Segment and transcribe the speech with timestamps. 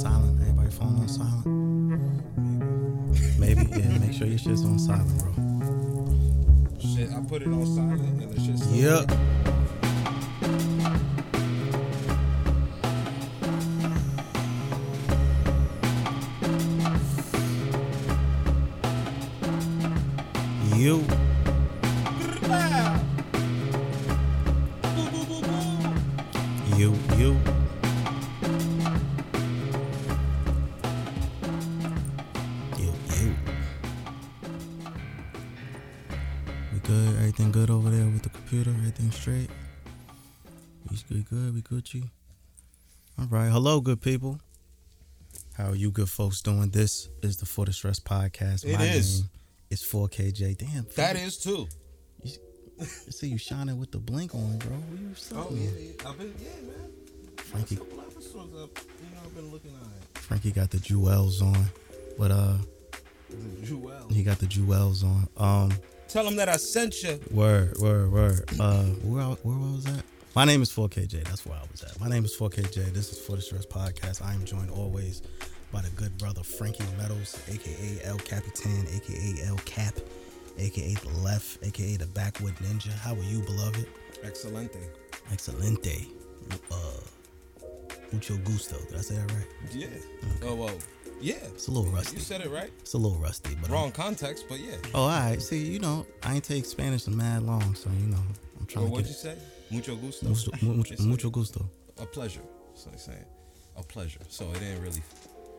[0.00, 0.40] silent.
[0.40, 1.46] Everybody phone on silent.
[3.38, 3.98] Maybe yeah.
[3.98, 5.32] Make sure your shit's on silent, bro.
[6.80, 9.10] Shit, I put it on silent and the shit's Yep.
[43.80, 44.38] Hello, good people.
[45.54, 46.68] How are you good folks doing?
[46.68, 48.62] This is the For the Stress podcast.
[48.66, 49.20] It My is.
[49.20, 49.30] name
[49.70, 50.58] is 4KJ.
[50.58, 50.86] Damn.
[50.96, 51.66] That is too.
[52.22, 54.72] I see you shining with the blink on, bro.
[54.72, 56.10] What you Oh yeah, yeah.
[56.10, 56.90] I've been yeah, man.
[57.38, 57.76] Frankie.
[57.76, 61.64] Last couple episodes up, you know, I've been looking at Frankie got the jewels on.
[62.18, 62.56] But uh
[63.30, 64.08] the Jewel.
[64.10, 65.26] he got the jewels on.
[65.38, 65.72] Um
[66.08, 67.18] Tell him that I sent you.
[67.30, 68.44] word, word, word.
[68.60, 70.04] Uh where where was at?
[70.34, 71.24] My name is 4KJ.
[71.24, 71.98] That's where I was at.
[72.00, 72.92] My name is 4KJ.
[72.92, 74.24] This is For the Stress Podcast.
[74.24, 75.22] I am joined always
[75.72, 79.94] by the good brother Frankie Meadows, aka El Capitan, aka El Cap,
[80.58, 82.92] aka the left, aka the backwood ninja.
[82.92, 83.86] How are you, beloved?
[84.24, 84.78] Excelente.
[85.32, 86.06] Excelente.
[86.70, 86.76] Uh
[88.12, 88.76] mucho gusto.
[88.88, 89.46] Did I say that right?
[89.72, 89.86] Yeah.
[90.44, 90.78] Oh well.
[91.20, 91.34] Yeah.
[91.54, 92.16] It's a little rusty.
[92.16, 92.70] You said it right.
[92.80, 94.76] It's a little rusty, but I'm- Wrong context, but yeah.
[94.94, 95.40] Oh, all right.
[95.42, 98.22] See, you know, I ain't take Spanish in mad long, so you know,
[98.58, 99.36] I'm trying Well, to what'd you say?
[99.70, 100.26] Mucho gusto.
[100.28, 101.68] mucho, mucho, mucho gusto.
[102.00, 102.42] a pleasure.
[102.74, 103.24] So I'm saying,
[103.76, 104.20] a pleasure.
[104.28, 105.02] So it ain't really.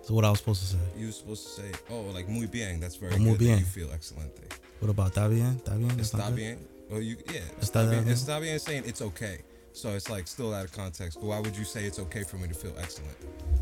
[0.04, 0.78] So what I was supposed to say?
[0.98, 2.80] You were supposed to say, oh, like muy bien.
[2.80, 3.24] That's very Oh, good.
[3.26, 3.60] muy that bien.
[3.60, 4.42] You feel excelente.
[4.80, 5.60] What about está bien?
[5.64, 5.96] Está bien?
[5.96, 6.58] That's Está bien.
[6.92, 7.40] Or you, yeah.
[7.62, 8.04] Está Está bien.
[8.04, 8.16] bien.
[8.16, 9.40] Está bien saying it's okay.
[9.74, 11.20] So it's like still out of context.
[11.22, 13.16] But why would you say it's okay for me to feel excellent?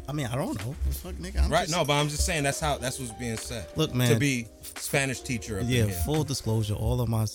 [0.08, 0.74] I mean, I don't know.
[0.90, 1.44] Fuck, nigga.
[1.44, 1.68] I'm right?
[1.68, 3.68] just- No, but I'm just saying that's how that's what's being said.
[3.76, 4.12] Look, man.
[4.14, 4.48] To be
[4.78, 5.86] Spanish teacher Yeah.
[5.86, 5.94] here.
[6.06, 7.26] Full disclosure, all of my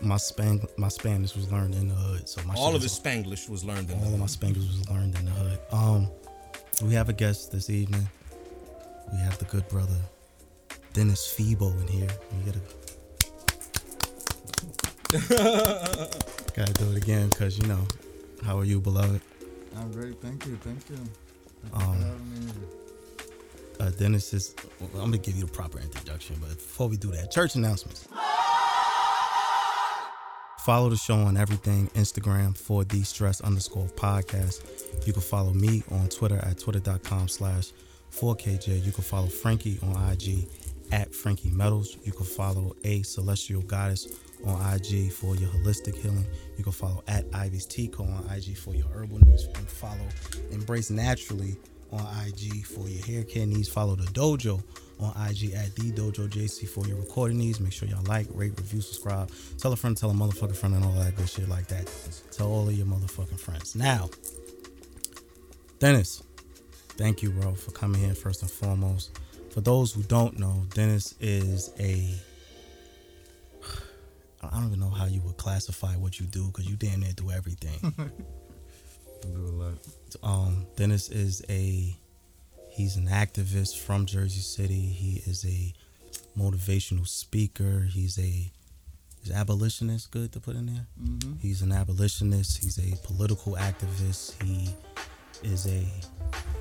[0.00, 2.28] my span my Spanish was learned in the hood.
[2.28, 4.88] So my All of is- his Spanglish was learned in all of my Spanglish was
[4.90, 5.58] learned in the hood.
[5.72, 6.08] Um,
[6.82, 8.08] we have a guest this evening.
[9.12, 9.96] We have the good brother
[10.92, 12.08] Dennis Febo in here.
[12.32, 12.60] You gotta
[16.54, 17.86] gotta do it again because you know
[18.44, 19.20] how are you, beloved?
[19.76, 20.20] I'm great.
[20.20, 20.56] Thank you.
[20.56, 20.96] Thank you.
[20.96, 22.52] Thank Um, for having me.
[23.78, 24.54] Uh, Dennis is.
[24.80, 28.08] well, I'm gonna give you the proper introduction, but before we do that, church announcements.
[30.66, 35.06] Follow the show on everything Instagram for the stress underscore podcast.
[35.06, 37.70] You can follow me on Twitter at twitter.com slash
[38.10, 38.84] 4KJ.
[38.84, 40.48] You can follow Frankie on IG
[40.90, 41.96] at Frankie Metals.
[42.02, 44.08] You can follow A Celestial Goddess
[44.44, 46.26] on IG for your holistic healing.
[46.58, 49.44] You can follow at Ivy's Tico on IG for your herbal needs.
[49.44, 50.08] And follow
[50.50, 51.56] Embrace Naturally
[51.92, 53.68] on IG for your hair care needs.
[53.68, 54.64] Follow the dojo
[54.98, 57.60] on IG at the dojo JC for your recording needs.
[57.60, 59.30] Make sure y'all like, rate, review, subscribe.
[59.58, 61.90] Tell a friend, tell a motherfucking friend, and all that good shit like that.
[62.32, 63.74] Tell all of your motherfucking friends.
[63.74, 64.08] Now,
[65.78, 66.22] Dennis,
[66.96, 69.18] thank you, bro, for coming here first and foremost.
[69.50, 72.14] For those who don't know, Dennis is a
[74.42, 77.12] I don't even know how you would classify what you do because you damn near
[77.12, 77.92] do everything.
[77.98, 79.74] I do a lot.
[80.22, 81.96] um, Dennis is a
[82.76, 84.80] he's an activist from Jersey City.
[84.80, 85.72] He is a
[86.38, 87.88] motivational speaker.
[87.90, 88.52] He's a
[89.24, 90.86] is abolitionist good to put in there?
[91.02, 91.36] Mm-hmm.
[91.40, 92.62] He's an abolitionist.
[92.62, 94.40] He's a political activist.
[94.42, 94.68] He
[95.42, 95.84] is a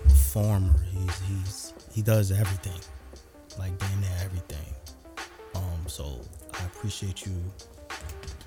[0.06, 0.74] reformer.
[0.92, 2.80] He's he's he does everything,
[3.60, 4.74] like damn near everything.
[5.54, 6.22] Um, so
[6.54, 7.36] I appreciate you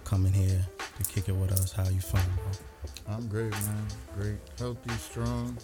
[0.05, 0.67] coming here
[0.99, 1.73] to kick it with us.
[1.73, 3.15] How you feeling, bro?
[3.15, 3.87] I'm great, man.
[4.19, 4.39] Great.
[4.59, 5.57] Healthy, strong.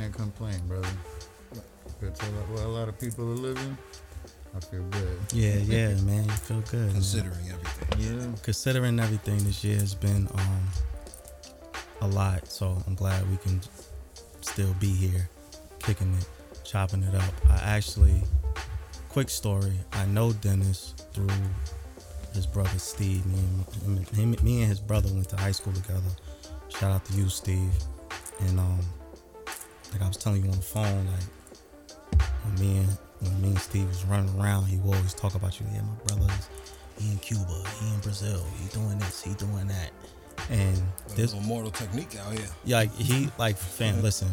[0.00, 0.88] Can't complain, brother.
[2.00, 3.76] Good to a lot, a lot of people are living.
[4.56, 5.18] I feel good.
[5.30, 6.86] Yeah, yeah, man, you feel good.
[6.86, 6.92] man.
[6.92, 8.18] considering everything.
[8.18, 8.26] Yeah.
[8.42, 10.68] considering everything this year has been um
[12.00, 13.60] a lot so i'm glad we can
[14.40, 15.28] still be here
[15.80, 16.26] kicking it
[16.64, 18.22] chopping it up i actually
[19.10, 21.28] quick story i know dennis through
[22.32, 23.38] his brother steve me
[23.84, 26.00] and, him, him, me and his brother went to high school together
[26.70, 27.70] shout out to you steve
[28.40, 28.80] and um
[29.92, 33.58] like i was telling you on the phone like when me and when me and
[33.58, 36.48] steve was running around he would always talk about you yeah my brother's
[36.98, 39.90] he in Cuba, he in Brazil, he doing this, he doing that.
[40.50, 40.76] And
[41.16, 42.46] There's this a mortal technique out here.
[42.62, 44.28] yeah, like he like fam, listen,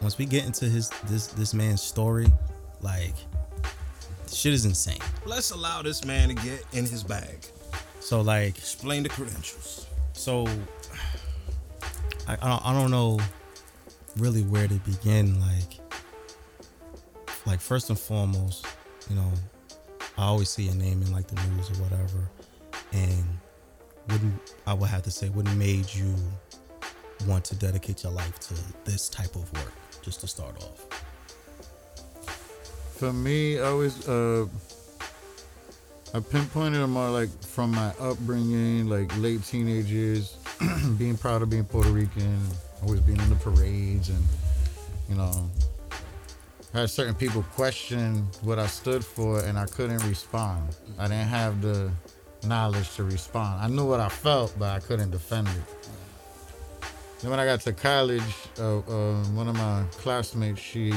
[0.00, 2.32] once we get into his this this man's story,
[2.80, 3.14] like
[4.32, 5.00] shit is insane.
[5.26, 7.44] Let's allow this man to get in his bag.
[8.00, 9.86] So like Explain the credentials.
[10.14, 10.46] so
[12.26, 13.18] I, I don't I don't know
[14.18, 15.40] really where to begin.
[15.40, 15.80] Like
[17.46, 18.66] like first and foremost,
[19.08, 19.32] you know,
[20.16, 22.30] I always see a name in like the news or whatever,
[22.92, 23.24] and
[24.10, 24.34] wouldn't
[24.66, 26.14] I would have to say what made you
[27.26, 28.54] want to dedicate your life to
[28.84, 29.72] this type of work,
[30.02, 30.86] just to start off.
[32.96, 34.46] For me, I was uh,
[36.14, 40.36] I pinpointed them more like from my upbringing, like late teenage years,
[40.98, 42.40] being proud of being Puerto Rican,
[42.82, 44.22] always being in the parades, and
[45.08, 45.50] you know,
[46.72, 50.76] had certain people question what I stood for, and I couldn't respond.
[50.98, 51.90] I didn't have the
[52.44, 53.60] knowledge to respond.
[53.60, 56.88] I knew what I felt, but I couldn't defend it.
[57.20, 58.22] Then when I got to college,
[58.60, 60.92] uh, uh, one of my classmates she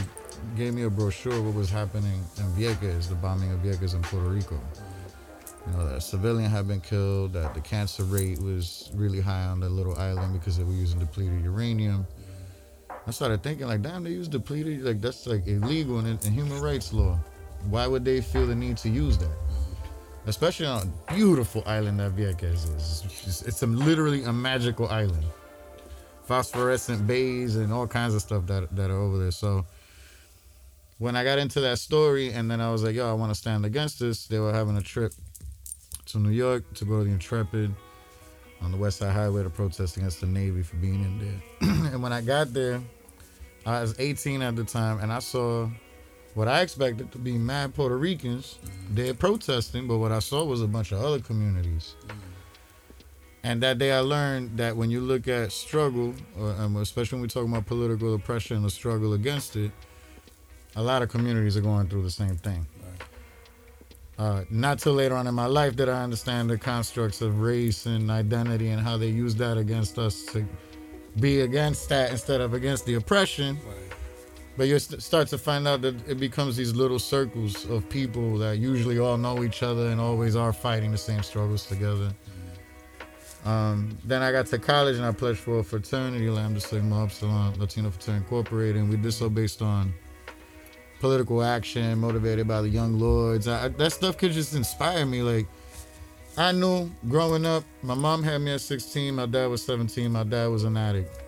[0.55, 4.01] gave me a brochure of what was happening in Vieques, the bombing of Vieques in
[4.01, 4.59] Puerto Rico.
[5.67, 9.45] You know, that a civilian had been killed, that the cancer rate was really high
[9.45, 12.07] on the little island because they were using depleted uranium.
[13.07, 16.59] I started thinking, like, damn, they use depleted, like, that's like illegal in, in human
[16.61, 17.19] rights law.
[17.69, 19.37] Why would they feel the need to use that?
[20.25, 23.03] Especially on a beautiful island that Vieques is.
[23.05, 25.25] It's, it's a, literally a magical island.
[26.27, 29.31] Phosphorescent bays and all kinds of stuff that, that are over there.
[29.31, 29.65] So,
[30.97, 33.35] when I got into that story, and then I was like, yo, I want to
[33.35, 35.13] stand against this, they were having a trip
[36.07, 37.73] to New York to go to the Intrepid
[38.61, 41.69] on the West Side Highway to protest against the Navy for being in there.
[41.93, 42.81] and when I got there,
[43.65, 45.69] I was 18 at the time, and I saw
[46.33, 48.57] what I expected to be mad Puerto Ricans
[48.89, 51.95] there protesting, but what I saw was a bunch of other communities.
[53.43, 57.23] And that day I learned that when you look at struggle, or, um, especially when
[57.23, 59.71] we talk about political oppression and the struggle against it,
[60.75, 62.65] a lot of communities are going through the same thing.
[64.17, 67.85] Uh, not till later on in my life did I understand the constructs of race
[67.85, 70.45] and identity and how they use that against us to
[71.19, 73.57] be against that instead of against the oppression.
[74.57, 78.37] But you st- start to find out that it becomes these little circles of people
[78.37, 82.13] that usually all know each other and always are fighting the same struggles together.
[83.45, 87.57] Um, then I got to college and I pledged for a fraternity, Lambda Sigma Upsilon
[87.59, 89.93] Latino Fraternity Incorporated, and we did so based on
[91.01, 93.47] political action, motivated by the young lords.
[93.47, 95.23] I, that stuff could just inspire me.
[95.23, 95.47] Like
[96.37, 100.23] I knew growing up, my mom had me at 16, my dad was 17, my
[100.23, 101.23] dad was an addict.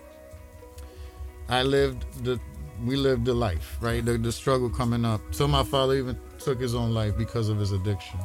[1.48, 2.40] I lived the
[2.84, 4.04] we lived the life, right?
[4.04, 5.20] The, the struggle coming up.
[5.30, 8.18] So my father even took his own life because of his addiction.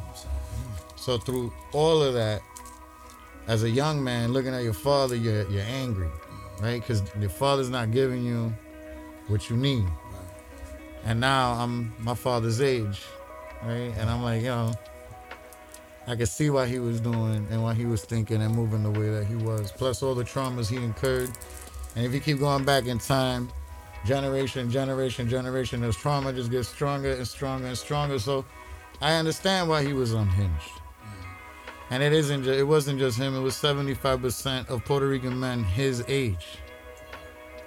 [0.96, 2.42] So through all of that,
[3.46, 6.10] as a young man looking at your father, you're you're angry,
[6.60, 6.80] right?
[6.80, 8.54] Because your father's not giving you
[9.26, 9.86] what you need.
[11.04, 13.02] And now I'm my father's age,
[13.62, 13.92] right?
[13.96, 14.72] And I'm like, you know,
[16.06, 18.90] I could see why he was doing and why he was thinking and moving the
[18.90, 19.70] way that he was.
[19.72, 21.30] Plus all the traumas he incurred.
[21.96, 23.48] And if you keep going back in time,
[24.04, 28.18] generation, generation, generation, this trauma just gets stronger and stronger and stronger.
[28.18, 28.44] So
[29.00, 30.72] I understand why he was unhinged.
[31.90, 32.46] And it isn't.
[32.46, 33.34] It wasn't just him.
[33.34, 36.58] It was 75% of Puerto Rican men his age.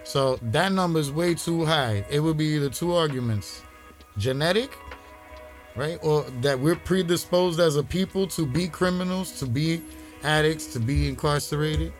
[0.04, 2.06] So that number is way too high.
[2.10, 3.62] It would be the two arguments:
[4.18, 4.78] genetic,
[5.76, 9.82] right, or that we're predisposed as a people to be criminals, to be
[10.24, 11.92] addicts, to be incarcerated,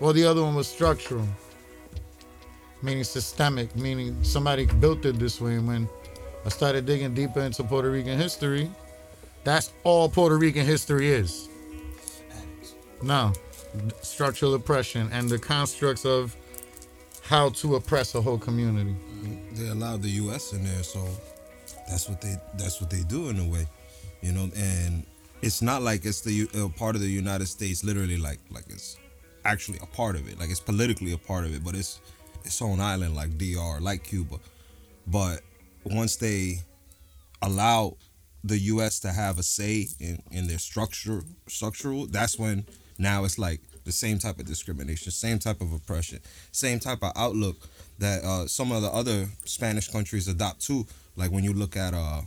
[0.00, 1.26] or the other one was structural,
[2.82, 5.54] meaning systemic, meaning somebody built it this way.
[5.54, 5.88] And when
[6.44, 8.70] I started digging deeper into Puerto Rican history,
[9.44, 11.48] that's all Puerto Rican history is.
[13.02, 13.32] No,
[14.02, 16.36] structural oppression and the constructs of
[17.28, 18.96] how to oppress a whole community.
[19.52, 20.54] they allowed the U.S.
[20.54, 21.06] in there, so
[21.86, 23.66] that's what they that's what they do in a way,
[24.22, 24.50] you know.
[24.56, 25.04] And
[25.42, 28.96] it's not like it's the uh, part of the United States, literally like like it's
[29.44, 32.00] actually a part of it, like it's politically a part of it, but it's
[32.44, 34.36] its own island, like DR, like Cuba.
[35.06, 35.40] But
[35.84, 36.60] once they
[37.42, 37.96] allow
[38.42, 39.00] the U.S.
[39.00, 42.64] to have a say in in their structure structural, that's when
[42.96, 46.20] now it's like the same type of discrimination, same type of oppression,
[46.52, 47.56] same type of outlook
[47.98, 50.86] that uh, some of the other Spanish countries adopt too.
[51.16, 52.20] Like when you look at uh,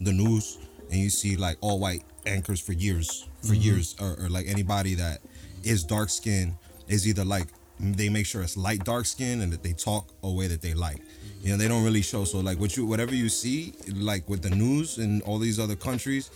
[0.00, 0.56] the news
[0.92, 4.94] and you see like all white anchors for years, for years, or, or like anybody
[4.94, 5.18] that
[5.64, 6.54] is dark skinned
[6.86, 7.48] is either like
[7.80, 10.74] they make sure it's light dark skin and that they talk a way that they
[10.74, 11.00] like.
[11.42, 12.24] You know, they don't really show.
[12.24, 15.74] So like what you whatever you see, like with the news and all these other
[15.74, 16.30] countries,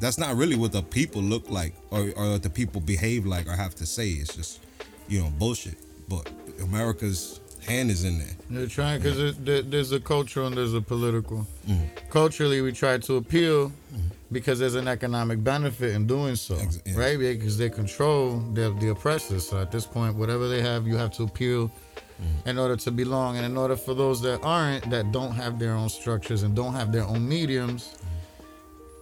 [0.00, 3.46] that's not really what the people look like or, or what the people behave like
[3.46, 4.08] or have to say.
[4.08, 4.60] It's just,
[5.08, 5.76] you know, bullshit.
[6.08, 6.28] But
[6.62, 8.34] America's hand is in there.
[8.48, 11.46] They're trying because there, there's a cultural and there's a political.
[11.68, 12.08] Mm-hmm.
[12.10, 14.08] Culturally, we try to appeal mm-hmm.
[14.32, 16.98] because there's an economic benefit in doing so, yeah.
[16.98, 17.18] right?
[17.18, 19.48] Because they control the, the oppressors.
[19.48, 22.48] So at this point, whatever they have, you have to appeal mm-hmm.
[22.48, 23.36] in order to belong.
[23.36, 26.74] And in order for those that aren't, that don't have their own structures and don't
[26.74, 27.98] have their own mediums,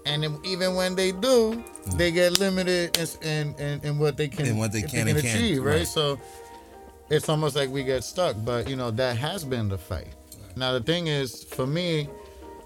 [0.09, 1.63] and then even when they do,
[1.97, 5.21] they get limited in, in, in, in what they can, In what they can and
[5.21, 5.79] can't, achieve, right?
[5.79, 5.87] right.
[5.87, 6.19] So
[7.11, 8.37] it's almost like we get stuck.
[8.45, 10.09] But you know that has been the fight.
[10.57, 12.09] Now the thing is, for me,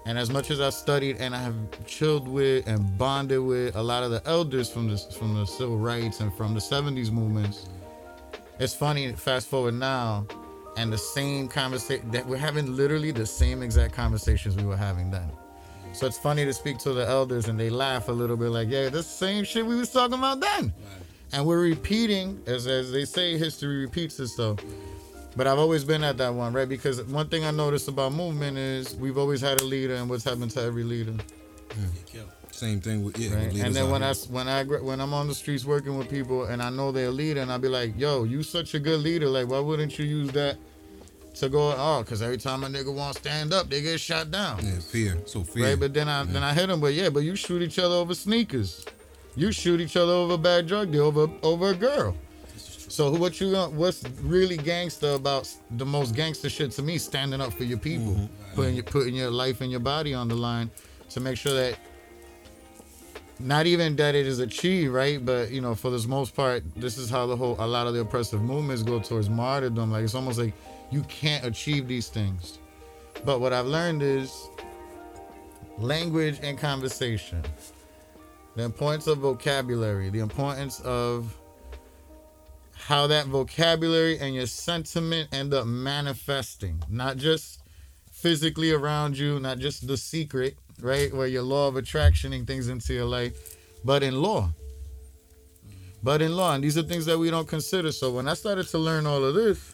[0.05, 3.83] and as much as I studied and I have chilled with and bonded with a
[3.83, 7.67] lot of the elders from the from the civil rights and from the '70s movements,
[8.59, 9.11] it's funny.
[9.13, 10.25] Fast forward now,
[10.77, 15.11] and the same conversation that we're having, literally the same exact conversations we were having
[15.11, 15.29] then.
[15.93, 18.67] So it's funny to speak to the elders and they laugh a little bit, like,
[18.69, 20.73] "Yeah, this same shit we was talking about then."
[21.31, 24.59] And we're repeating, as as they say, history repeats itself.
[25.35, 26.69] But I've always been at that one, right?
[26.69, 30.23] Because one thing I noticed about movement is we've always had a leader, and what's
[30.23, 31.13] happened to every leader,
[32.51, 33.33] Same thing with yeah.
[33.35, 33.51] right?
[33.51, 34.11] with And then when I here.
[34.11, 37.07] s- when I when I'm on the streets working with people, and I know they're
[37.07, 39.27] a leader, and I'll be like, "Yo, you such a good leader.
[39.27, 40.57] Like, why wouldn't you use that
[41.35, 41.73] to go?
[41.75, 44.79] Oh, because every time a nigga want to stand up, they get shot down, yeah,
[44.79, 45.69] fear, so fear.
[45.69, 45.79] right?
[45.79, 48.13] But then I then I hit them, but yeah, but you shoot each other over
[48.13, 48.85] sneakers,
[49.35, 52.15] you shoot each other over a bad drug deal, over over a girl."
[52.93, 56.99] So what you what's really gangster about the most gangster shit to me?
[56.99, 58.55] Standing up for your people, mm-hmm.
[58.55, 60.69] putting your putting your life and your body on the line
[61.09, 61.79] to make sure that
[63.39, 65.23] not even that it is achieved, right?
[65.23, 67.93] But you know, for the most part, this is how the whole a lot of
[67.93, 69.91] the oppressive movements go towards martyrdom.
[69.91, 70.53] Like it's almost like
[70.91, 72.59] you can't achieve these things.
[73.25, 74.49] But what I've learned is
[75.77, 77.43] language and conversation,
[78.55, 81.35] the importance of vocabulary, the importance of
[82.73, 87.61] how that vocabulary and your sentiment end up manifesting, not just
[88.11, 91.13] physically around you, not just the secret, right?
[91.13, 94.51] Where your law of attractioning things into your life, but in law.
[96.03, 97.91] But in law, and these are things that we don't consider.
[97.93, 99.72] So when I started to learn all of this,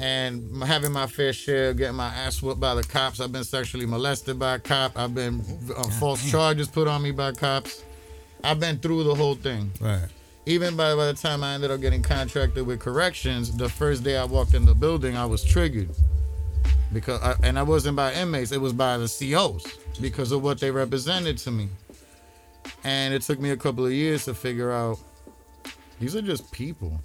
[0.00, 3.86] and having my fair share, getting my ass whooped by the cops, I've been sexually
[3.86, 4.96] molested by a cop.
[4.98, 5.42] I've been
[5.76, 7.82] uh, false charges put on me by cops.
[8.44, 10.06] I've been through the whole thing Right.
[10.46, 14.16] even by, by the time I ended up getting contracted with corrections, the first day
[14.16, 15.90] I walked in the building, I was triggered
[16.92, 19.66] because, I, and I wasn't by inmates, it was by the COs
[20.00, 21.68] because of what they represented to me.
[22.84, 24.98] And it took me a couple of years to figure out
[25.98, 27.00] these are just people.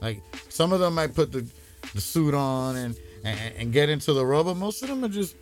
[0.00, 1.46] Like some of them might put the,
[1.94, 5.36] the suit on and, and and get into the but most of them are just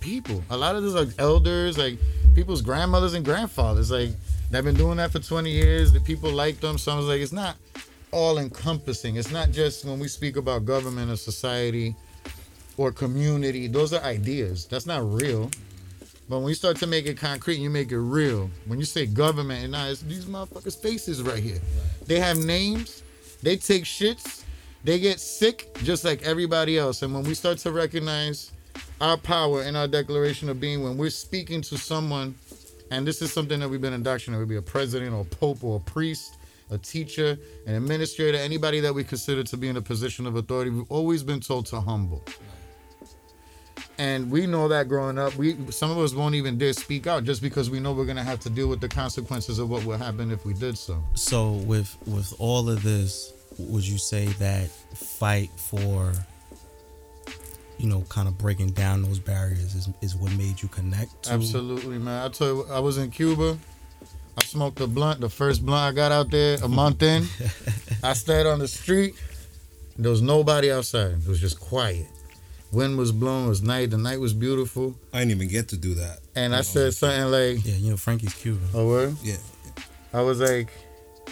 [0.00, 0.42] people.
[0.50, 1.98] A lot of these are elders, like
[2.34, 3.90] people's grandmothers and grandfathers.
[3.90, 4.10] Like
[4.50, 5.92] they've been doing that for 20 years.
[5.92, 6.78] The people like them.
[6.78, 7.56] So I was like, it's not
[8.10, 9.16] all encompassing.
[9.16, 11.94] It's not just when we speak about government or society
[12.76, 13.68] or community.
[13.68, 14.66] Those are ideas.
[14.66, 15.50] That's not real.
[16.28, 18.48] But when you start to make it concrete, you make it real.
[18.66, 21.58] When you say government, and now it's these motherfuckers' faces right here.
[22.06, 23.02] They have names.
[23.42, 24.44] They take shits.
[24.82, 27.02] They get sick just like everybody else.
[27.02, 28.52] And when we start to recognize
[29.00, 32.34] our power in our declaration of being, when we're speaking to someone,
[32.90, 35.62] and this is something that we've been indoctrinated, would be a president or a pope
[35.62, 36.36] or a priest,
[36.70, 40.70] a teacher, an administrator, anybody that we consider to be in a position of authority,
[40.70, 42.24] we've always been told to humble.
[43.98, 47.24] And we know that growing up, we some of us won't even dare speak out
[47.24, 49.98] just because we know we're gonna have to deal with the consequences of what would
[49.98, 51.02] happen if we did so.
[51.14, 53.34] So with with all of this,
[53.68, 56.12] would you say that fight for
[57.80, 61.32] you know, kind of breaking down those barriers is, is what made you connect to
[61.32, 62.26] Absolutely, man.
[62.26, 63.56] I told you, I was in Cuba.
[64.36, 67.24] I smoked a blunt, the first blunt I got out there a month in.
[68.02, 69.14] I stayed on the street.
[69.96, 71.12] There was nobody outside.
[71.12, 72.06] It was just quiet.
[72.70, 73.46] Wind was blowing.
[73.46, 73.90] It was night.
[73.90, 74.94] The night was beautiful.
[75.12, 76.18] I didn't even get to do that.
[76.34, 78.68] And I said something like, Yeah, you know, Frankie's Cuban.
[78.74, 79.36] "Oh, word." Yeah,
[80.12, 80.68] I was like,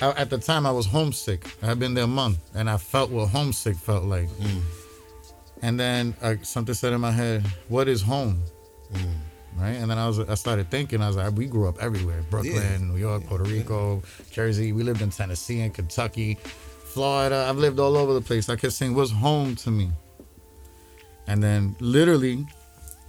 [0.01, 1.47] I, at the time I was homesick.
[1.63, 4.29] I had been there a month, and I felt what homesick felt like.
[5.63, 8.43] And then uh, something said in my head, "What is home?"
[9.59, 11.03] Right, and then I was I started thinking.
[11.03, 12.79] I was like, we grew up everywhere: Brooklyn, Yeah.
[12.79, 14.73] New York, Puerto Rico, Jersey.
[14.73, 16.35] We lived in Tennessee and Kentucky,
[16.85, 17.47] Florida.
[17.49, 18.49] I've lived all over the place.
[18.49, 19.91] I kept saying, "What's home to me?"
[21.27, 22.47] And then literally,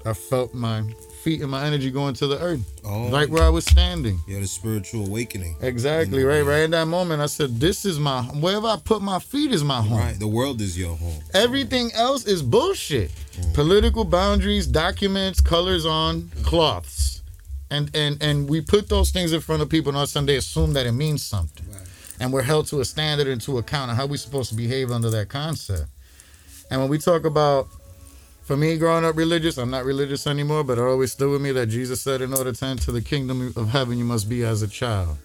[0.05, 0.83] I felt my
[1.19, 3.09] feet and my energy going to the earth, Oh.
[3.11, 4.19] right where I was standing.
[4.27, 5.55] yeah, the spiritual awakening.
[5.61, 6.41] Exactly, right?
[6.41, 9.63] Right in that moment, I said, This is my wherever I put my feet is
[9.63, 9.99] my home.
[9.99, 11.21] Right, the world is your home.
[11.33, 13.11] Everything else is bullshit.
[13.11, 13.53] Mm.
[13.53, 16.45] Political boundaries, documents, colors on mm.
[16.45, 17.21] cloths.
[17.69, 20.11] And and and we put those things in front of people and all of a
[20.11, 21.65] sudden they assume that it means something.
[22.19, 24.91] And we're held to a standard and to account of how we're supposed to behave
[24.91, 25.85] under that concept.
[26.69, 27.67] And when we talk about
[28.49, 31.51] for me growing up religious, I'm not religious anymore, but it always stood with me
[31.51, 34.63] that Jesus said in order to enter the kingdom of heaven you must be as
[34.63, 35.17] a child.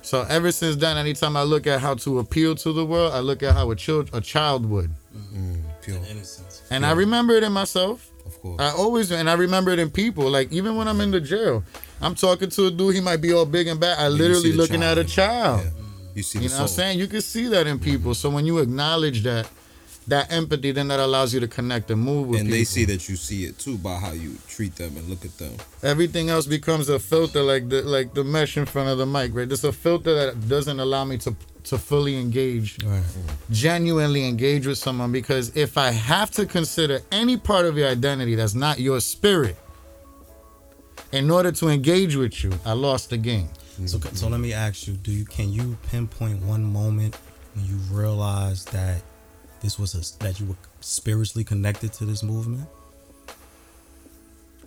[0.00, 3.18] So ever since then, anytime I look at how to appeal to the world, I
[3.20, 4.90] look at how a child a child would,
[5.34, 6.62] Mm, pure, Innocence.
[6.70, 8.08] and I remember it in myself.
[8.24, 8.58] of course.
[8.58, 10.30] I always and I remember it in people.
[10.30, 11.62] Like even when I'm in the jail,
[12.00, 12.94] I'm talking to a dude.
[12.94, 13.98] He might be all big and bad.
[13.98, 15.60] I you literally the looking at a child.
[15.64, 15.70] Yeah.
[16.14, 16.98] You see You the know what I'm saying?
[17.00, 18.14] You can see that in people.
[18.14, 19.46] So when you acknowledge that,
[20.08, 22.58] that empathy, then that allows you to connect and move with and people.
[22.58, 25.36] they see that you see it too by how you treat them and look at
[25.38, 25.52] them.
[25.82, 29.34] Everything else becomes a filter, like the like the mesh in front of the mic,
[29.34, 29.46] right?
[29.48, 33.02] There's a filter that doesn't allow me to to fully engage, Right.
[33.50, 35.12] genuinely engage with someone.
[35.12, 39.56] Because if I have to consider any part of your identity that's not your spirit,
[41.12, 43.48] in order to engage with you, I lost the game.
[43.86, 47.16] So, so let me ask you: Do you can you pinpoint one moment
[47.54, 49.02] when you realized that
[49.60, 52.68] this was a that you were spiritually connected to this movement?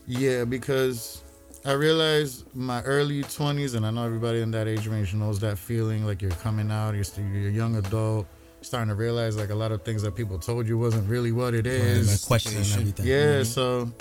[0.08, 1.22] Yeah, because
[1.64, 5.58] I realized my early 20s, and I know everybody in that age range knows that
[5.58, 8.28] feeling like you're coming out, you're, still, you're a young adult,
[8.62, 11.54] starting to realize like a lot of things that people told you wasn't really what
[11.54, 11.82] it is.
[11.82, 12.22] And is.
[12.22, 13.06] that questioning everything.
[13.06, 13.92] Yeah, so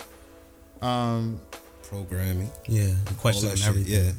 [0.83, 1.41] um
[1.83, 3.69] Programming, Yeah, and all questioning that shit.
[3.69, 4.05] everything.
[4.05, 4.13] Yeah,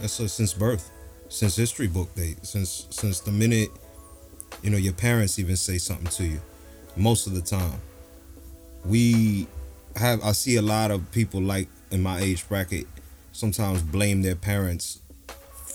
[0.00, 0.90] that's so since birth,
[1.28, 3.68] since history book date, since since the minute
[4.62, 6.40] you know your parents even say something to you.
[6.96, 7.80] Most of the time,
[8.84, 9.46] we
[9.96, 10.22] have.
[10.22, 12.86] I see a lot of people like in my age bracket
[13.32, 15.00] sometimes blame their parents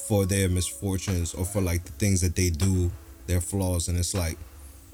[0.08, 2.92] for their misfortunes or for like the things that they do,
[3.28, 4.38] their flaws, and it's like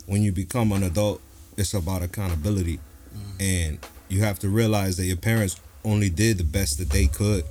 [0.05, 1.21] when you become an adult,
[1.57, 2.79] it's about accountability,
[3.15, 3.41] mm-hmm.
[3.41, 3.79] and
[4.10, 7.43] you have to realize that your parents only did the best that they could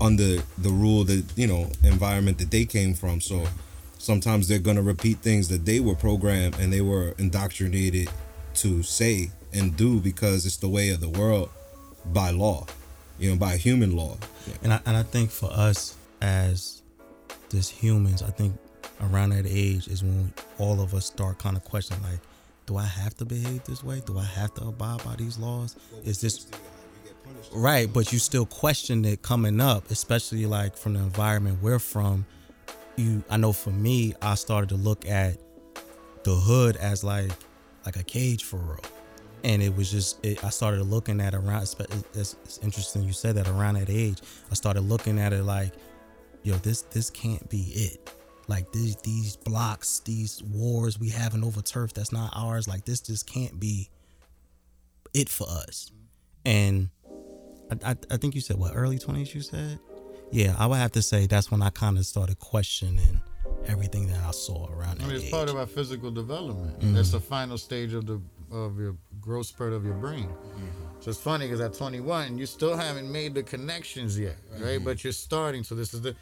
[0.00, 3.20] under the rule that you know environment that they came from.
[3.20, 3.46] So
[4.04, 8.10] sometimes they're gonna repeat things that they were programmed and they were indoctrinated
[8.54, 11.48] to say and do because it's the way of the world
[12.12, 12.66] by law,
[13.18, 14.16] you know, by human law.
[14.62, 16.82] And I and I think for us as
[17.50, 18.54] just humans, I think
[19.00, 22.20] around that age is when all of us start kind of questioning like,
[22.66, 24.02] do I have to behave this way?
[24.06, 25.76] Do I have to abide by these laws?
[26.04, 26.46] Is this
[27.52, 27.90] right?
[27.90, 32.26] But you still question it coming up, especially like from the environment we're from.
[32.96, 35.36] You, I know for me, I started to look at
[36.24, 37.30] the hood as like
[37.84, 38.80] like a cage for real.
[39.44, 41.76] And it was just it, i started looking at around it's,
[42.14, 44.18] it's, interesting you said that around that age
[44.50, 45.72] i started looking at it like
[46.42, 48.10] yo this this can't be it.
[48.48, 53.00] Like these these blocks these wars we having over turf that's not ours like this
[53.00, 53.88] just can't be
[55.12, 55.92] it for us.
[56.46, 56.88] And
[57.70, 59.78] i, I, I think you said what early 20s you said
[60.30, 63.20] yeah i would have to say that's when i kind of started questioning
[63.66, 65.30] everything that i saw around I mean, it's age.
[65.30, 66.78] part of our physical development.
[66.78, 66.94] Mm-hmm.
[66.94, 68.20] That's the final stage of the
[68.52, 70.28] of your growth spurt of your brain.
[70.28, 71.00] Mm-hmm.
[71.00, 74.82] So it's funny because at 21, you still haven't made the connections yet, right?
[74.82, 75.64] But you're starting.
[75.64, 76.14] So this is the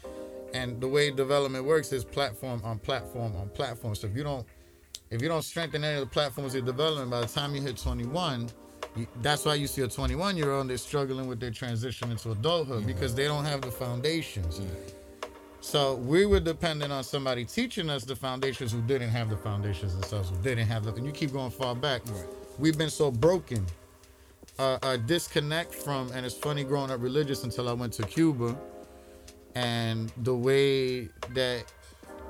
[0.53, 3.95] and the way development works is platform on platform on platform.
[3.95, 4.45] So if you don't
[5.09, 7.77] if you don't strengthen any of the platforms you're developing, by the time you hit
[7.77, 8.47] 21, you,
[9.21, 12.85] that's why you see a 21 year old they're struggling with their transition into adulthood
[12.85, 14.61] because they don't have the foundations.
[15.61, 19.93] So we were dependent on somebody teaching us the foundations who didn't have the foundations
[19.93, 20.93] themselves, who didn't have the.
[20.93, 22.01] And you keep going far back.
[22.59, 23.65] We've been so broken.
[24.59, 28.55] Uh, a disconnect from, and it's funny growing up religious until I went to Cuba,
[29.55, 31.63] and the way that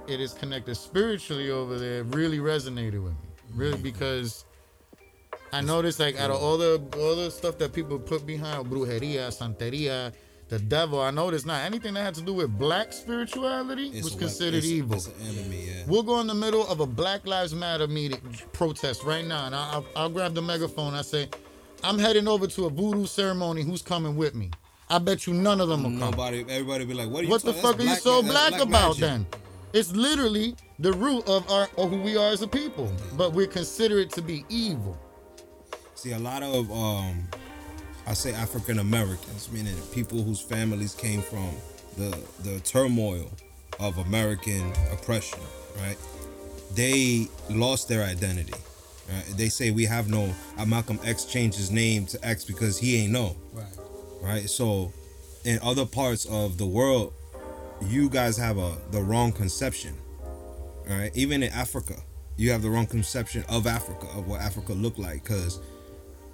[0.08, 3.30] it is connected spiritually over there really resonated with me.
[3.54, 4.45] Really, because
[5.54, 9.28] I noticed like out of all the all the stuff that people put behind brujeria,
[9.30, 10.12] santeria,
[10.50, 14.16] the devil, I noticed not anything that had to do with black spirituality It's was
[14.16, 15.02] considered it's- evil.
[15.22, 15.84] Enemy, yeah.
[15.88, 18.20] We'll go in the middle of a Black Lives Matter meeting
[18.52, 20.94] protest right now, and I'll, I'll grab the megaphone.
[20.94, 21.30] I say,
[21.84, 23.63] I'm heading over to a voodoo ceremony.
[23.63, 24.50] Who's coming with me?
[24.89, 26.12] I bet you none of them will come.
[26.12, 27.30] Nobody, everybody be like, "What are you?
[27.30, 29.28] What the fuck are you so that's black, about magic." then?
[29.74, 33.48] It's literally the root of our of who we are as a people, but we
[33.48, 34.98] consider it to be evil.
[36.04, 37.30] See, a lot of um,
[38.06, 41.52] I say African Americans, meaning people whose families came from
[41.96, 43.32] the the turmoil
[43.80, 45.39] of American oppression,
[45.78, 45.96] right?
[46.76, 48.52] They lost their identity.
[49.10, 49.24] Right?
[49.38, 50.36] They say we have no.
[50.58, 53.38] Uh, Malcolm X changed his name to X because he ain't know.
[53.54, 53.66] right
[54.22, 54.50] right?
[54.50, 54.92] So,
[55.46, 57.13] in other parts of the world,
[57.82, 61.16] you guys have a the wrong conception, all right?
[61.16, 61.96] Even in Africa,
[62.36, 65.62] you have the wrong conception of Africa of what Africa looked like because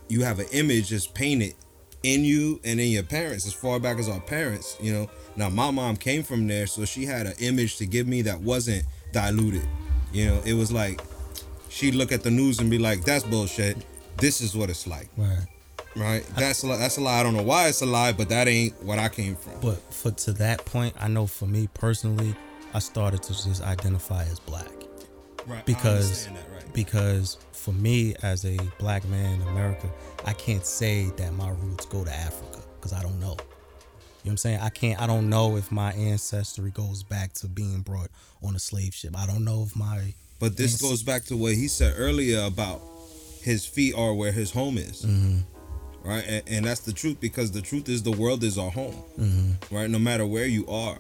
[0.10, 1.56] you have an image that's painted
[2.04, 4.78] in you and in your parents as far back as our parents.
[4.82, 8.08] You know, now my mom came from there, so she had an image to give
[8.08, 9.68] me that wasn't diluted.
[10.12, 11.02] You know, it was like
[11.70, 13.78] she'd look at the news and be like, "That's bullshit.
[14.18, 15.46] This is what it's like." right
[15.96, 16.26] right?
[16.36, 16.78] That's a lie.
[16.78, 17.20] That's a lie.
[17.20, 19.60] I don't know why it's a lie, but that ain't what I came from.
[19.62, 22.36] But for to that point, I know for me personally,
[22.74, 24.68] I started to just identify as black
[25.48, 25.66] Right.
[25.66, 26.34] Because that.
[26.74, 29.90] Because for me as a black man in America,
[30.26, 33.36] I can't say that my roots go to Africa because I don't know.
[34.24, 34.60] You know what I'm saying?
[34.62, 35.02] I can't.
[35.02, 38.10] I don't know if my ancestry goes back to being brought
[38.44, 39.18] on a slave ship.
[39.18, 42.82] I don't know if my But this goes back to what he said earlier about
[43.42, 45.06] his feet are where his home is.
[45.06, 46.08] Mm-hmm.
[46.08, 46.24] Right?
[46.28, 49.04] And, and that's the truth because the truth is the world is our home.
[49.18, 49.76] Mm-hmm.
[49.76, 49.90] Right?
[49.90, 50.98] No matter where you are.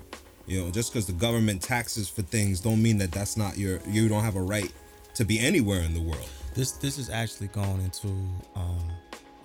[0.47, 3.79] You know, just because the government taxes for things don't mean that that's not your
[3.87, 4.73] you don't have a right
[5.19, 6.29] to be anywhere in the world.
[6.53, 8.07] This this is actually going into
[8.55, 8.79] um,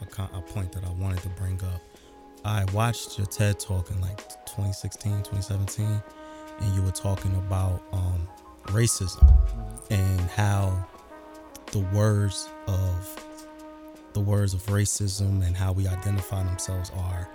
[0.00, 1.82] a, con- a point that I wanted to bring up.
[2.44, 6.00] I watched your TED talk in like 2016, 2017,
[6.60, 8.28] and you were talking about um,
[8.66, 9.28] racism
[9.90, 10.86] and how
[11.72, 13.26] the words of
[14.12, 17.28] the words of racism and how we identify themselves are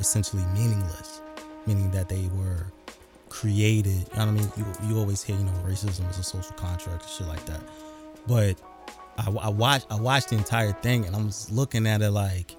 [0.00, 1.20] essentially meaningless,
[1.64, 2.66] meaning that they were
[3.34, 3.86] created.
[3.88, 4.52] You know what I mean?
[4.56, 7.60] You, you always hear, you know, racism is a social contract and shit like that.
[8.28, 8.60] But
[9.18, 12.56] I, I watched I watched the entire thing and I'm just looking at it like,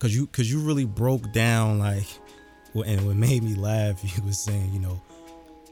[0.00, 2.06] cause you cause you really broke down like,
[2.74, 5.00] and what made me laugh, you was saying, you know,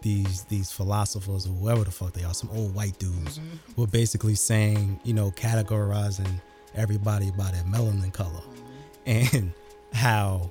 [0.03, 3.81] these these philosophers or whoever the fuck they are, some old white dudes, mm-hmm.
[3.81, 6.41] were basically saying, you know, categorizing
[6.77, 8.31] everybody by their melanin color,
[9.05, 9.37] mm-hmm.
[9.37, 9.53] and
[9.93, 10.49] how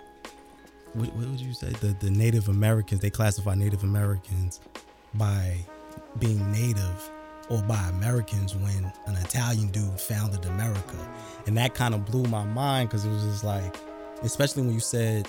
[0.93, 4.59] what, what would you say the the Native Americans they classify Native Americans
[5.13, 5.57] by
[6.19, 7.11] being native
[7.49, 10.95] or by Americans when an Italian dude founded America,
[11.47, 13.75] and that kind of blew my mind because it was just like,
[14.23, 15.27] especially when you said,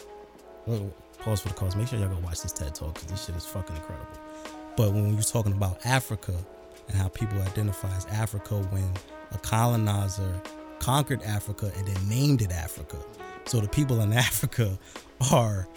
[0.67, 1.75] well, pause for the cause.
[1.75, 4.21] Make sure y'all go watch this TED talk because this shit is fucking incredible.
[4.77, 6.35] But when you're talking about Africa
[6.89, 8.89] and how people identify as Africa when
[9.33, 10.41] a colonizer
[10.79, 12.99] conquered Africa and then named it Africa.
[13.47, 14.79] So the people in Africa
[15.33, 15.69] are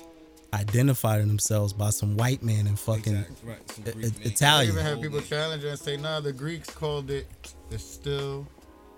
[0.53, 4.69] identifying themselves by some white man and fucking Exact- right, some I- Greek I- Italian.
[4.69, 5.27] I even had people name.
[5.27, 7.27] challenge and say, "Nah, the Greeks called it.
[7.71, 8.47] It's still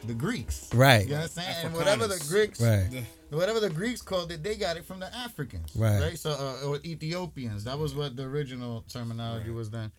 [0.06, 1.08] the Greeks." Right.
[1.08, 1.68] You understand?
[1.68, 3.04] And whatever the Greeks, Right.
[3.32, 6.00] whatever the Greeks called it, they got it from the Africans, Right.
[6.00, 6.20] Right.
[6.20, 7.64] So, uh, or Ethiopians.
[7.64, 9.92] That was what the original terminology was then.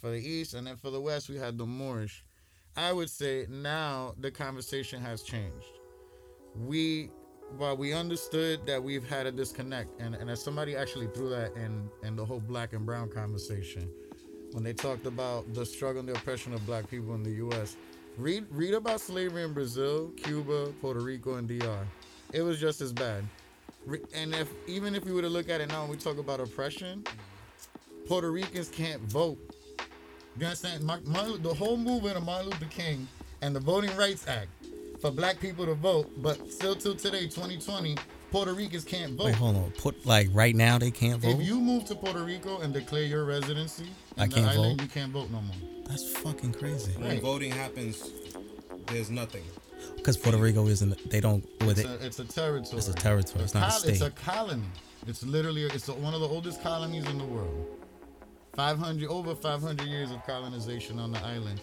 [0.00, 2.24] For the East, and then for the West, we had the Moorish.
[2.76, 5.66] I would say now the conversation has changed.
[6.56, 7.10] We,
[7.58, 11.54] while we understood that we've had a disconnect, and, and as somebody actually threw that
[11.56, 13.88] in in the whole black and brown conversation,
[14.52, 17.76] when they talked about the struggle and the oppression of black people in the U.S.
[18.18, 21.86] Read read about slavery in Brazil, Cuba, Puerto Rico, and DR.
[22.32, 23.24] It was just as bad.
[24.14, 26.40] And if even if we were to look at it now, when we talk about
[26.40, 27.04] oppression,
[28.06, 29.38] Puerto Ricans can't vote.
[30.38, 30.82] You understand?
[30.84, 33.06] Mar- Martin- the whole movement of Martin Luther King
[33.42, 34.48] and the Voting Rights Act
[35.02, 37.96] for black people to vote, but still till today, 2020,
[38.30, 39.24] Puerto Ricans can't vote.
[39.26, 39.70] Wait, hold on.
[39.72, 41.40] Put like right now they can't vote.
[41.40, 44.84] If you move to Puerto Rico and declare your residency I the can't island, vote?
[44.84, 45.56] you can't vote no more.
[45.86, 46.92] That's fucking crazy.
[46.92, 47.20] When Right.
[47.20, 48.10] voting happens,
[48.86, 49.42] there's nothing.
[49.96, 51.10] Because Puerto Rico isn't.
[51.10, 51.44] They don't.
[51.66, 52.00] With It's it.
[52.00, 52.78] a, it's a territory.
[52.78, 53.90] It's a territory, it's not a state.
[53.94, 54.62] It's a colony.
[55.08, 57.66] It's literally it's one of the oldest colonies in the world.
[58.54, 61.60] 500 over 500 years of colonization on the island.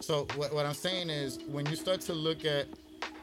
[0.00, 2.66] So what, what I'm saying is when you start to look at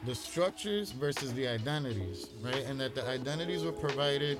[0.06, 2.64] the structures versus the identities, right?
[2.66, 4.38] And that the identities were provided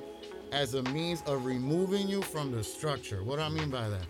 [0.52, 3.24] as a means of removing you from the structure.
[3.24, 4.06] What do I mean by that?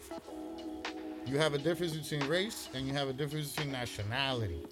[1.26, 4.62] You have a difference between race and you have a difference between nationality.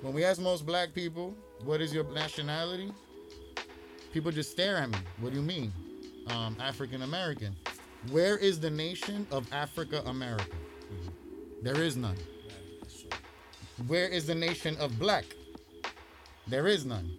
[0.00, 2.92] When we ask most black people, what is your nationality?
[4.12, 4.98] People just stare at me.
[5.20, 5.72] What do you mean?
[6.28, 7.56] Um, African American.
[8.10, 10.56] Where is the nation of Africa America?
[11.62, 12.16] There is none.
[13.86, 15.24] Where is the nation of black?
[16.46, 17.16] There is none.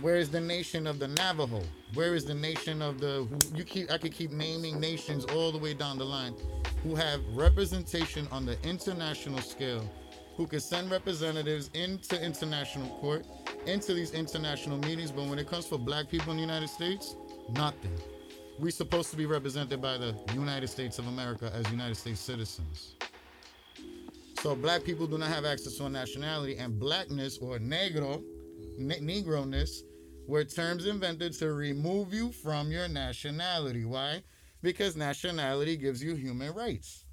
[0.00, 1.62] Where is the nation of the Navajo?
[1.94, 5.58] Where is the nation of the you keep I could keep naming nations all the
[5.58, 6.34] way down the line
[6.82, 9.88] who have representation on the international scale,
[10.36, 13.26] who could send representatives into international court,
[13.66, 17.16] into these international meetings, but when it comes for black people in the United States,
[17.50, 17.96] nothing.
[18.58, 22.94] We're supposed to be represented by the United States of America as United States citizens.
[24.42, 28.22] So black people do not have access to a nationality, and blackness or negro,
[28.78, 29.82] ne- negroness,
[30.28, 33.84] were terms invented to remove you from your nationality.
[33.84, 34.22] Why?
[34.62, 37.04] Because nationality gives you human rights.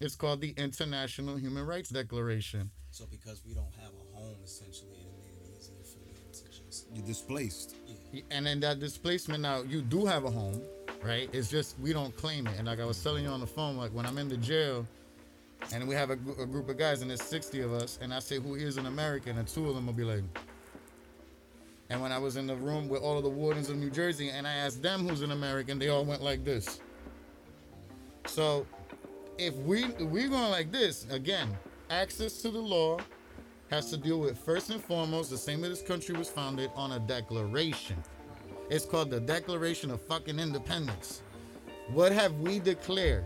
[0.00, 2.70] It's called the International Human Rights Declaration.
[2.90, 6.64] So because we don't have a home, essentially, it made it easier for them to
[6.64, 6.86] just.
[6.92, 7.76] You're displaced.
[8.12, 8.22] Yeah.
[8.32, 10.60] And in that displacement, now you do have a home,
[11.04, 11.30] right?
[11.32, 12.54] It's just we don't claim it.
[12.58, 14.84] And like I was telling you on the phone, like when I'm in the jail,
[15.72, 18.20] and we have a, a group of guys, and there's 60 of us, and I
[18.20, 20.22] say who is an American, and two of them will be like.
[21.88, 24.30] And when I was in the room with all of the wardens of New Jersey,
[24.30, 26.80] and I asked them who's an American, they all went like this.
[28.26, 28.66] So
[29.38, 31.56] if we we're going like this again,
[31.90, 32.98] access to the law
[33.70, 36.92] has to deal with first and foremost the same way this country was founded on
[36.92, 37.96] a declaration.
[38.68, 41.22] It's called the Declaration of fucking Independence.
[41.92, 43.24] What have we declared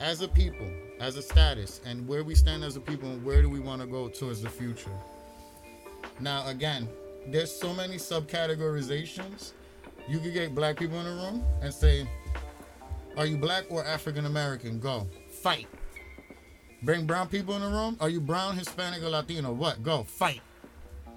[0.00, 0.68] as a people,
[1.00, 3.80] as a status, and where we stand as a people, and where do we want
[3.80, 4.90] to go towards the future?
[6.20, 6.88] Now, again,
[7.26, 9.52] there's so many subcategorizations.
[10.08, 12.06] You could get black people in a room and say,
[13.16, 14.78] Are you black or African American?
[14.78, 15.08] Go.
[15.42, 15.66] Fight.
[16.82, 17.96] Bring brown people in the room.
[18.00, 19.52] Are you brown, Hispanic, or Latino?
[19.52, 19.82] What?
[19.82, 20.04] Go.
[20.04, 20.42] Fight.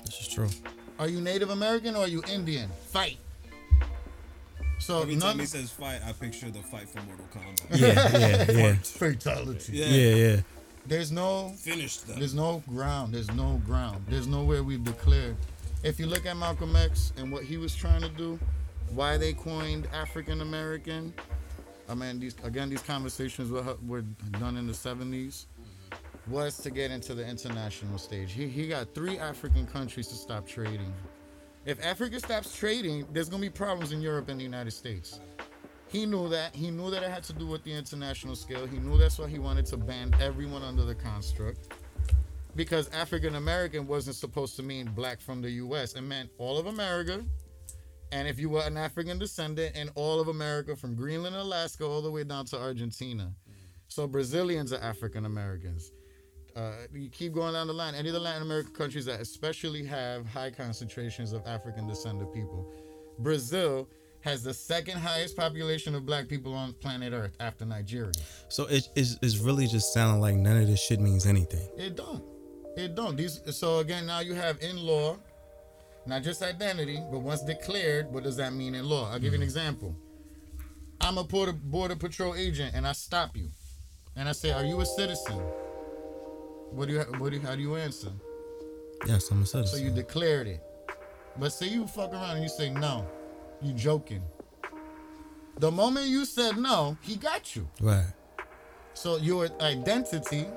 [0.05, 0.47] This is true.
[0.99, 2.69] Are you Native American or are you Indian?
[2.87, 3.17] Fight.
[4.87, 7.77] So Every none time he says fight, I picture the fight from Mortal Kombat.
[7.77, 9.73] Yeah, yeah, yeah, fatality.
[9.73, 9.85] Yeah.
[9.87, 10.41] yeah, yeah.
[10.85, 12.19] There's no Finish them.
[12.19, 13.13] there's no ground.
[13.13, 14.05] There's no ground.
[14.07, 15.35] There's nowhere we've declared.
[15.83, 18.39] If you look at Malcolm X and what he was trying to do,
[18.91, 21.13] why they coined African American.
[21.89, 24.03] I mean, these again, these conversations were, were
[24.39, 25.47] done in the 70s.
[26.27, 28.31] Was to get into the international stage.
[28.31, 30.93] He, he got three African countries to stop trading.
[31.67, 35.19] If Africa stops trading, there's gonna be problems in Europe and the United States.
[35.89, 36.55] He knew that.
[36.55, 38.65] He knew that it had to do with the international scale.
[38.65, 41.73] He knew that's why he wanted to ban everyone under the construct.
[42.55, 45.95] Because African American wasn't supposed to mean black from the US.
[45.95, 47.25] It meant all of America.
[48.13, 52.01] And if you were an African descendant in all of America from Greenland, Alaska, all
[52.01, 53.33] the way down to Argentina.
[53.89, 55.91] So Brazilians are African Americans.
[56.57, 57.93] Uh, you keep going down the line.
[57.93, 62.73] Any of the Latin American countries that especially have high concentrations of African descended people.
[63.19, 63.87] Brazil
[64.21, 68.11] has the second highest population of black people on planet Earth after Nigeria.
[68.49, 71.69] So it is it's really just sounding like none of this shit means anything.
[71.77, 72.23] It don't.
[72.75, 73.15] It don't.
[73.15, 75.17] These so again now you have in law,
[76.07, 79.11] not just identity, but once declared, what does that mean in law?
[79.11, 79.95] I'll give you an example.
[81.01, 83.49] I'm a border border patrol agent and I stop you.
[84.15, 85.39] And I say, Are you a citizen?
[86.71, 88.09] What do you what do you, how do you answer?
[89.05, 89.77] Yes, I'm a citizen.
[89.77, 90.61] So you declared it.
[91.39, 93.07] But say you fuck around and you say no.
[93.61, 94.23] You joking.
[95.59, 97.67] The moment you said no, he got you.
[97.81, 98.05] right.
[98.93, 100.47] So your identity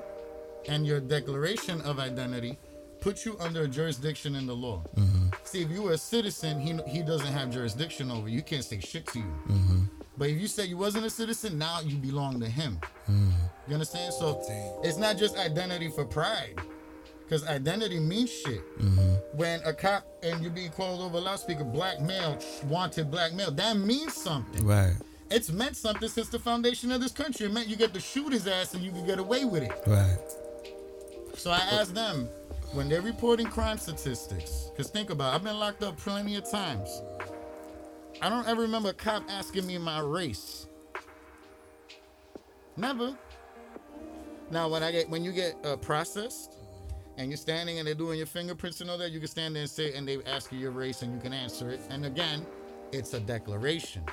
[0.67, 2.57] and your declaration of identity
[2.99, 4.83] put you under a jurisdiction in the law.
[4.95, 5.27] Mm-hmm.
[5.43, 8.37] See, if you were a citizen, he he doesn't have jurisdiction over you.
[8.37, 9.33] You can't say shit to you.
[9.47, 9.83] Mm-hmm.
[10.17, 12.79] But if you said you wasn't a citizen, now you belong to him.
[13.05, 13.29] Hmm.
[13.67, 14.13] You understand?
[14.13, 14.41] So
[14.83, 16.59] it's not just identity for pride.
[17.23, 18.61] Because identity means shit.
[18.77, 19.37] Mm-hmm.
[19.37, 23.77] When a cop and you're being called over loudspeaker, black male, wanted black male, that
[23.77, 24.65] means something.
[24.65, 24.95] Right.
[25.29, 27.45] It's meant something since the foundation of this country.
[27.45, 29.71] It meant you get to shoot his ass and you can get away with it.
[29.87, 30.19] Right.
[31.35, 32.27] So I asked them
[32.73, 36.49] when they're reporting crime statistics, because think about it, I've been locked up plenty of
[36.51, 37.01] times.
[38.21, 40.67] I don't ever remember a cop asking me my race.
[42.77, 43.17] Never.
[44.51, 46.57] Now when I get when you get uh, processed
[47.17, 49.61] and you're standing and they're doing your fingerprints and all that, you can stand there
[49.61, 51.81] and say and they ask you your race and you can answer it.
[51.89, 52.45] And again,
[52.91, 54.03] it's a declaration.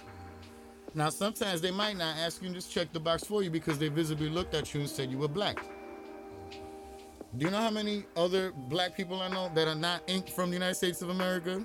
[0.94, 3.79] Now sometimes they might not ask you and just check the box for you because
[3.79, 5.62] they visibly looked at you and said you were black.
[7.37, 10.49] Do you know how many other black people I know that are not inked from
[10.49, 11.62] the United States of America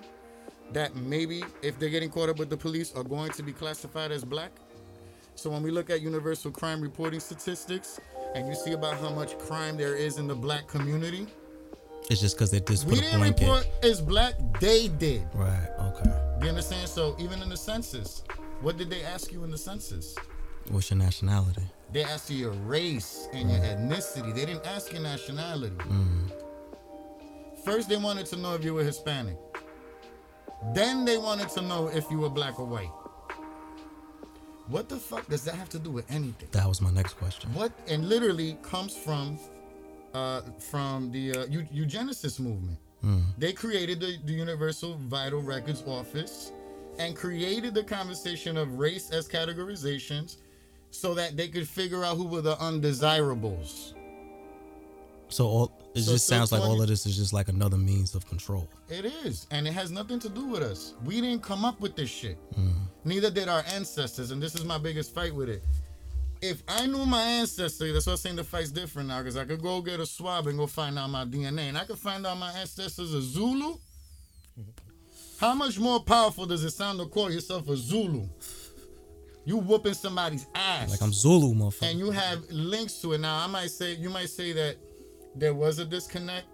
[0.74, 4.12] that maybe if they're getting caught up with the police are going to be classified
[4.12, 4.52] as black?
[5.36, 8.00] So when we look at universal crime reporting statistics
[8.36, 11.28] and you see about how much crime there is in the black community,
[12.10, 15.24] It's just because they just we a didn't report as black, they did.
[15.34, 15.70] Right.
[15.80, 16.12] Okay.
[16.42, 16.88] You understand?
[16.90, 18.24] So even in the census,
[18.62, 20.16] what did they ask you in the census?
[20.70, 21.64] What's your nationality?
[21.92, 24.34] They asked you your race and your ethnicity.
[24.36, 25.76] They didn't ask your nationality.
[25.76, 26.32] Mm.
[27.64, 29.38] First, they wanted to know if you were Hispanic.
[30.74, 32.92] Then they wanted to know if you were black or white.
[34.68, 36.48] What the fuck does that have to do with anything?
[36.52, 37.54] That was my next question.
[37.54, 39.38] What and literally comes from
[40.14, 42.78] uh, from the uh, eu- eugenicist movement.
[43.38, 46.54] They created the, the Universal Vital Records Office
[47.00, 50.38] and created the conversation of race as categorizations
[50.92, 53.94] so that they could figure out who were the undesirables.
[55.34, 58.14] So all it So- just sounds like all of this is just like another means
[58.14, 58.70] of control.
[58.90, 60.94] It is, and it has nothing to do with us.
[61.04, 62.38] We didn't come up with this shit.
[62.56, 62.74] Mm.
[63.04, 65.64] Neither did our ancestors, and this is my biggest fight with it.
[66.42, 69.46] If I knew my ancestry, that's why I'm saying the fight's different now, because I
[69.46, 72.28] could go get a swab and go find out my DNA, and I could find
[72.28, 73.78] out my ancestors are Zulu.
[75.40, 78.28] How much more powerful does it sound to call yourself a Zulu?
[79.46, 81.90] You whooping somebody's ass Like I'm Zulu, motherfucker.
[81.90, 83.18] and you have links to it.
[83.20, 84.78] Now, I might say you might say that
[85.36, 86.46] there was a disconnect,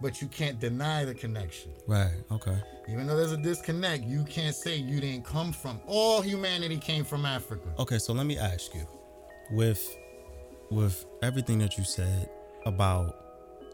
[0.00, 1.72] but you can't deny the connection.
[1.86, 2.12] right.
[2.30, 2.56] Okay.
[2.88, 5.80] Even though there's a disconnect, you can't say you didn't come from.
[5.86, 7.68] All humanity came from Africa.
[7.78, 7.98] Okay.
[7.98, 8.86] So let me ask you.
[9.50, 9.96] with
[10.70, 12.28] with everything that you said
[12.66, 13.16] about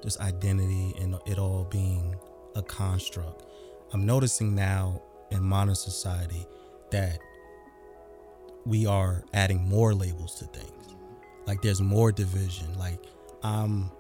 [0.03, 2.15] just identity and it all being
[2.55, 3.45] a construct,
[3.93, 6.47] I'm noticing now in modern society
[6.91, 7.19] that
[8.67, 10.95] we are adding more labels to things.
[11.47, 12.79] Like there's more division.
[12.79, 13.01] Like
[13.43, 13.91] I'm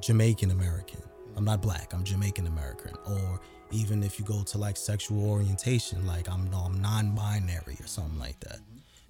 [0.00, 1.02] Jamaican American.
[1.36, 1.92] I'm not black.
[1.92, 2.92] I'm Jamaican American.
[3.06, 8.18] Or even if you go to like sexual orientation, like I'm I'm non-binary or something
[8.18, 8.58] like that.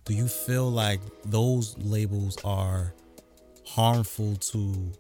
[0.05, 2.95] Do you feel like those labels are
[3.67, 4.93] harmful to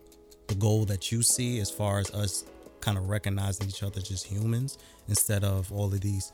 [0.48, 2.44] the goal that you see as far as us
[2.80, 6.32] kind of recognizing each other just humans instead of all of these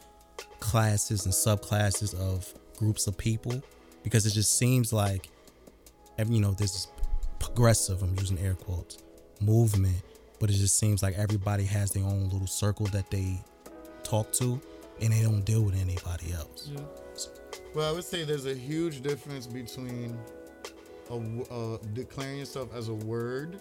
[0.61, 3.63] classes and subclasses of groups of people?
[4.03, 5.31] Because it just seems like,
[6.19, 6.89] you know, this
[7.39, 8.99] progressive, I'm using air quotes,
[9.43, 9.97] movement
[10.43, 13.41] but it just seems like everybody has their own little circle that they
[14.03, 14.61] talk to
[15.01, 16.69] and they don't deal with anybody else.
[16.75, 16.81] Yeah.
[17.77, 20.19] Well, I would say there's a huge difference between
[21.11, 23.61] a, uh, declaring yourself as a word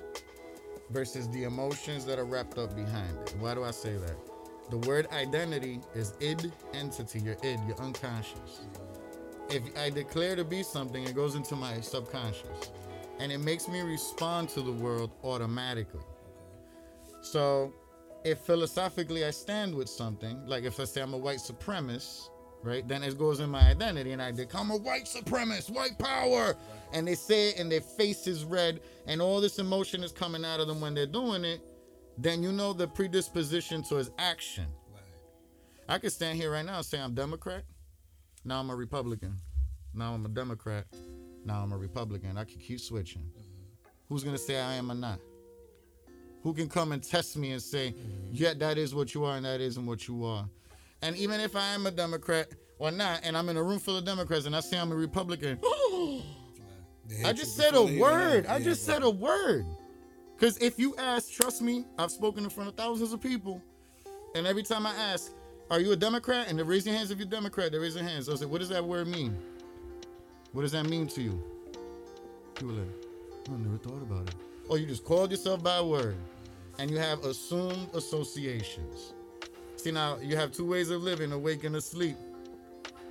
[0.90, 3.36] versus the emotions that are wrapped up behind it.
[3.38, 4.16] Why do I say that?
[4.72, 8.62] The word identity is id entity, your id, your unconscious.
[9.52, 12.72] If I declare to be something, it goes into my subconscious
[13.22, 16.02] and it makes me respond to the world automatically.
[17.22, 17.72] So
[18.24, 22.30] if philosophically I stand with something, like if I say I'm a white supremacist,
[22.64, 26.56] right, then it goes in my identity and I become a white supremacist, white power.
[26.94, 30.44] And they say it and their face is red and all this emotion is coming
[30.44, 31.62] out of them when they're doing it,
[32.18, 34.66] then you know the predisposition towards action.
[35.88, 37.66] I could stand here right now and say I'm a Democrat.
[38.44, 39.38] Now I'm a Republican.
[39.94, 40.86] Now I'm a Democrat.
[41.46, 42.38] Now I'm a Republican.
[42.38, 43.30] I can keep switching.
[44.10, 45.20] Who's gonna say I am or not?
[46.44, 47.94] who can come and test me and say,
[48.32, 50.48] yeah, that is what you are and that isn't what you are.
[51.02, 52.48] And even if I am a Democrat
[52.80, 54.96] or not, and I'm in a room full of Democrats and I say I'm a
[54.96, 55.60] Republican,
[57.26, 58.46] I just said a word.
[58.48, 59.66] I just said a word.
[60.36, 63.62] Because if you ask, trust me, I've spoken in front of thousands of people,
[64.34, 65.32] and every time I ask,
[65.70, 66.48] are you a Democrat?
[66.50, 68.26] And they raise your hands if you're Democrat, they raise their hands.
[68.26, 69.38] So I say, what does that word mean?
[70.54, 71.42] What does that mean to you?
[72.56, 72.90] People are like,
[73.50, 74.36] I never thought about it.
[74.68, 76.18] Or you just called yourself by word
[76.78, 79.14] and you have assumed associations.
[79.78, 82.18] See, now you have two ways of living awake and asleep.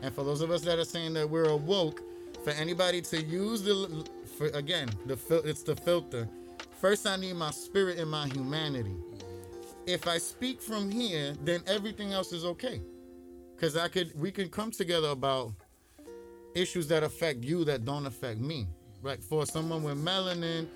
[0.03, 2.03] And for those of us that are saying that we're awoke,
[2.45, 4.07] for anybody to use the,
[4.39, 6.29] for, again, the it's the filter.
[6.81, 8.97] First, I need my spirit and my humanity.
[9.87, 12.81] If I speak from here, then everything else is okay.
[13.59, 15.53] Cause I could, we can come together about
[16.55, 18.67] issues that affect you that don't affect me.
[19.03, 19.23] Right?
[19.23, 20.67] For someone with melanin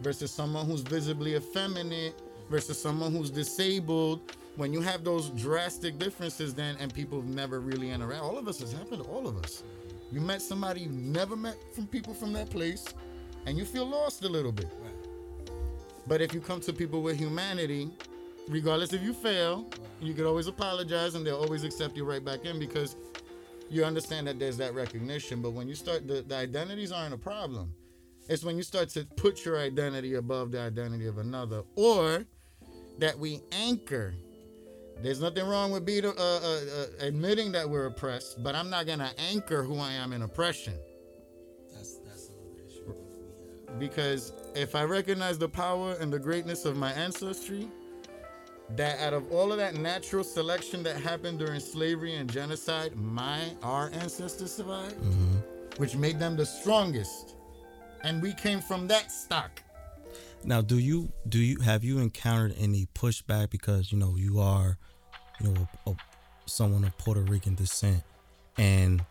[0.00, 2.14] versus someone who's visibly effeminate
[2.50, 4.32] versus someone who's disabled.
[4.56, 8.22] When you have those drastic differences, then and people never really interact.
[8.22, 9.62] All of us has happened to all of us.
[10.12, 12.84] You met somebody you never met from people from that place,
[13.46, 14.68] and you feel lost a little bit.
[16.06, 17.90] But if you come to people with humanity,
[18.48, 19.66] regardless if you fail,
[20.00, 22.96] you can always apologize and they'll always accept you right back in because
[23.70, 25.42] you understand that there's that recognition.
[25.42, 27.74] But when you start, the, the identities aren't a problem.
[28.28, 32.24] It's when you start to put your identity above the identity of another, or
[32.98, 34.14] that we anchor.
[35.02, 38.86] There's nothing wrong with being, uh, uh, uh, admitting that we're oppressed, but I'm not
[38.86, 40.74] gonna anchor who I am in oppression.
[41.74, 42.94] That's that's another issue.
[43.78, 47.68] Because if I recognize the power and the greatness of my ancestry,
[48.70, 53.40] that out of all of that natural selection that happened during slavery and genocide, my
[53.62, 55.36] our ancestors survived, mm-hmm.
[55.76, 57.34] which made them the strongest,
[58.02, 59.62] and we came from that stock.
[60.44, 64.78] Now, do you do you have you encountered any pushback because you know you are,
[65.40, 65.96] you know, a, a,
[66.46, 68.02] someone of Puerto Rican descent,
[68.56, 69.04] and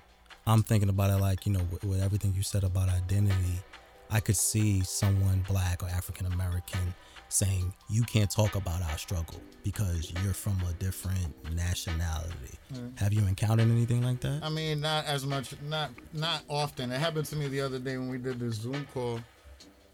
[0.45, 3.61] I'm thinking about it like you know with, with everything you said about identity,
[4.09, 6.93] I could see someone black or African American
[7.33, 12.57] saying you can't talk about our struggle because you're from a different nationality.
[12.73, 12.99] Mm.
[12.99, 14.41] Have you encountered anything like that?
[14.43, 16.91] I mean, not as much, not not often.
[16.91, 19.19] It happened to me the other day when we did this Zoom call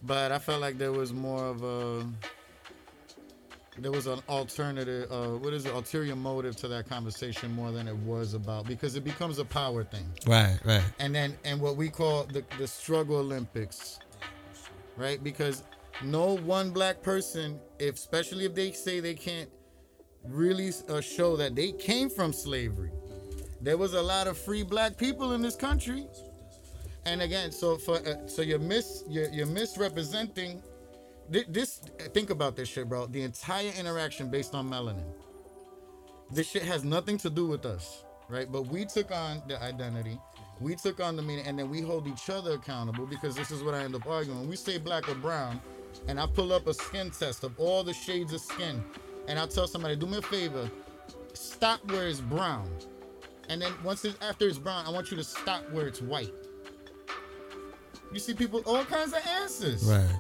[0.04, 2.06] but I felt like there was more of a
[3.78, 7.88] there was an alternative uh, what is it ulterior motive to that conversation more than
[7.88, 11.78] it was about because it becomes a power thing right right and then and what
[11.78, 14.00] we call the, the struggle olympics
[14.98, 15.64] right because
[16.04, 19.50] no one black person if especially if they say they can't
[20.26, 22.92] really uh, show that they came from slavery
[23.62, 26.08] there was a lot of free black people in this country
[27.06, 30.62] and again, so for uh, so you're mis you're, you're misrepresenting
[31.50, 31.80] this.
[32.14, 33.08] Think about this shit, bro.
[33.08, 35.06] The entire interaction based on melanin.
[36.32, 38.52] This shit has nothing to do with us, right?
[38.52, 40.20] But we took on the identity,
[40.60, 43.64] We took on the meaning, and then we hold each other accountable because this is
[43.64, 44.40] what I end up arguing.
[44.40, 45.60] When we say black or brown,
[46.08, 48.84] and I pull up a skin test of all the shades of skin,
[49.28, 50.70] and I tell somebody, do me a favor,
[51.34, 52.70] stop where it's brown,
[53.50, 56.34] and then once it's after it's brown, I want you to stop where it's white.
[58.12, 59.84] You see people all kinds of answers.
[59.86, 60.20] Right.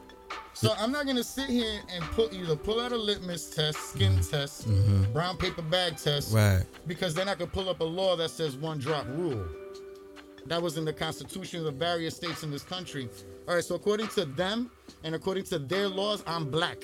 [0.53, 4.13] So I'm not gonna sit here and put either pull out a litmus test, skin
[4.13, 4.29] mm-hmm.
[4.29, 5.11] test, mm-hmm.
[5.13, 6.63] brown paper bag test, Right.
[6.85, 9.45] because then I could pull up a law that says one drop rule.
[10.45, 13.09] That was in the constitutions of the various states in this country.
[13.47, 14.71] All right, so according to them
[15.03, 16.77] and according to their laws, I'm black.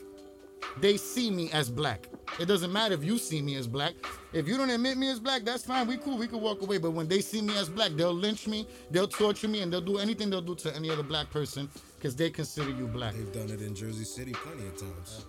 [0.80, 2.08] They see me as black.
[2.40, 3.94] It doesn't matter if you see me as black.
[4.34, 5.88] If you don't admit me as black, that's fine.
[5.88, 6.18] We cool.
[6.18, 6.80] We can walk away.
[6.80, 9.80] But when they see me as black, they'll lynch me, they'll torture me, and they'll
[9.80, 13.14] do anything they'll do to any other black person because they consider you black.
[13.14, 15.26] They've done it in Jersey City plenty of times.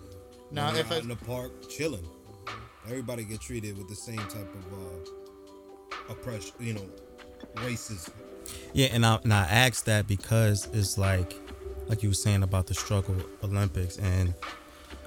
[0.51, 2.07] Now, if out I, in the park chilling,
[2.85, 6.89] everybody get treated with the same type of uh, oppression, you know,
[7.55, 8.11] racism.
[8.73, 11.35] Yeah, and I and I asked that because it's like,
[11.87, 14.33] like you were saying about the struggle Olympics, and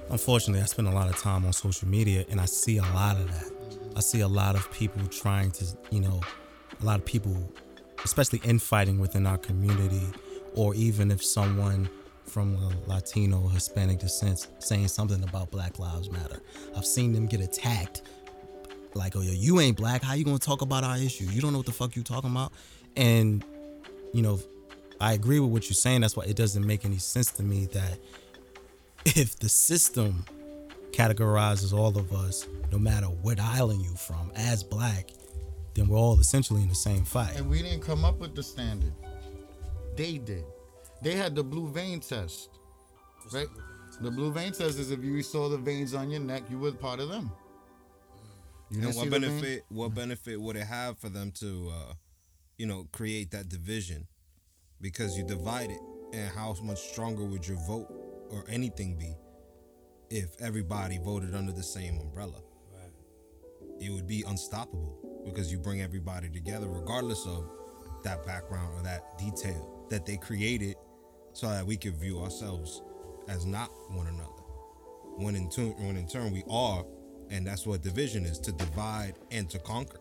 [0.09, 3.17] unfortunately, I spend a lot of time on social media, and I see a lot
[3.17, 3.51] of that.
[3.95, 6.21] I see a lot of people trying to, you know,
[6.81, 7.35] a lot of people,
[8.03, 10.07] especially infighting within our community,
[10.55, 11.89] or even if someone
[12.25, 16.41] from a Latino Hispanic descent saying something about Black Lives Matter.
[16.77, 18.03] I've seen them get attacked
[18.95, 20.03] like, oh, yo, you ain't black.
[20.03, 21.33] How you gonna talk about our issues?
[21.33, 22.51] You don't know what the fuck you talking about.
[22.95, 23.43] And
[24.13, 24.39] you know,
[24.99, 26.01] I agree with what you're saying.
[26.01, 27.99] That's why it doesn't make any sense to me that
[29.05, 30.25] if the system
[30.91, 35.09] categorizes all of us, no matter what island you from, as black,
[35.73, 37.35] then we're all essentially in the same fight.
[37.37, 38.93] and we didn't come up with the standard.
[39.95, 40.43] They did.
[41.01, 42.49] They had the blue vein test,
[43.33, 43.47] right?
[44.01, 46.71] The blue vein test is if you saw the veins on your neck, you were
[46.71, 47.31] part of them.
[48.71, 49.41] You And didn't what see the vein?
[49.41, 49.65] benefit?
[49.69, 51.93] What benefit would it have for them to, uh,
[52.57, 54.07] you know, create that division?
[54.81, 55.79] Because you divide it,
[56.13, 57.87] and how much stronger would your vote
[58.31, 59.15] or anything be
[60.09, 62.41] if everybody voted under the same umbrella?
[63.79, 67.49] It would be unstoppable because you bring everybody together, regardless of
[68.03, 70.75] that background or that detail that they created,
[71.33, 72.81] so that we could view ourselves
[73.27, 74.29] as not one another
[75.17, 76.85] when in turn when in turn we are
[77.31, 79.97] and that's what division is to divide and to conquer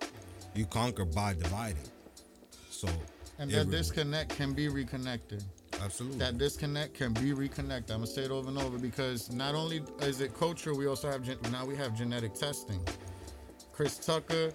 [0.55, 1.89] you conquer by dividing
[2.71, 2.89] so
[3.39, 5.43] And that disconnect can be reconnected.
[5.83, 7.91] absolutely That disconnect can be reconnected.
[7.93, 11.11] I'm gonna say it over and over because not only is it culture, we also
[11.11, 12.81] have gen- now we have genetic testing.
[13.73, 14.53] Chris Tucker,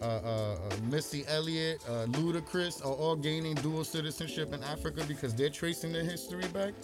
[0.00, 0.58] uh, uh, uh,
[0.88, 6.04] Missy Elliott, uh, Ludacris are all gaining dual citizenship in Africa because they're tracing their
[6.04, 6.74] history back.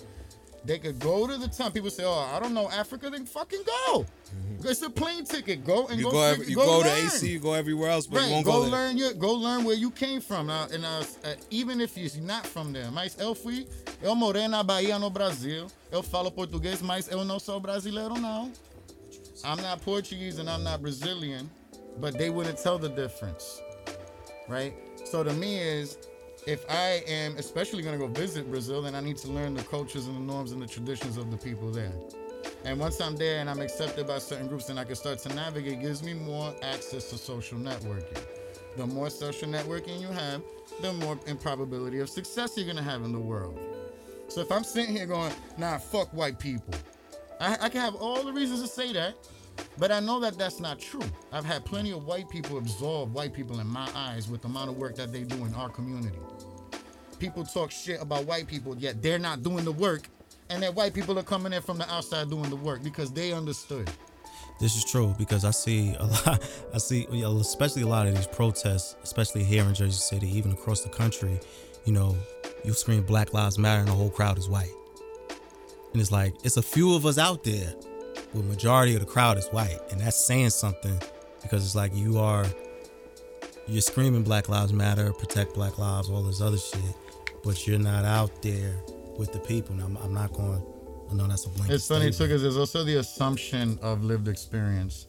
[0.65, 1.73] They could go to the time.
[1.73, 4.07] People say, "Oh, I don't know Africa." Then fucking go.
[4.65, 5.65] It's a plane ticket.
[5.65, 5.99] Go and Mm-hmm.
[5.99, 6.11] you go.
[6.13, 6.89] go, every, you go, to.
[6.89, 9.65] AC you go everywhere else but Right, you won't go, go, learn your, go learn
[9.65, 10.47] where you came from.
[10.47, 13.67] Now, and uh, uh, even if you're not from there, mas eu fui,
[14.03, 15.67] eu morei na Bahia no Brasil.
[15.93, 18.51] Eu falo português, mas eu não sou brasileiro não.
[19.45, 21.51] I'm not Portuguese and I'm not Brazilian,
[22.01, 23.61] but they wouldn't tell the difference,
[24.49, 24.73] right?
[25.05, 25.99] So to me is,
[26.47, 30.07] if I am especially gonna go visit Brazil, then I need to learn the cultures
[30.07, 31.93] and the norms and the traditions of the people there.
[32.65, 35.35] And once I'm there and I'm accepted by certain groups, then I can start to
[35.35, 35.81] navigate.
[35.81, 38.19] Gives me more access to social networking.
[38.77, 40.43] The more social networking you have,
[40.81, 43.59] the more improbability of success you're gonna have in the world.
[44.29, 46.75] So if I'm sitting here going, nah, fuck white people,
[47.41, 49.15] I, I can have all the reasons to say that,
[49.79, 51.05] but I know that that's not true.
[51.33, 54.71] I've had plenty of white people absorb white people in my eyes with the amount
[54.71, 56.19] of work that they do in our community.
[57.19, 60.09] People talk shit about white people, yet they're not doing the work,
[60.51, 63.33] and that white people are coming in from the outside doing the work because they
[63.33, 63.91] understood.
[64.61, 66.43] This is true because I see a lot.
[66.75, 70.83] I see, especially a lot of these protests, especially here in Jersey City, even across
[70.83, 71.41] the country.
[71.85, 72.17] You know,
[72.65, 74.73] you scream Black Lives Matter, and the whole crowd is white.
[75.93, 77.75] And it's like it's a few of us out there,
[78.33, 80.99] but majority of the crowd is white, and that's saying something
[81.43, 82.47] because it's like you are
[83.67, 86.97] you're screaming Black Lives Matter, protect Black lives, all this other shit,
[87.45, 88.75] but you're not out there
[89.19, 89.75] with the people.
[89.77, 90.63] Now, I'm, I'm not going.
[91.11, 91.75] I know that's a blanket.
[91.75, 95.07] It's funny too because there's also the assumption of lived experience.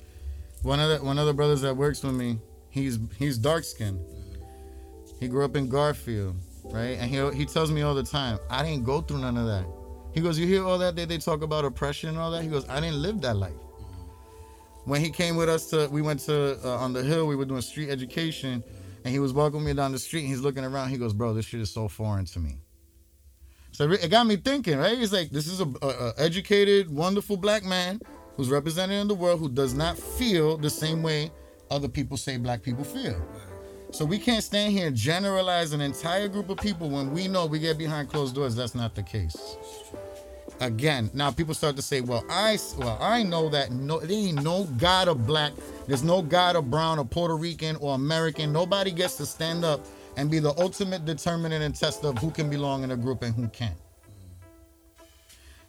[0.61, 3.99] One of the one of the brothers that works with me, he's he's dark skinned.
[5.19, 6.97] He grew up in Garfield, right?
[6.99, 9.65] And he he tells me all the time, I didn't go through none of that.
[10.13, 12.41] He goes, you hear all that that they talk about oppression and all that?
[12.41, 13.53] He goes, I didn't live that life.
[14.86, 17.25] When he came with us to, we went to uh, on the hill.
[17.25, 18.63] We were doing street education,
[19.05, 20.21] and he was walking me down the street.
[20.21, 20.89] And he's looking around.
[20.89, 22.57] He goes, bro, this shit is so foreign to me.
[23.71, 24.97] So it got me thinking, right?
[24.97, 28.01] He's like, this is a, a, a educated, wonderful black man
[28.35, 31.31] who's represented in the world who does not feel the same way
[31.69, 33.21] other people say black people feel.
[33.91, 37.45] So we can't stand here and generalize an entire group of people when we know
[37.45, 38.55] we get behind closed doors.
[38.55, 39.57] That's not the case.
[40.61, 44.41] Again, now people start to say, "Well, I well I know that no, there ain't
[44.41, 45.51] no God of black.
[45.87, 48.53] There's no God of brown or Puerto Rican or American.
[48.53, 49.85] Nobody gets to stand up
[50.15, 53.35] and be the ultimate determinant and tester of who can belong in a group and
[53.35, 53.77] who can't."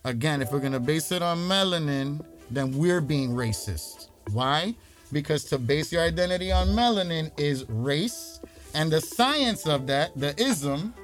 [0.05, 4.07] Again, if we're gonna base it on melanin, then we're being racist.
[4.31, 4.77] Why?
[5.11, 8.39] Because to base your identity on melanin is race,
[8.73, 10.95] and the science of that, the ism,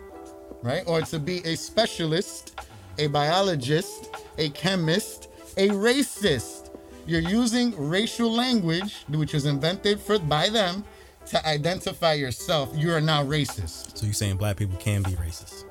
[0.63, 0.85] right?
[0.87, 2.53] Or to be a specialist,
[2.99, 6.71] a biologist, a chemist, a racist.
[7.07, 10.85] You're using racial language, which was invented for by them,
[11.27, 12.71] to identify yourself.
[12.75, 13.97] You are now racist.
[13.97, 15.65] So you're saying black people can be racist?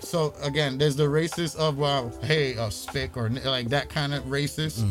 [0.00, 4.24] So again, there's the racist of well, hey, uh, spick or like that kind of
[4.24, 4.84] racist.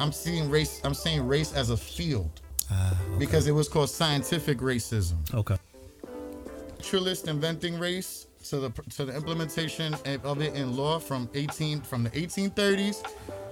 [0.00, 0.80] I'm seeing race.
[0.82, 2.40] I'm saying race as a field
[2.70, 5.16] Ah, because it was called scientific racism.
[5.34, 5.56] okay.
[6.78, 9.94] Naturalist inventing race to the to the implementation
[10.24, 13.02] of it in law from 18 from the 1830s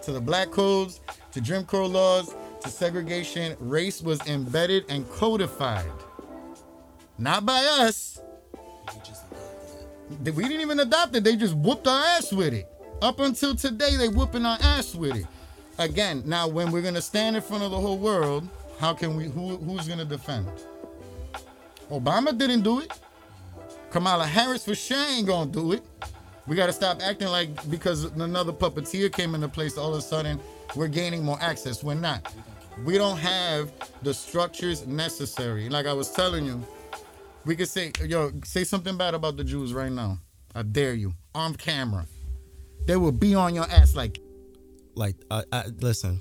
[0.02, 1.00] to the black codes
[1.32, 3.56] to Jim Crow laws to segregation.
[3.58, 5.90] Race was embedded and codified,
[7.18, 8.20] not by us.
[10.22, 11.24] We didn't even adopt it.
[11.24, 12.68] They just whooped our ass with it.
[13.02, 15.26] Up until today, they whooping our ass with it.
[15.78, 19.24] Again, now when we're gonna stand in front of the whole world, how can we?
[19.24, 20.46] Who who's gonna defend?
[21.90, 22.92] Obama didn't do it.
[23.94, 25.80] Kamala Harris for sure ain't gonna do it.
[26.48, 30.40] We gotta stop acting like because another puppeteer came into place, all of a sudden
[30.74, 31.84] we're gaining more access.
[31.84, 32.34] We're not.
[32.84, 33.70] We don't have
[34.02, 35.68] the structures necessary.
[35.68, 36.60] Like I was telling you,
[37.44, 40.18] we could say, yo, say something bad about the Jews right now.
[40.56, 41.14] I dare you.
[41.32, 42.04] On camera.
[42.88, 44.18] They will be on your ass like
[44.96, 46.20] like I, I listen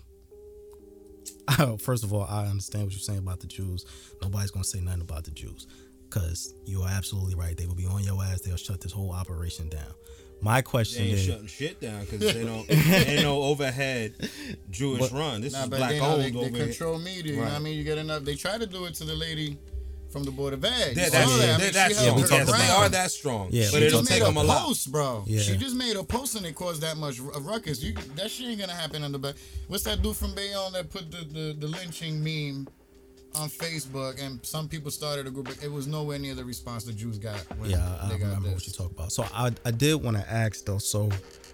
[1.79, 3.85] first of all i understand what you're saying about the jews
[4.21, 5.67] nobody's gonna say nothing about the jews
[6.13, 9.11] because you are absolutely right they will be on your ass they'll shut this whole
[9.11, 9.81] operation down
[10.41, 14.13] my question They question ain't is shutting shit down because they don't ain't no overhead
[14.69, 15.39] Jewish run.
[15.39, 16.65] This Nah, is but black they, know owned they, they over here.
[16.65, 17.31] control media.
[17.33, 17.77] You know what I mean?
[17.77, 18.23] You get enough.
[18.25, 19.57] They try to do it to the lady
[20.11, 20.95] from the Board of Ed.
[20.95, 21.23] They're You that.
[21.23, 22.15] I mean, they're she that strong.
[22.17, 23.47] we her talked Yes, they are that strong.
[23.51, 24.65] Yeah, but it She don't just take made them a a lot.
[24.65, 25.23] post, bro.
[25.25, 25.39] Yeah.
[25.39, 27.81] She just made a post and it caused that much ruckus.
[27.81, 29.35] You that shit ain't gonna happen in the back.
[29.69, 32.67] What's that dude from Bayonne that put the, the, the lynching meme
[33.35, 35.49] on Facebook and some people started a group.
[35.63, 37.37] It was nowhere near the response the Jews got.
[37.57, 38.53] When yeah i they got remember this.
[38.55, 41.09] what you talk about so i, I did want to ask though so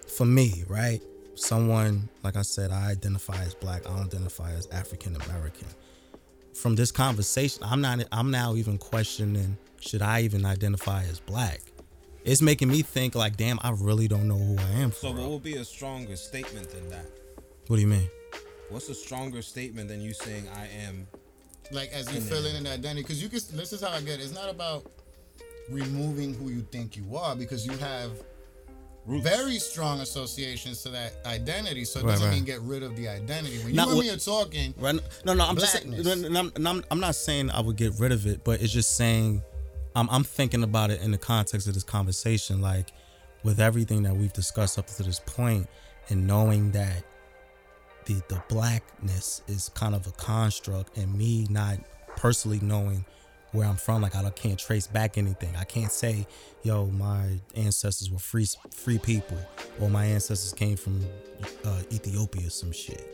[0.08, 1.00] for me right
[1.34, 5.68] someone like i said i identify as black i identify as african american
[6.52, 11.60] from this conversation i'm not i'm now even questioning should i even identify as black
[12.24, 15.08] it's making me think like damn i really don't know who i am for So
[15.12, 15.30] what real.
[15.32, 17.06] would be a stronger statement than that?
[17.68, 18.08] what do you mean
[18.68, 21.08] What's a stronger statement than you saying I am?
[21.72, 24.18] Like as you fill in an identity because you can this is how i get
[24.20, 24.22] it.
[24.24, 24.84] it's not about
[25.70, 28.10] removing who you think you are because you have
[29.06, 29.22] Roots.
[29.28, 32.34] very strong associations to that identity so it Right, doesn't right.
[32.34, 34.98] mean get rid of the identity when you Not and me are talking Right?
[35.24, 35.90] No, no, I'm just saying,
[36.32, 39.42] no, no, I'm not saying I would get rid of it, but it's just saying
[39.96, 42.92] I'm, I'm thinking about it in the context of this conversation, like
[43.42, 45.66] with everything that we've discussed up to this point,
[46.10, 47.02] and knowing that
[48.06, 51.78] the the blackness is kind of a construct, and me not
[52.16, 53.04] personally knowing
[53.52, 55.54] where I'm from, like I can't trace back anything.
[55.56, 56.26] I can't say,
[56.62, 59.38] yo, my ancestors were free free people,
[59.80, 61.04] or my ancestors came from
[61.64, 63.06] uh, Ethiopia, or some shit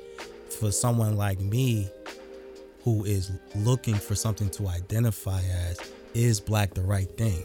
[0.51, 1.89] for someone like me
[2.84, 5.80] who is looking for something to identify as
[6.14, 7.43] is black the right thing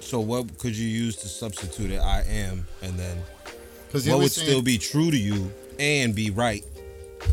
[0.00, 1.98] So what could you use to substitute it?
[2.00, 3.18] I am, and then
[3.92, 6.64] what would still be true to you and be right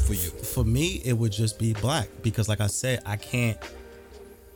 [0.06, 0.30] for you?
[0.30, 3.58] for me it would just be black because like i said i can't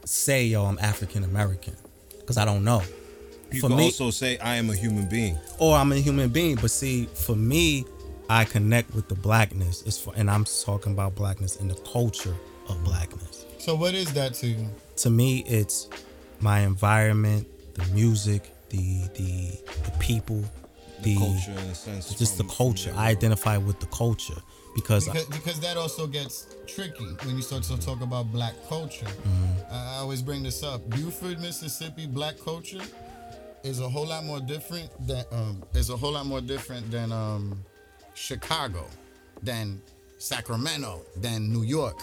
[0.05, 1.75] say yo i'm african american
[2.19, 2.81] because i don't know
[3.51, 5.37] You for can me also say I am a human being.
[5.59, 7.85] or i'm a human being but see for me
[8.29, 12.35] i connect with the blackness it's for and i'm talking about blackness and the culture
[12.69, 14.67] of blackness so what is that to you
[14.97, 15.89] to me it's
[16.39, 19.51] my environment the music the the
[19.83, 20.43] the people
[21.01, 22.13] the, Culture in a sense.
[22.13, 24.35] just from- the culture your i identify with the culture
[24.81, 29.05] because, because, because that also gets tricky when you start to talk about black culture.
[29.05, 29.73] Mm-hmm.
[29.73, 30.89] I I always bring this up.
[30.89, 32.81] Buford, Mississippi, black culture
[33.63, 37.11] is a whole lot more different than um, is a whole lot more different than
[37.11, 37.63] um,
[38.13, 38.85] Chicago,
[39.43, 39.81] than
[40.17, 41.99] Sacramento, than New York.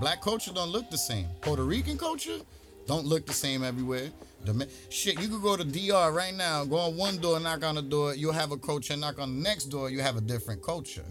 [0.00, 1.26] Black culture don't look the same.
[1.40, 2.38] Puerto Rican culture
[2.86, 4.10] don't look the same everywhere.
[4.44, 7.74] The shit, you could go to DR right now, go on one door, knock on
[7.74, 10.62] the door, you'll have a culture, knock on the next door, you have a different
[10.62, 11.04] culture.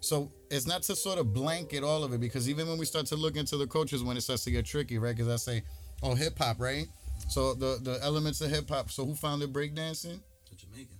[0.00, 3.06] So it's not to sort of blanket all of it because even when we start
[3.06, 5.14] to look into the cultures, when it starts to get tricky, right?
[5.14, 5.62] Because I say
[6.02, 6.86] Oh, hip hop, right?
[7.28, 8.90] So the the elements of hip hop.
[8.90, 10.20] So who founded breakdancing?
[10.48, 10.96] The Jamaican.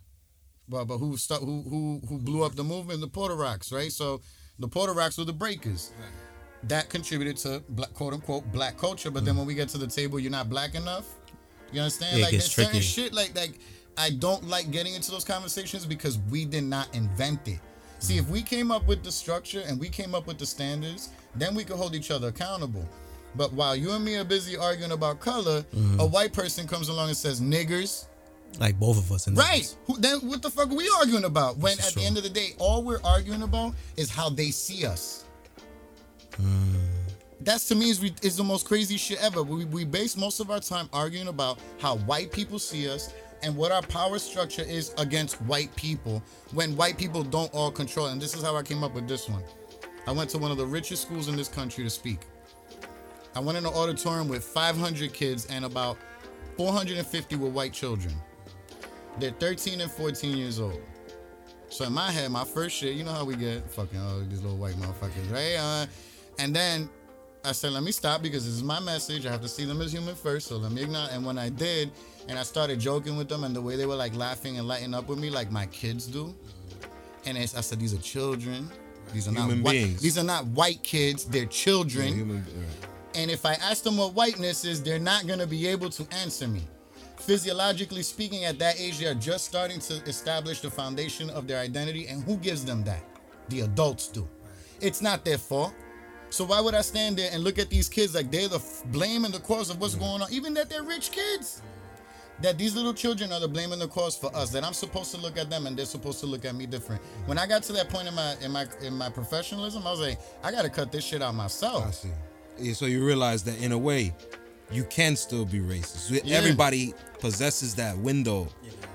[0.68, 3.00] But but who stu- who who who blew up the movement?
[3.00, 3.90] The Porter Rocks, right?
[3.90, 4.20] So
[4.58, 5.92] the Porter Rocks were the breakers.
[6.64, 9.10] That contributed to black, quote unquote black culture.
[9.10, 11.06] But then when we get to the table, you're not black enough.
[11.72, 12.16] You understand?
[12.16, 12.18] Mm.
[12.18, 12.84] Yeah, it like gets there's certain tricky.
[12.86, 13.58] shit like like
[13.96, 17.60] I don't like getting into those conversations because we did not invent it.
[18.00, 21.10] See, if we came up with the structure and we came up with the standards,
[21.36, 22.86] then we could hold each other accountable.
[23.36, 26.00] But while you and me are busy arguing about color, Mm-hmm.
[26.00, 28.06] a white person comes along and says niggers,
[28.58, 29.72] Like both of us in Right.
[29.86, 31.58] Who, then what the fuck are we arguing about?
[31.58, 34.84] When at the end of the day, all we're arguing about is how they see
[34.86, 35.24] us.
[36.36, 36.74] Hmm.
[37.42, 39.42] That's to me is, is the most crazy shit ever.
[39.42, 43.56] We, we base most of our time arguing about how white people see us and
[43.56, 46.22] what our power structure is against white people
[46.52, 48.06] when white people don't all control.
[48.06, 49.42] And this is how I came up with this one.
[50.06, 52.20] I went to one of the richest schools in this country to speak.
[53.34, 55.96] I went in an auditorium with 500 kids and about
[56.56, 58.14] 450 were white children.
[59.18, 60.80] They're 13 and 14 years old.
[61.68, 64.42] So in my head, my first shit, you know how we get fucking all these
[64.42, 65.56] little white motherfuckers, right?
[65.56, 65.86] Uh,
[66.38, 66.90] and then
[67.44, 69.24] I said, let me stop because this is my message.
[69.24, 70.46] I have to see them as human first.
[70.48, 71.06] So let me ignore.
[71.10, 71.90] And when I did,
[72.28, 74.92] and I started joking with them, and the way they were like laughing and lighting
[74.94, 76.34] up with me, like my kids do.
[77.24, 78.68] And I said, these are children.
[79.12, 79.72] These are Human not white.
[79.72, 80.00] beings.
[80.02, 81.24] These are not white kids.
[81.24, 82.08] They're children.
[82.14, 82.44] Human-
[83.14, 86.06] And if I ask them what whiteness is, they're not going to be able to
[86.14, 86.62] answer me.
[87.18, 92.06] Physiologically speaking, at that age, they're just starting to establish the foundation of their identity.
[92.06, 93.02] And who gives them that?
[93.48, 94.28] The adults do.
[94.80, 95.74] It's not their fault.
[96.30, 98.84] So why would I stand there and look at these kids like they're the f-
[98.86, 100.04] blame and the cause of what's mm-hmm.
[100.04, 101.60] going on, even that they're rich kids?
[102.40, 104.50] That these little children are the blame and the cause for us.
[104.50, 107.02] That I'm supposed to look at them and they're supposed to look at me different.
[107.26, 110.00] When I got to that point in my in my in my professionalism, I was
[110.00, 111.86] like, I gotta cut this shit out myself.
[111.86, 112.08] I see.
[112.58, 114.14] Yeah, so you realize that in a way,
[114.70, 116.22] you can still be racist.
[116.24, 116.36] Yeah.
[116.36, 118.48] Everybody possesses that window,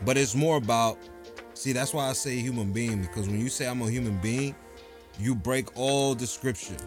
[0.05, 0.97] but it's more about.
[1.53, 4.55] See, that's why I say human being because when you say I'm a human being,
[5.19, 6.77] you break all description,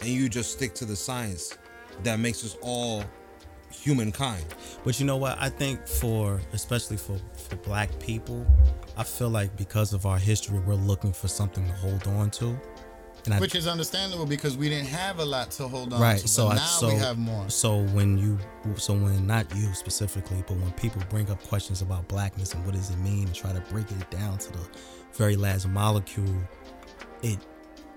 [0.00, 1.56] and you just stick to the science
[2.02, 3.04] that makes us all
[3.70, 4.44] humankind.
[4.84, 5.36] But you know what?
[5.40, 8.46] I think for especially for for black people,
[8.96, 12.58] I feel like because of our history, we're looking for something to hold on to.
[13.24, 16.20] And I, Which is understandable because we didn't have a lot to hold on right.
[16.20, 16.28] to.
[16.28, 17.50] So but I now so we have more.
[17.50, 18.38] so when you
[18.76, 22.74] so when not you specifically, but when people bring up questions about blackness and what
[22.74, 24.68] does it mean and try to break it down to the
[25.14, 26.40] very last molecule,
[27.22, 27.38] it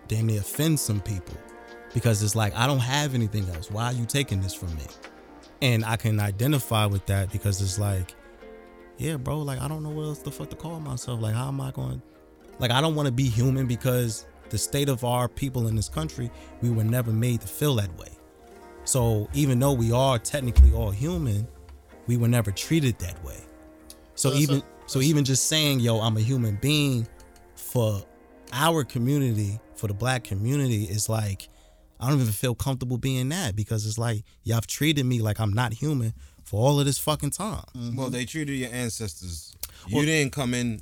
[0.08, 1.38] damn near offends some people
[1.94, 3.70] because it's like I don't have anything else.
[3.70, 4.84] Why are you taking this from me?
[5.62, 8.16] And I can identify with that because it's like,
[8.98, 11.22] yeah, bro, like I don't know what else the fuck to call myself.
[11.22, 12.02] Like, how am I going?
[12.60, 15.90] Like, I don't want to be human because the state of our people in this
[15.90, 16.30] country,
[16.62, 18.10] we were never made to feel that way.
[18.84, 21.48] So even though we are technically all human,
[22.08, 23.38] we were never treated that way.
[24.16, 27.08] So even a- so even just saying, yo, I'm a human being
[27.56, 28.04] for
[28.52, 31.48] our community, for the black community, is like
[32.02, 35.40] I don't even feel comfortable being that because it's like y'all have treated me like
[35.40, 37.64] I'm not human for all of this fucking time.
[37.78, 37.96] Mm-hmm.
[37.96, 39.56] Well, they treated your ancestors.
[39.88, 40.82] You didn't come in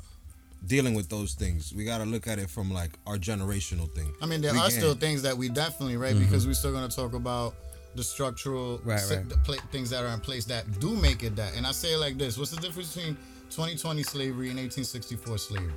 [0.66, 1.74] dealing with those things.
[1.74, 4.12] We got to look at it from like our generational thing.
[4.22, 6.24] I mean, there We are can't- still things that we definitely right mm-hmm.
[6.24, 7.54] because we're still going to talk about
[7.96, 9.28] the structural Right, si- right.
[9.30, 11.56] the pla- things that are in place that do make it that.
[11.56, 13.16] And I say it like this: What's the difference between
[13.50, 15.72] 2020 slavery and 1864 slavery?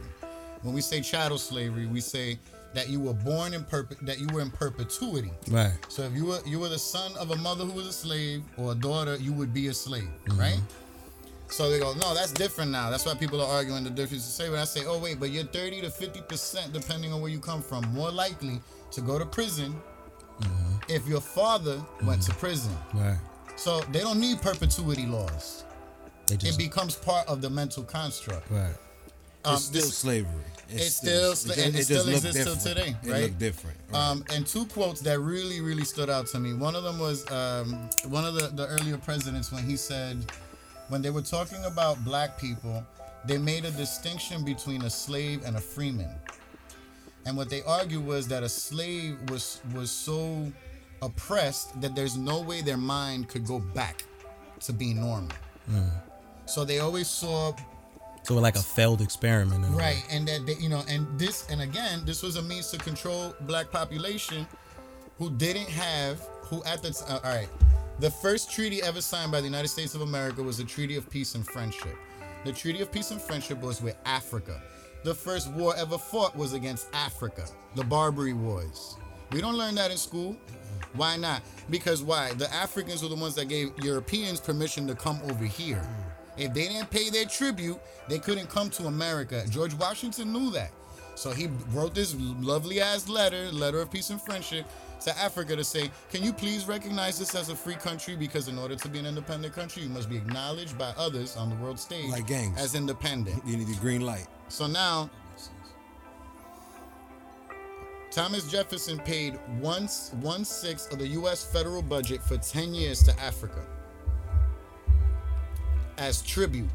[0.62, 2.38] When we say chattel slavery, we say
[2.75, 5.31] that you were born in perp- that you were in perpetuity.
[5.51, 5.73] Right.
[5.89, 8.43] So if you were you were the son of a mother who was a slave
[8.57, 10.39] or a daughter, you would be a slave, mm-hmm.
[10.39, 10.61] right?
[11.49, 12.89] So they go, no, that's different now.
[12.89, 14.49] That's why people are arguing the difference to say.
[14.49, 17.41] When I say, oh wait, but you're 30 to 50 percent, depending on where you
[17.41, 18.61] come from, more likely
[18.93, 19.75] to go to prison
[20.41, 20.77] mm-hmm.
[20.89, 22.41] if your father went to mm-hmm.
[22.41, 22.73] prison.
[22.95, 23.18] Right.
[23.57, 25.64] So they don't need perpetuity laws.
[26.27, 28.51] They It becomes part of the mental construct.
[28.51, 28.75] right.
[29.45, 30.45] Um, It's still this- slavery.
[30.75, 33.23] It's still sla- and it still exists till today, It right?
[33.25, 33.77] looked different.
[33.91, 33.99] right.
[34.11, 36.55] Um, and two quotes that really, really stood out to me.
[36.55, 40.25] One of them was um, one of the, the earlier presidents when he said,
[40.89, 42.85] when they were talking about black people,
[43.25, 46.11] they made a distinction between a slave and a freeman.
[47.25, 50.51] And what they argued was that a slave was was so
[51.03, 54.05] oppressed that there's no way their mind could go back
[54.61, 55.31] to being normal.
[56.47, 57.55] So they always saw
[58.25, 59.64] So like a failed experiment.
[59.75, 62.79] Right, and that they, you know, and this, and again, this was a means to
[62.79, 64.47] control black population
[65.18, 67.49] who didn't have, who at the uh, all right,
[67.99, 71.09] the first treaty ever signed by the United States of America was the Treaty of
[71.11, 71.97] Peace and Friendship.
[72.45, 74.62] The Treaty of Peace and Friendship was with Africa.
[75.05, 77.45] The first war ever fought was against Africa,
[77.75, 78.97] the Barbary Wars.
[79.33, 80.37] We don't learn that in school.
[80.95, 81.43] Why not?
[81.70, 82.35] Because why?
[82.35, 85.83] The Africans were the ones that gave Europeans permission to come over here.
[86.37, 87.78] If they didn't pay their tribute,
[88.09, 89.45] they couldn't come to America.
[89.51, 90.70] George Washington knew that.
[91.14, 94.64] So he wrote this lovely ass letter, letter of peace and friendship
[95.03, 98.16] to Africa to say, can you please recognize this as a free country?
[98.16, 101.51] Because in order to be an independent country, you must be acknowledged by others on
[101.51, 102.59] the world stage Like gangs.
[102.59, 103.43] as independent.
[103.47, 104.26] You need the green light.
[104.49, 105.11] So now,
[108.11, 109.87] Thomas Jefferson paid one
[110.20, 111.45] one sixth of the U.S.
[111.45, 113.64] federal budget for ten years to Africa
[115.99, 116.70] as tribute.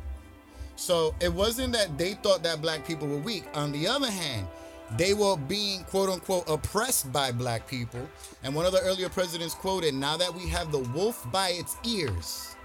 [0.75, 3.45] So it wasn't that they thought that black people were weak.
[3.53, 4.47] On the other hand,
[4.95, 8.07] they were being quote unquote oppressed by black people.
[8.43, 11.75] And one of the earlier presidents quoted, "Now that we have the wolf by its
[11.83, 12.55] ears."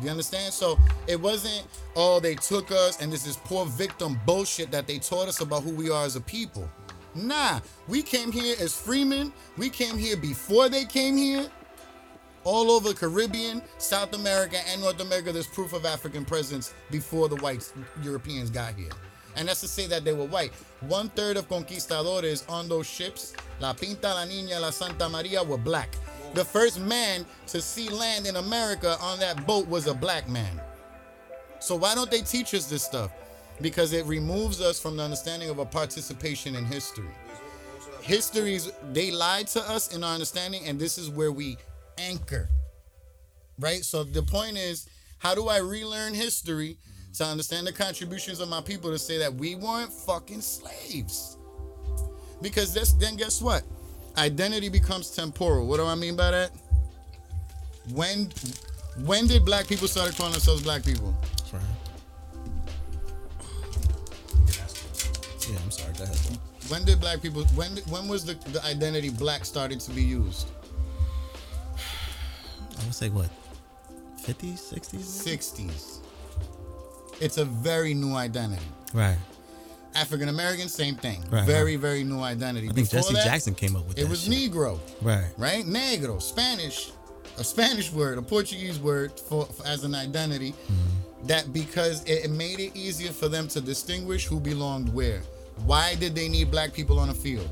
[0.00, 0.52] You understand?
[0.54, 4.98] So it wasn't, oh, they took us and this is poor victim bullshit that they
[4.98, 6.68] taught us about who we are as a people.
[7.14, 9.32] Nah, we came here as freemen.
[9.58, 11.50] We came here before they came here.
[12.44, 17.36] All over Caribbean, South America, and North America, there's proof of African presence before the
[17.36, 18.90] whites Europeans got here.
[19.36, 20.52] And that's to say that they were white.
[20.80, 25.58] One third of conquistadores on those ships, La Pinta, La Niña, La Santa Maria, were
[25.58, 25.94] black.
[26.32, 30.60] The first man to see land in America on that boat was a black man.
[31.60, 33.10] So why don't they teach us this stuff?
[33.60, 37.10] Because it removes us from the understanding of a participation in history.
[38.00, 41.58] Histories, they lied to us in our understanding, and this is where we
[42.08, 42.48] anchor.
[43.58, 43.84] Right?
[43.84, 44.88] So the point is,
[45.18, 46.78] how do I relearn history
[47.14, 51.36] to understand the contributions of my people to say that we weren't fucking slaves?
[52.40, 53.62] Because this, then guess what?
[54.16, 55.66] Identity becomes temporal.
[55.66, 56.50] What do I mean by that?
[57.92, 58.30] When
[59.04, 61.14] when did black people start calling themselves black people?
[61.52, 61.62] Right.
[65.48, 65.92] Yeah, I'm sorry.
[65.94, 66.38] Go ahead.
[66.68, 70.48] When did black people when when was the, the identity black started to be used?
[72.80, 73.28] I would say what?
[74.24, 74.98] 50s, 60s?
[75.60, 75.98] 60s.
[77.20, 78.64] It's a very new identity.
[78.94, 79.18] Right.
[79.94, 81.24] African American, same thing.
[81.30, 82.68] Right, very, very new identity.
[82.68, 84.52] I think Before Jesse that, Jackson came up with It that was shit.
[84.52, 85.26] Negro, Right.
[85.36, 85.64] right?
[85.64, 86.92] Negro, Spanish,
[87.38, 90.52] a Spanish word, a Portuguese word for, for- as an identity.
[90.52, 91.26] Mm-hmm.
[91.26, 95.20] That because it, it made it easier for them to distinguish who belonged where.
[95.66, 97.50] Why did they need black people on a field?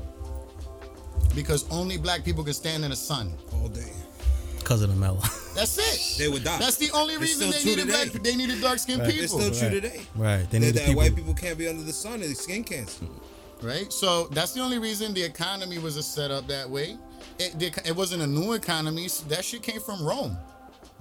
[1.35, 3.33] Because only black people could stand in the sun.
[3.53, 3.91] all day.
[4.59, 5.19] Because of the mellow.
[5.55, 6.17] That's it.
[6.19, 6.57] They would die.
[6.59, 8.09] That's the only It's reason still they true needed today.
[8.09, 8.23] black.
[8.23, 9.09] They needed dark skinned Right.
[9.09, 9.23] people.
[9.23, 9.83] It's still true Right.
[9.91, 10.01] today.
[10.15, 10.49] right.
[10.51, 11.01] They That, need the that people.
[11.01, 13.05] white people can't be under the sun and skin cancer.
[13.61, 13.91] right?
[13.91, 16.97] So that's the only reason the economy was a set up that way.
[17.39, 19.09] It, the, it wasn't a new economy.
[19.27, 20.37] That shit came from Rome.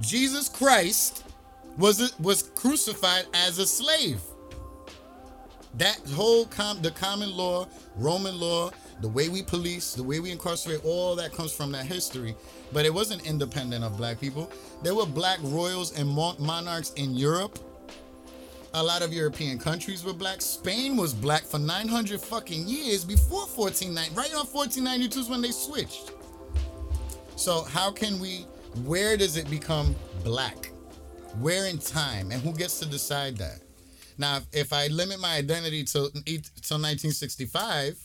[0.00, 1.24] Jesus Christ
[1.76, 4.20] was was crucified as a slave.
[5.74, 10.30] That whole com, the common law, Roman law, the way we police, the way we
[10.32, 12.34] incarcerate, all that comes from that history.
[12.73, 14.51] But it wasn't independent of black people.
[14.83, 17.59] There were black royals and mon- monarchs in Europe.
[18.75, 20.43] A lot of European countries were black.
[20.43, 24.14] Spain was black for 900 fucking years before 1490.
[24.14, 26.12] Right on 1492 is when they switched.
[27.37, 28.47] So how can we?
[28.85, 30.71] Where does it become black?
[31.41, 33.61] Where in time, and who gets to decide that?
[34.19, 37.97] Now, if, I limit my identity till till 1965,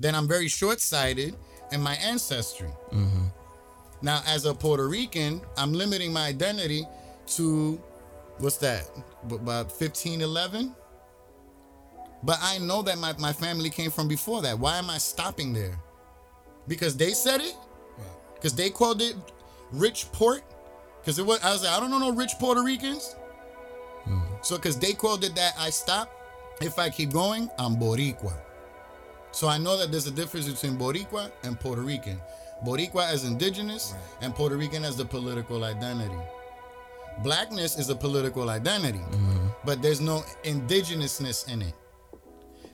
[0.00, 1.36] then I'm very short-sighted
[1.70, 2.70] in my ancestry.
[2.92, 3.26] Mm-hmm.
[4.02, 6.86] Now, as a Puerto Rican, I'm limiting my identity
[7.28, 7.80] to
[8.38, 8.90] what's that?
[9.24, 10.74] About 1511?
[12.24, 14.58] But I know that my, my family came from before that.
[14.58, 15.78] Why am I stopping there?
[16.68, 17.56] Because they said it?
[18.34, 19.14] Because they called it
[19.72, 20.42] rich port?
[21.00, 23.14] Because it was I was like, I don't know no rich Puerto Ricans.
[24.04, 24.20] Hmm.
[24.42, 26.10] So because they called it that, I stop.
[26.60, 28.34] If I keep going, I'm Boricua.
[29.32, 32.20] So I know that there's a difference between Boricua and Puerto Rican.
[32.64, 36.18] Boricua as indigenous and Puerto Rican as the political identity.
[37.22, 39.46] Blackness is a political identity, mm-hmm.
[39.64, 41.74] but there's no indigenousness in it.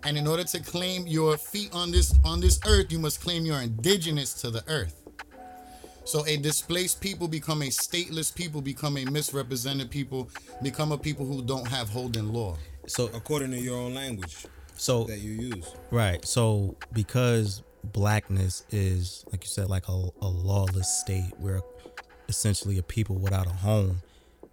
[0.05, 3.45] And in order to claim your feet on this on this earth, you must claim
[3.45, 4.95] you're indigenous to the earth.
[6.05, 10.31] So a displaced people become a stateless people, become a misrepresented people,
[10.63, 12.57] become a people who don't have holding law.
[12.87, 14.47] So, According to your own language
[14.79, 15.75] so that you use.
[15.91, 16.25] Right.
[16.25, 21.63] So because blackness is, like you said, like a, a lawless state, we're
[22.29, 24.03] essentially a people without a home.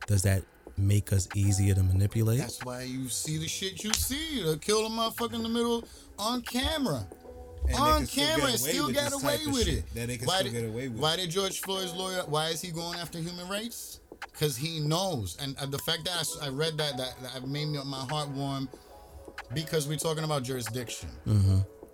[0.08, 0.44] Does that
[0.78, 2.40] make us easier to manipulate?
[2.40, 4.44] That's why you see the shit you see.
[4.44, 5.84] They kill a motherfucker in the middle
[6.18, 7.08] on camera.
[7.68, 9.84] And on camera get and still got away with it.
[9.96, 11.00] that they can why still did, get away with.
[11.00, 12.24] Why did George Floyd's lawyer?
[12.28, 14.02] Why is he going after human rights?
[14.32, 17.80] Because he knows, and uh, the fact that I read that that, that made me
[17.86, 18.68] my heart warm,
[19.54, 21.10] because we're talking about jurisdiction.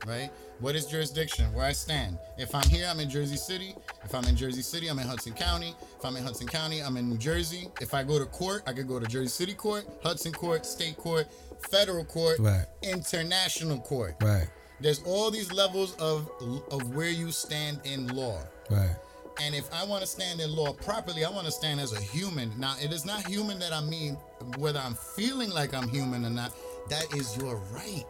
[0.07, 0.31] right?
[0.61, 1.51] What is jurisdiction?
[1.53, 2.19] Where I stand.
[2.37, 3.75] If I'm here, I'm in Jersey City.
[4.05, 5.73] If I'm in Jersey City, I'm in Hudson County.
[5.97, 7.67] If I'm in Hudson County, I'm in New Jersey.
[7.81, 10.97] If I go to court, I could go to Jersey City Court, Hudson Court, State
[10.97, 11.27] Court,
[11.71, 12.65] Federal Court, Right.
[12.83, 14.15] International Court.
[14.21, 14.47] Right.
[14.79, 16.29] There's all these levels of
[16.71, 18.39] of where you stand in law.
[18.69, 18.95] Right.
[19.41, 21.99] And if I want to stand in law properly, I want to stand as a
[21.99, 22.51] human.
[22.59, 24.15] Now, it is not human that I mean
[24.57, 26.53] whether I'm feeling like I'm human or not.
[26.89, 28.05] That is your right.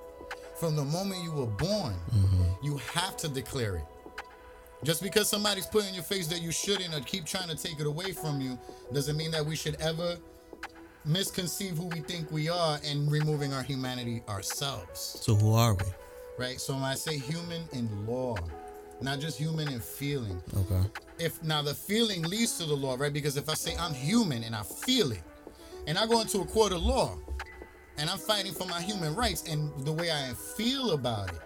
[0.61, 2.43] From the moment you were born, mm-hmm.
[2.63, 3.85] you have to declare it.
[4.83, 7.79] Just because somebody's put in your face that you shouldn't or keep trying to take
[7.79, 8.59] it away from you
[8.93, 10.17] doesn't mean that we should ever
[11.03, 15.85] misconceive who we think we are and removing our humanity ourselves So who are we?
[16.37, 16.61] right?
[16.61, 18.35] So when I say human in law,
[19.01, 20.39] not just human in feeling.
[20.55, 20.83] Okay.
[21.17, 23.11] If now the feeling leads to the law, right?
[23.11, 25.23] Because if I say I'm human and I feel it,
[25.87, 27.17] and I go into a court of law,
[27.97, 31.39] and I'm fighting for my human rights and the way I feel about it.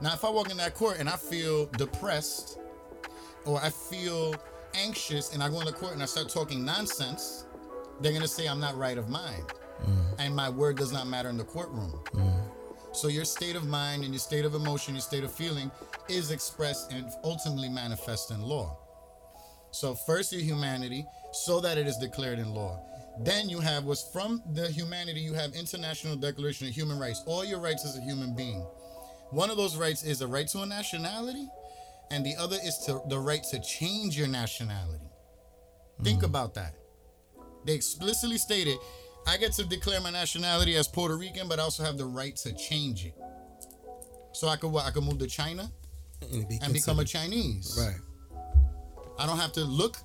[0.00, 2.58] Now, if I walk in that court and I feel depressed,
[3.44, 4.34] or I feel
[4.74, 7.46] anxious, and I go in the court and I start talking nonsense,
[8.00, 9.44] they're gonna say I'm not right of mind,
[9.82, 10.14] mm.
[10.18, 12.00] and my word does not matter in the courtroom.
[12.12, 12.40] Mm.
[12.92, 15.70] So your state of mind and your state of emotion, your state of feeling
[16.08, 18.76] is expressed and ultimately manifest in law.
[19.70, 22.82] So first your humanity, so that it is declared in law.
[23.22, 27.44] Then you have what's from the humanity, you have International Declaration of Human Rights, all
[27.44, 28.60] your rights as a human being.
[29.30, 31.46] One of those rights is a right to a nationality,
[32.10, 35.04] and the other is to the right to change your nationality.
[36.02, 36.26] Think mm.
[36.26, 36.74] about that.
[37.66, 38.78] They explicitly stated,
[39.26, 42.34] I get to declare my nationality as Puerto Rican, but I also have the right
[42.36, 43.14] to change it.
[44.32, 44.86] So I could what?
[44.86, 45.70] I could move to China
[46.22, 47.76] And, be and become a Chinese.
[47.78, 48.00] Right.
[49.18, 49.98] I don't have to look,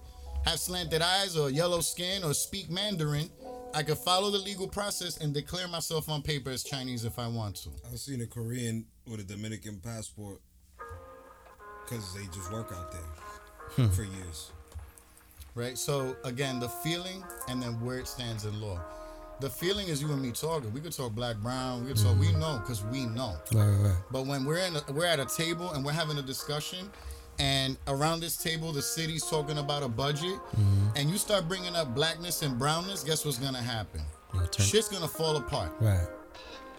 [0.46, 3.30] have slanted eyes or yellow skin or speak Mandarin.
[3.74, 7.28] I could follow the legal process and declare myself on paper as Chinese if I
[7.28, 7.70] want to.
[7.92, 10.40] I've seen a Korean with a Dominican passport
[11.84, 13.02] because they just work out there
[13.86, 13.90] hmm.
[13.90, 14.52] for years.
[15.56, 15.78] Right?
[15.78, 18.80] So again, the feeling and then where it stands in law.
[19.42, 20.72] The feeling is you and me talking.
[20.72, 21.82] We could talk black, brown.
[21.82, 22.18] We could talk.
[22.18, 22.40] We mm-hmm.
[22.40, 23.36] know because we know.
[23.54, 23.66] Right.
[23.66, 23.90] Right.
[23.90, 23.98] right.
[24.10, 26.90] But when we're in, a, we're at a table and we're having a discussion,
[27.40, 30.40] and around this table the city's talking about a budget,
[30.96, 34.02] and you start bringing up blackness and brownness, guess what's gonna happen?
[34.52, 35.72] Turn- Shit's gonna fall apart.
[35.80, 36.08] Right.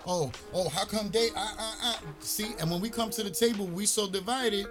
[0.07, 1.31] Oh, oh, how come they?
[1.31, 1.95] Uh, uh, uh.
[2.21, 4.67] See, and when we come to the table, we so divided.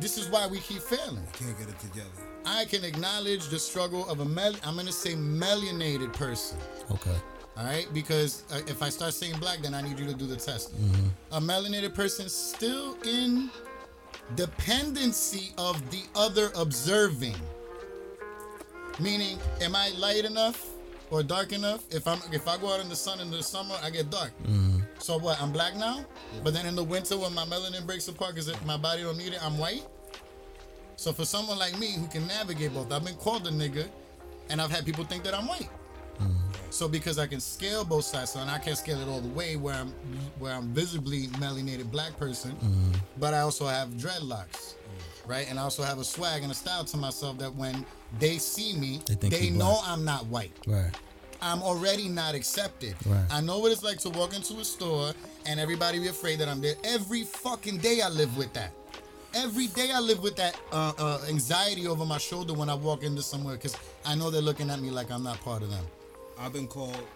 [0.00, 1.16] This is why we keep failing.
[1.38, 2.10] We can't get it together.
[2.44, 4.54] I can acknowledge the struggle of a mel.
[4.64, 6.58] I'm gonna say melanated person.
[6.90, 7.14] Okay.
[7.58, 10.26] All right, because uh, if I start saying black, then I need you to do
[10.26, 10.72] the test.
[11.32, 13.50] A melanated person still in
[14.34, 17.36] dependency of the other observing.
[18.98, 20.70] Meaning, am I light enough
[21.10, 21.84] or dark enough?
[21.90, 24.32] If I'm if I go out in the sun in the summer, I get dark.
[24.42, 24.80] Mm-hmm.
[24.98, 25.40] So what?
[25.40, 26.04] I'm black now,
[26.42, 29.34] but then in the winter when my melanin breaks apart because my body don't need
[29.34, 29.86] it, I'm white.
[30.96, 33.86] So for someone like me who can navigate both, I've been called a nigga,
[34.48, 35.68] and I've had people think that I'm white.
[36.76, 39.30] So because I can scale both sides, so and I can't scale it all the
[39.30, 39.94] way where I'm
[40.38, 42.54] where I'm visibly melanated black person,
[43.18, 44.74] but I also have dreadlocks,
[45.26, 45.48] right?
[45.48, 47.86] And I also have a swag and a style to myself that when
[48.18, 49.88] they see me, They they, know black.
[49.88, 50.52] I'm not white.
[50.66, 50.90] Right.
[51.40, 52.94] I'm already not accepted.
[53.06, 53.24] Right.
[53.30, 55.14] I know what it's like to walk into a store
[55.46, 56.74] and everybody be afraid that I'm there.
[56.84, 58.72] Every fucking day I live with that.
[59.34, 63.02] Every day I live with that uh, uh, anxiety over my shoulder when I walk
[63.02, 65.84] into somewhere because I know they're looking at me like I'm not part of them.
[66.38, 67.06] I've been called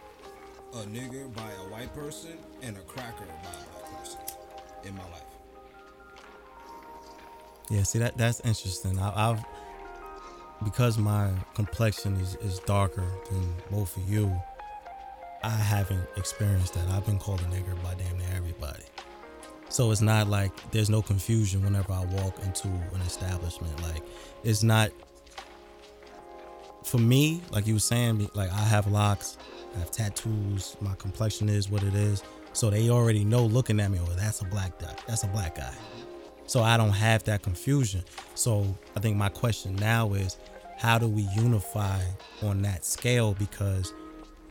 [0.74, 4.20] a nigger by a white person and a cracker by a black person
[4.84, 5.24] in my life.
[7.70, 8.98] Yeah, see that that's interesting.
[8.98, 9.44] I, I've
[10.64, 14.32] because my complexion is, is darker than both of you.
[15.42, 16.88] I haven't experienced that.
[16.88, 18.84] I've been called a nigger by damn near everybody.
[19.70, 23.80] So it's not like there's no confusion whenever I walk into an establishment.
[23.82, 24.02] Like
[24.44, 24.90] it's not
[26.84, 27.42] for me.
[27.50, 29.38] Like you were saying, like I have locks,
[29.74, 30.76] I have tattoos.
[30.80, 32.22] My complexion is what it is.
[32.52, 33.98] So they already know looking at me.
[34.02, 34.94] Oh, that's a black guy.
[35.06, 35.74] That's a black guy.
[36.46, 38.02] So I don't have that confusion.
[38.34, 40.36] So I think my question now is
[40.78, 42.00] how do we unify
[42.42, 43.94] on that scale because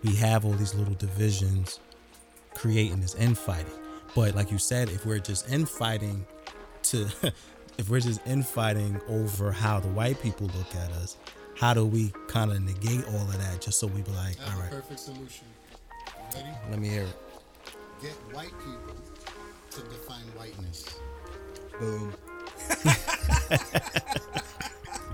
[0.04, 1.80] we have all these little divisions
[2.54, 3.74] creating this infighting.
[4.16, 6.26] But like you said, if we're just infighting
[6.84, 7.08] to
[7.78, 11.18] if we're just infighting over how the white people look at us,
[11.60, 14.50] how do we kind of negate all of that just so we be like, I
[14.50, 15.46] have all a right, perfect solution.
[16.34, 16.48] Ready?
[16.70, 17.16] let me hear it.
[18.02, 18.96] Get white people
[19.72, 20.86] to define whiteness.
[21.80, 22.14] Boom.
[22.70, 24.34] Get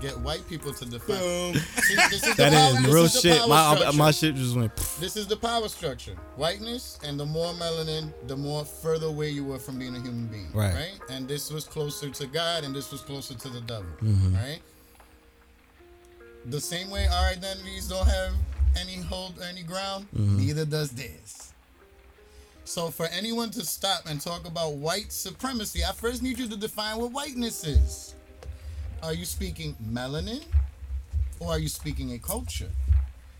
[0.00, 1.54] get white people to define.
[1.54, 3.48] See, this is the That power- is real is shit.
[3.48, 3.96] My structure.
[3.98, 4.76] my shit just went.
[4.76, 5.00] pff.
[5.00, 6.14] This is the power structure.
[6.36, 10.26] Whiteness, and the more melanin, the more further away you were from being a human
[10.26, 10.50] being.
[10.54, 10.74] Right.
[10.74, 11.00] Right?
[11.10, 13.86] And this was closer to God, and this was closer to the devil.
[14.02, 14.34] Mm-hmm.
[14.36, 14.60] Right?
[16.46, 18.32] The same way our identities don't have
[18.78, 20.36] any hold, any ground, Mm-hmm.
[20.38, 21.52] neither does this.
[22.64, 26.56] So for anyone to stop and talk about white supremacy, I first need you to
[26.56, 28.14] define what whiteness is.
[29.02, 30.42] Are you speaking melanin,
[31.38, 32.70] or are you speaking a culture?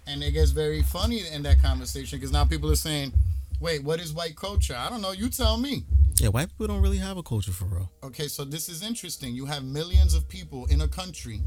[0.06, 3.12] And it gets very funny in that conversation because now people are saying,
[3.60, 4.76] wait, what is white culture?
[4.76, 5.10] I don't know.
[5.10, 5.84] You tell me.
[6.20, 7.90] Yeah, white people don't really have a culture for real.
[8.04, 9.34] Okay, so this is interesting.
[9.34, 11.42] You have millions of people in a country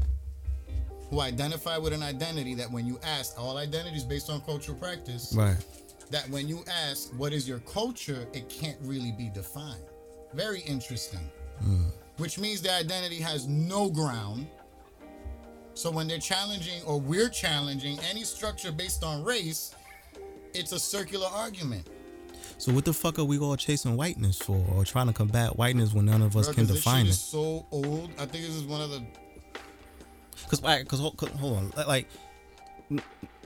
[1.10, 5.32] who identify with an identity that when you ask, all identities based on cultural practice,
[5.34, 5.56] Right.
[6.10, 9.82] that when you ask, what is your culture, it can't really be defined.
[10.34, 11.30] Very interesting.
[11.60, 11.84] Hmm.
[12.18, 14.46] Which means the identity has no ground.
[15.74, 19.74] So when they're challenging or we're challenging any structure based on race,
[20.54, 21.88] it's a circular argument.
[22.58, 25.92] So what the fuck are we all chasing whiteness for, or trying to combat whiteness
[25.94, 27.10] when none of us Bro, can define it?
[27.10, 28.10] is so old.
[28.18, 29.02] I think this is one of the
[30.48, 32.08] Cause, like, cause, hold, hold on, Like-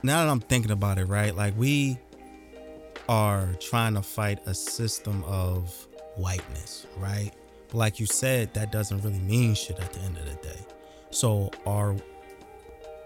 [0.03, 1.35] now that I'm thinking about it, right?
[1.35, 1.99] Like, we
[3.07, 7.31] are trying to fight a system of whiteness, right?
[7.69, 10.59] But like you said, that doesn't really mean shit at the end of the day.
[11.11, 11.95] So, are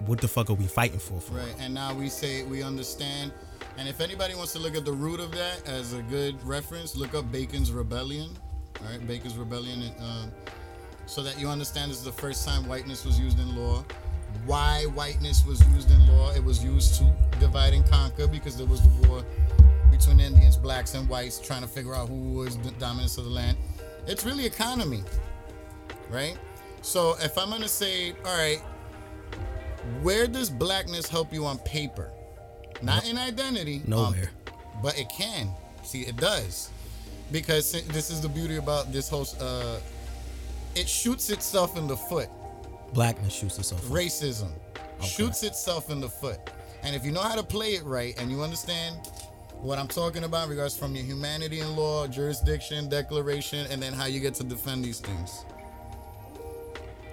[0.06, 1.20] what the fuck are we fighting for?
[1.20, 3.34] For Right, and now we say we understand.
[3.78, 6.96] And if anybody wants to look at the root of that as a good reference,
[6.96, 8.30] look up Bacon's Rebellion.
[8.82, 10.32] All right, Bacon's Rebellion, um,
[11.10, 13.84] so that you understand this is the first time whiteness was used in law.
[14.45, 16.32] Why whiteness was used in law?
[16.34, 19.24] It was used to divide and conquer because there was the war
[19.89, 23.30] between Indians, blacks, and whites trying to figure out who was the dominance of the
[23.32, 23.57] land.
[24.05, 25.03] It's really economy,
[26.12, 26.38] right?
[26.84, 28.62] So if I'm gonna say, all right,
[30.03, 32.12] where does blackness help you on paper?
[32.84, 33.78] Not in identity.
[33.78, 34.30] um, Nowhere.
[34.84, 35.49] but it can.
[35.82, 36.70] See, it does.
[37.32, 39.80] Because this is the beauty about this whole uh
[40.80, 42.30] it shoots itself in the foot.
[42.93, 43.84] Blackness shoots itself.
[43.86, 44.49] Racism
[45.03, 46.39] shoots itself in the foot.
[46.84, 48.95] And if you know how to play it right and you understand
[49.61, 53.91] what I'm talking about in regards from your humanity and law, jurisdiction, declaration, and then
[53.91, 55.43] how you get to defend these things.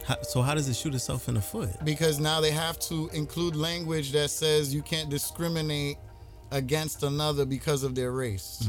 [0.05, 1.71] How, so how does it shoot itself in the foot?
[1.85, 5.99] because now they have to include language that says you can't discriminate
[6.51, 8.67] against another because of their race,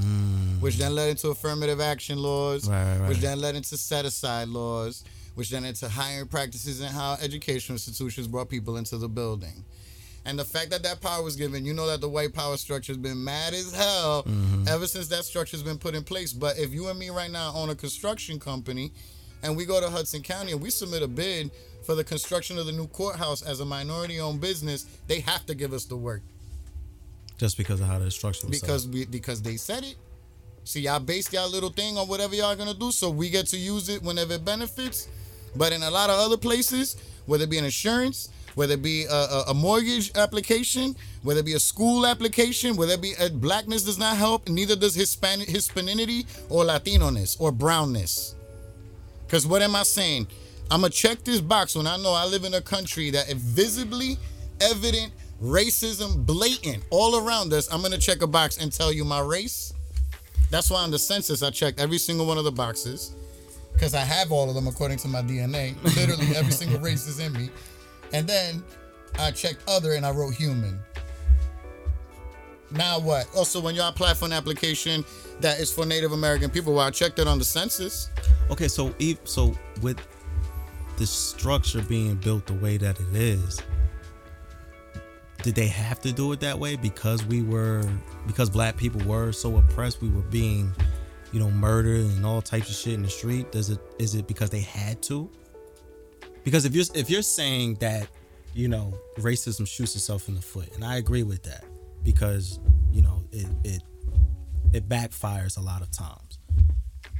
[0.59, 3.09] which then led into affirmative action laws, Right, right, right.
[3.09, 5.03] which then led into set aside laws,
[5.35, 9.63] which then into hiring practices and how educational institutions brought people into the building.
[10.25, 12.91] And the fact that that power was given, you know that the white power structure
[12.91, 14.67] has been mad as hell Mm-hmm.
[14.67, 16.33] ever since that structure's been put in place.
[16.33, 18.91] But if you and me right now own a construction company
[19.43, 21.51] and we go to Hudson County and we submit a bid
[21.85, 25.55] for the construction of the new courthouse as a minority owned business, they have to
[25.55, 26.23] give us the work
[27.37, 29.95] Just because of how the structure was set because we because they said it.
[30.63, 33.57] See, y'all base y'all little thing on whatever y'all gonna do, so we get to
[33.57, 35.07] use it whenever it benefits.
[35.55, 39.05] But in a lot of other places, whether it be an insurance, whether it be
[39.05, 43.29] a, a, a mortgage application, whether it be a school application, whether it be uh,
[43.29, 48.35] blackness does not help, neither does Hispanic Hispaninity or Latino-ness or brownness.
[49.25, 50.27] Because what am I saying?
[50.71, 53.35] I'm gonna check this box when I know I live in a country that is
[53.35, 54.17] visibly
[54.59, 57.71] evident racism, blatant all around us.
[57.71, 59.73] I'm gonna check a box and tell you my race.
[60.49, 63.15] That's why on the census I checked every single one of the boxes
[63.73, 65.75] because I have all of them according to my DNA.
[65.83, 67.49] Literally every single race is in me.
[68.13, 68.63] And then
[69.19, 70.79] I checked other and I wrote human.
[72.71, 73.27] Now what?
[73.35, 75.05] Also, when you apply for an application
[75.39, 78.09] that is for Native American people, well, I checked it on the census.
[78.49, 80.05] Okay, so so with
[80.97, 83.61] the structure being built the way that it is,
[85.43, 87.83] did they have to do it that way because we were
[88.25, 90.73] because black people were so oppressed, we were being,
[91.31, 93.51] you know, murdered and all types of shit in the street?
[93.51, 95.29] Does it is it because they had to?
[96.43, 98.07] Because if you're if you're saying that,
[98.53, 101.63] you know, racism shoots itself in the foot, and I agree with that
[102.03, 102.59] because
[102.91, 103.83] you know it it
[104.73, 106.39] it backfires a lot of times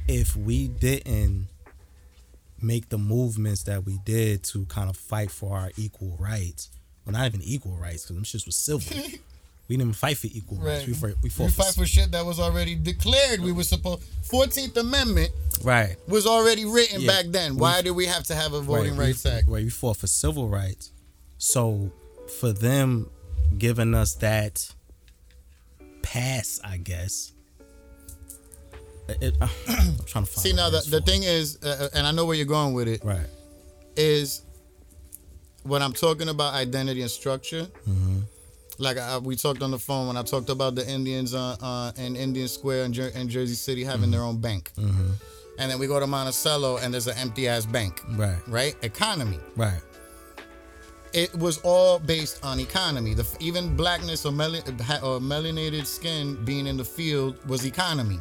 [0.08, 1.48] if we didn't
[2.60, 6.70] make the movements that we did to kind of fight for our equal rights,
[7.08, 8.82] well, not even equal rights, because them shits was civil.
[9.68, 10.86] we didn't even fight for equal rights.
[10.86, 13.40] We, fought, we fought we for, fight for shit that was already declared.
[13.40, 14.02] We were supposed.
[14.24, 15.30] Fourteenth Amendment
[15.64, 15.96] right.
[16.06, 17.06] was already written Yeah.
[17.06, 17.56] back then.
[17.56, 19.06] Why did we have to have a Voting right.
[19.06, 19.48] Rights we, Act?
[19.48, 20.90] Right, we fought for civil rights.
[21.38, 21.92] So
[22.40, 23.08] for them
[23.56, 24.70] giving us that
[26.02, 27.32] pass, I guess.
[29.08, 30.28] It, I'm trying to find.
[30.28, 33.02] See now the, the thing is, uh, and I know where you're going with it,
[33.02, 33.26] Right.
[33.96, 34.42] is
[35.68, 37.66] when I'm talking about identity and structure,
[38.78, 41.92] like I, we talked on the phone when I talked about the Indians uh, uh,
[41.96, 45.86] in Indian Square in, Jer- in Jersey City having their own bank, and then we
[45.86, 48.38] go to Monticello and there's an empty ass bank, Right.
[48.46, 48.76] right?
[48.82, 49.38] Economy.
[49.56, 49.80] Right.
[51.14, 53.14] It was all based on economy.
[53.14, 58.20] The even blackness or, mel- or melanated skin being in the field was economy,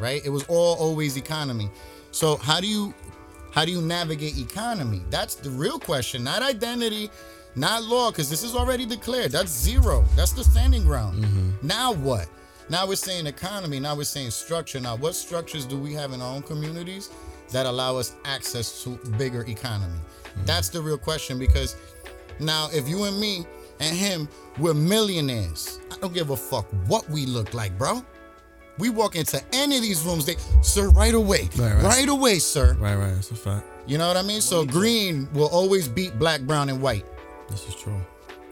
[0.00, 0.24] right?
[0.24, 1.70] It was all always economy.
[2.10, 2.94] So how do you
[3.50, 5.02] how do you navigate economy?
[5.10, 7.10] That's the real question, not identity,
[7.56, 9.32] not law, because this is already declared.
[9.32, 10.04] That's zero.
[10.16, 11.24] That's the standing ground.
[11.24, 11.66] Mm-hmm.
[11.66, 12.28] Now what?
[12.70, 13.80] Now we're saying economy.
[13.80, 14.78] Now we're saying structure.
[14.78, 17.10] Now what structures do we have in our own communities
[17.50, 19.98] that allow us access to bigger economy?
[19.98, 20.44] Mm-hmm.
[20.44, 21.76] That's the real question because
[22.38, 23.46] now if you and me
[23.80, 24.28] and him
[24.58, 28.04] we're millionaires, I don't give a fuck what we look like, bro.
[28.78, 31.82] We walk into any of these rooms, they sir, right away, Right, right.
[31.82, 32.74] right away, sir.
[32.78, 32.94] Right.
[32.94, 33.14] Right.
[33.14, 33.66] That's a fact.
[33.86, 34.40] You know what I mean?
[34.40, 37.04] So green will always beat black, brown, and white,
[37.50, 38.00] This is true.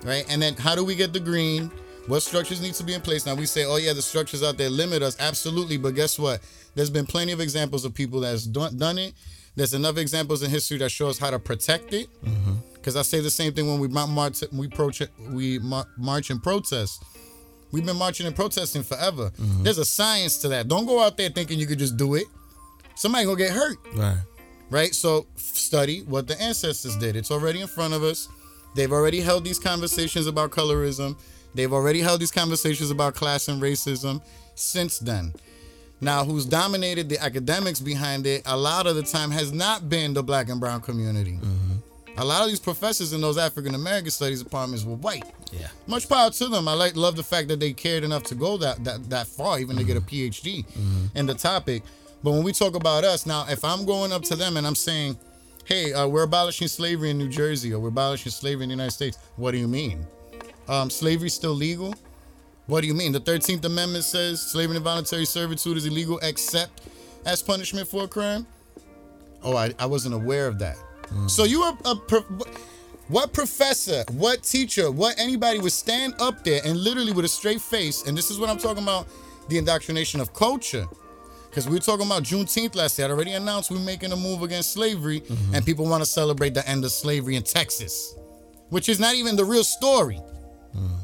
[0.05, 0.25] right?
[0.29, 1.71] And then how do we get the green?
[2.07, 3.27] What structures need to be in place?
[3.27, 5.77] Now we say, oh yeah, the structures out there limit us, absolutely.
[5.77, 6.41] But guess what?
[6.75, 9.15] There's been plenty of examples of people that's done, done it.
[9.57, 12.09] There's enough examples in history that show us how to protect it.
[12.25, 12.53] Mm-hmm.
[12.75, 17.03] Because I say the same thing when we march, we approach, we march and protest.
[17.73, 19.31] We've been marching and protesting forever.
[19.31, 19.63] Mm-hmm.
[19.65, 20.69] There's a science to that.
[20.69, 22.25] Don't go out there thinking you could just do it.
[22.95, 24.17] Somebody gonna get hurt Right.
[24.71, 24.95] right?
[24.95, 27.17] So study what the ancestors did.
[27.17, 28.29] It's already in front of us.
[28.75, 31.19] They've already held these conversations about colorism.
[31.55, 34.23] They've already held these conversations about class and racism
[34.55, 35.33] since then.
[36.01, 40.13] Now, who's dominated the academics behind it a lot of the time has not been
[40.13, 41.33] the black and brown community.
[41.33, 41.76] Mm-hmm.
[42.19, 45.25] A lot of these professors in those African American studies departments were white.
[45.53, 45.69] Yeah.
[45.87, 46.67] Much power to them.
[46.67, 49.59] I like love the fact that they cared enough to go that that, that far,
[49.61, 50.65] even to get a PhD
[51.15, 51.83] in the topic.
[52.23, 54.75] But when we talk about us now, if I'm going up to them and I'm
[54.75, 55.19] saying,
[55.65, 58.93] "Hey, uh, we're abolishing slavery in New Jersey, or we're abolishing slavery in the United
[58.93, 60.07] States," what do you mean?
[60.69, 61.95] Um, slavery's still legal?
[62.67, 63.13] What do you mean?
[63.13, 66.81] The Thirteenth Amendment says slavery and voluntary servitude is illegal except
[67.27, 68.47] as punishment for a crime.
[69.43, 70.77] Oh, I, I wasn't aware of that.
[71.29, 71.95] So you are a,
[73.09, 77.61] what professor, what teacher, what anybody would stand up there and literally with a straight
[77.61, 79.07] face, and this is what I'm talking about,
[79.49, 80.87] the indoctrination of culture.
[81.49, 83.09] Because we were talking about Juneteenth last year.
[83.09, 85.55] I already announced we're making a move against slavery, mm-hmm.
[85.55, 88.15] and people want to celebrate the end of slavery in Texas,
[88.69, 90.21] which is not even the real story.
[90.77, 90.99] Mm.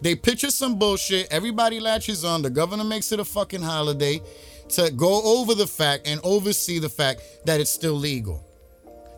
[0.00, 1.28] They picture some bullshit.
[1.30, 2.40] Everybody latches on.
[2.40, 4.22] The governor makes it a fucking holiday
[4.70, 8.47] to go over the fact and oversee the fact that it's still legal.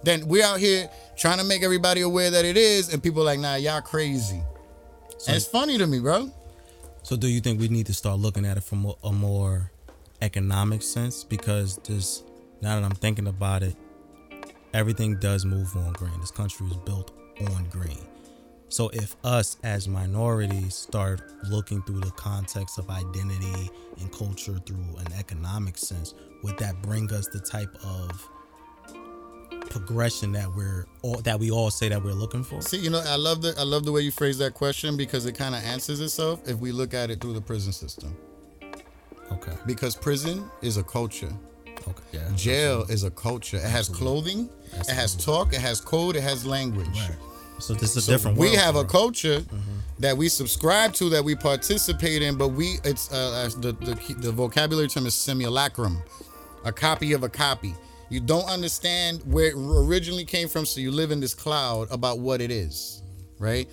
[0.02, 3.26] Then we're out here trying to make everybody aware that it is, and people are
[3.26, 4.42] like, nah, y'all crazy.
[5.26, 6.30] and it's funny to me, bro.
[7.02, 9.70] So, do you think we need to start looking at it from a- a more
[10.22, 11.24] economic sense?
[11.24, 12.22] Because this,
[12.62, 13.76] now that I'm thinking about it,
[14.72, 16.18] everything does move on green.
[16.20, 17.10] This country is built
[17.54, 18.06] on green.
[18.68, 21.20] So, if us as minorities start
[21.50, 27.12] looking through the context of identity and culture through an economic sense, would that bring
[27.12, 28.28] us the type of
[29.68, 32.62] progression that we're all that we all say that we're looking for?
[32.62, 35.26] See, you know, I love the I love the way you phrase that question because
[35.26, 38.16] it kind of answers itself if we look at it through the prison system.
[39.32, 39.52] Okay.
[39.66, 41.32] Because prison is a culture.
[41.88, 42.02] Okay.
[42.12, 42.28] Yeah.
[42.34, 43.56] Jail is a culture.
[43.56, 46.88] It has clothing, it has talk, it has code, it has language.
[46.88, 47.16] Right.
[47.58, 49.42] So this is a So different we have a culture
[49.98, 54.32] that we subscribe to, that we participate in, but we it's uh, the, the the
[54.32, 56.02] vocabulary term is simulacrum,
[56.64, 57.74] a copy of a copy.
[58.10, 62.18] You don't understand where it originally came from, so you live in this cloud about
[62.18, 63.02] what it is,
[63.38, 63.68] right?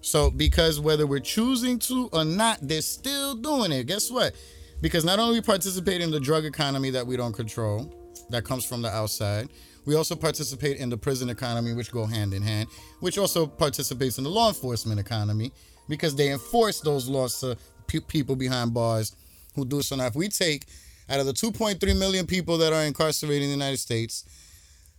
[0.00, 3.86] So because whether we're choosing to or not, they're still doing it.
[3.88, 4.34] Guess what?
[4.80, 7.92] Because not only we participate in the drug economy that we don't control,
[8.30, 9.48] that comes from the outside,
[9.86, 12.68] we also participate in the prison economy, which go hand in hand,
[13.00, 15.52] which also participates in the law enforcement economy
[15.88, 17.56] because they enforce those laws to
[17.86, 19.16] pe- people behind bars
[19.54, 19.96] who do so.
[19.96, 20.66] Now, if we take
[21.08, 24.24] out of the 2.3 million people that are incarcerated in the United States,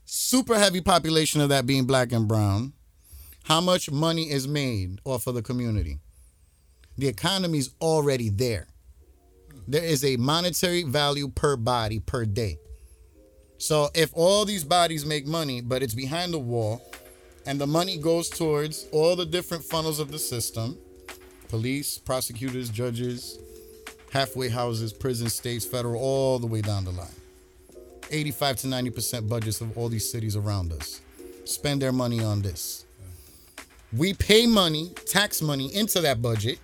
[0.05, 2.73] super heavy population of that being black and brown,
[3.43, 5.99] how much money is made off of the community?
[6.97, 8.67] The economy's already there.
[9.67, 12.59] There is a monetary value per body per day.
[13.57, 16.81] So if all these bodies make money, but it's behind the wall,
[17.45, 20.77] and the money goes towards all the different funnels of the system
[21.47, 23.37] police, prosecutors, judges,
[24.15, 27.19] halfway houses, prison, states, federal, all the way down the line.
[28.09, 31.01] 85 to 90% budgets of all these cities around us
[31.43, 32.85] spend their money on this.
[33.91, 36.59] We pay money, tax money into that budget,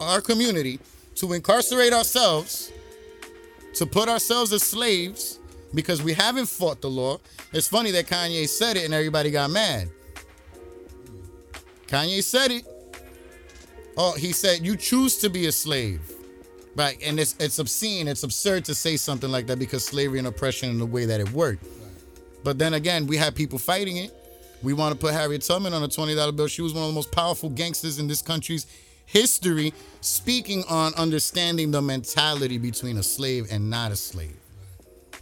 [0.00, 0.78] our community,
[1.16, 2.70] to incarcerate ourselves,
[3.74, 5.40] to put ourselves as slaves
[5.74, 7.18] because we haven't fought the law.
[7.52, 9.90] It's funny that Kanye said it and everybody got mad.
[11.88, 12.64] Kanye said it.
[13.96, 16.15] Oh, he said you choose to be a slave.
[16.76, 20.28] Right, and it's it's obscene, it's absurd to say something like that because slavery and
[20.28, 21.64] oppression and the way that it worked.
[22.44, 24.12] But then again, we have people fighting it.
[24.62, 26.48] We want to put Harriet Tubman on a $20 bill.
[26.48, 28.66] She was one of the most powerful gangsters in this country's
[29.06, 34.36] history, speaking on understanding the mentality between a slave and not a slave.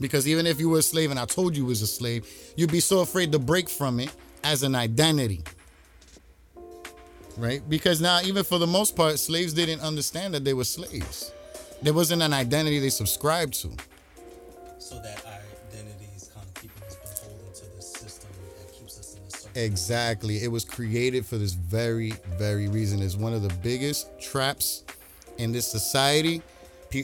[0.00, 2.26] Because even if you were a slave and I told you was a slave,
[2.56, 4.10] you'd be so afraid to break from it
[4.42, 5.44] as an identity.
[7.36, 7.62] Right?
[7.68, 11.32] Because now, even for the most part, slaves didn't understand that they were slaves.
[11.82, 13.70] There wasn't an identity they subscribed to.
[14.78, 19.16] So that identity is kind of keeping us beholden to this system that keeps us
[19.16, 19.62] in this circle.
[19.62, 20.42] Exactly.
[20.42, 23.02] It was created for this very, very reason.
[23.02, 24.84] It's one of the biggest traps
[25.38, 26.42] in this society.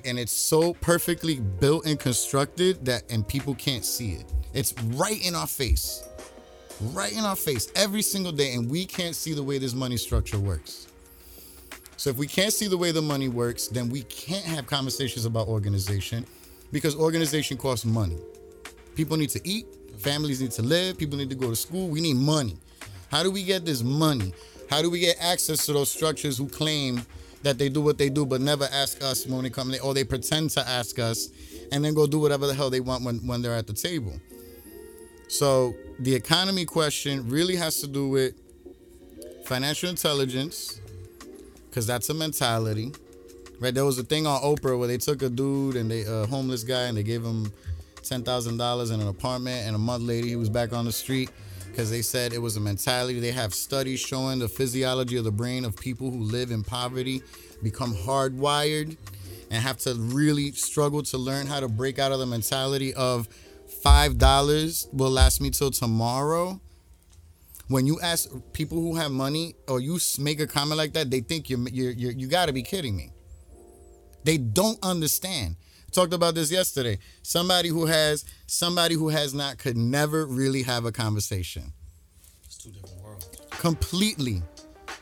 [0.05, 4.24] And it's so perfectly built and constructed that and people can't see it.
[4.55, 6.05] It's right in our face.
[6.92, 8.55] Right in our face every single day.
[8.55, 10.86] And we can't see the way this money structure works.
[12.01, 15.27] So if we can't see the way the money works, then we can't have conversations
[15.27, 16.24] about organization
[16.72, 18.16] because organization costs money.
[18.94, 19.66] People need to eat,
[19.98, 21.89] families need to live, people need to go to school.
[21.89, 22.56] We need money.
[23.10, 24.32] How do we get this money?
[24.70, 27.05] How do we get access to those structures who claim
[27.43, 30.05] that they do what they do but never ask us when they come or they
[30.05, 31.28] pretend to ask us
[31.70, 34.18] and then go do whatever the hell they want when, when they're at the table?
[35.28, 38.32] So the economy question really has to do with
[39.44, 40.81] financial intelligence,
[41.70, 42.92] because that's a mentality.
[43.60, 43.72] Right?
[43.72, 46.64] There was a thing on Oprah where they took a dude and they a homeless
[46.64, 47.52] guy and they gave him
[48.02, 50.92] ten thousand dollars in an apartment, and a month later he was back on the
[50.92, 51.30] street
[51.70, 53.20] because they said it was a mentality.
[53.20, 57.22] They have studies showing the physiology of the brain of people who live in poverty
[57.62, 58.97] become hardwired
[59.51, 63.28] and have to really struggle to learn how to break out of the mentality of
[63.82, 66.60] five dollars will last me till tomorrow
[67.70, 71.20] when you ask people who have money or you make a comment like that, they
[71.20, 73.12] think you're, you're, you're you got to be kidding me.
[74.24, 75.55] They don't understand.
[75.92, 76.98] Talked about this yesterday.
[77.22, 81.72] Somebody who has somebody who has not could never really have a conversation.
[82.44, 83.28] It's two different worlds.
[83.51, 84.42] Completely,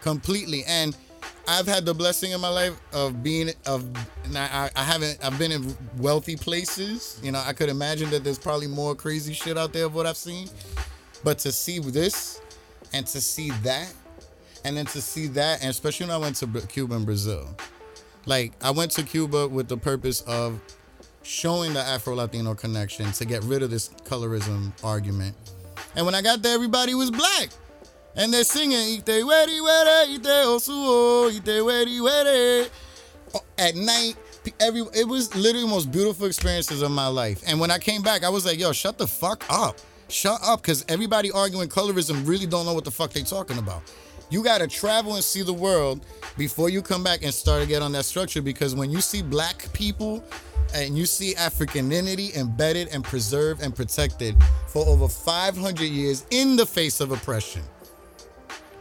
[0.02, 0.62] completely.
[0.66, 0.94] And
[1.46, 3.84] I've had the blessing in my life of being of.
[4.36, 5.18] I, I haven't.
[5.24, 7.18] I've been in wealthy places.
[7.22, 10.04] You know, I could imagine that there's probably more crazy shit out there of what
[10.04, 10.48] I've seen.
[11.24, 12.40] But to see this
[12.92, 13.92] and to see that
[14.64, 17.48] and then to see that and especially when i went to cuba and brazil.
[18.26, 20.60] Like i went to cuba with the purpose of
[21.22, 25.36] showing the afro-latino connection to get rid of this colorism argument.
[25.96, 27.48] And when i got there everybody was black.
[28.16, 32.68] And they're singing "Ite weri were, ite osuo, ite weri were."
[33.58, 34.16] at night
[34.60, 37.42] every it was literally the most beautiful experiences of my life.
[37.46, 39.78] And when i came back i was like yo shut the fuck up
[40.08, 43.82] shut up because everybody arguing colorism really don't know what the fuck they talking about.
[44.30, 46.04] You got to travel and see the world
[46.36, 49.22] before you come back and start to get on that structure because when you see
[49.22, 50.22] black people
[50.74, 54.36] and you see africanity embedded and preserved and protected
[54.66, 57.62] for over 500 years in the face of oppression.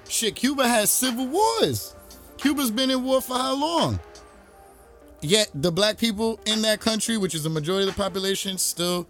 [0.10, 1.96] Shit cuba has civil wars.
[2.38, 4.00] Cuba's been in war for how long?
[5.22, 9.08] Yet the black people in that country, which is the majority of the population, still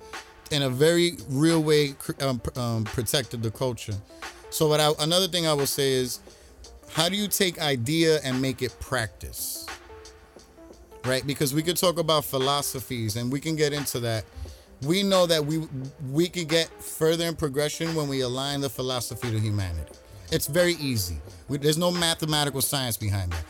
[0.52, 3.96] in a very real way um, um, protected the culture.
[4.50, 6.20] So what I, another thing I will say is,
[6.92, 9.66] how do you take idea and make it practice?
[11.06, 11.26] Right?
[11.26, 14.26] Because we could talk about philosophies and we can get into that.
[14.82, 15.68] We know that we
[16.12, 19.92] we could get further in progression when we align the philosophy to humanity.
[20.32, 21.18] It's very easy.
[21.48, 23.44] We, there's no mathematical science behind that.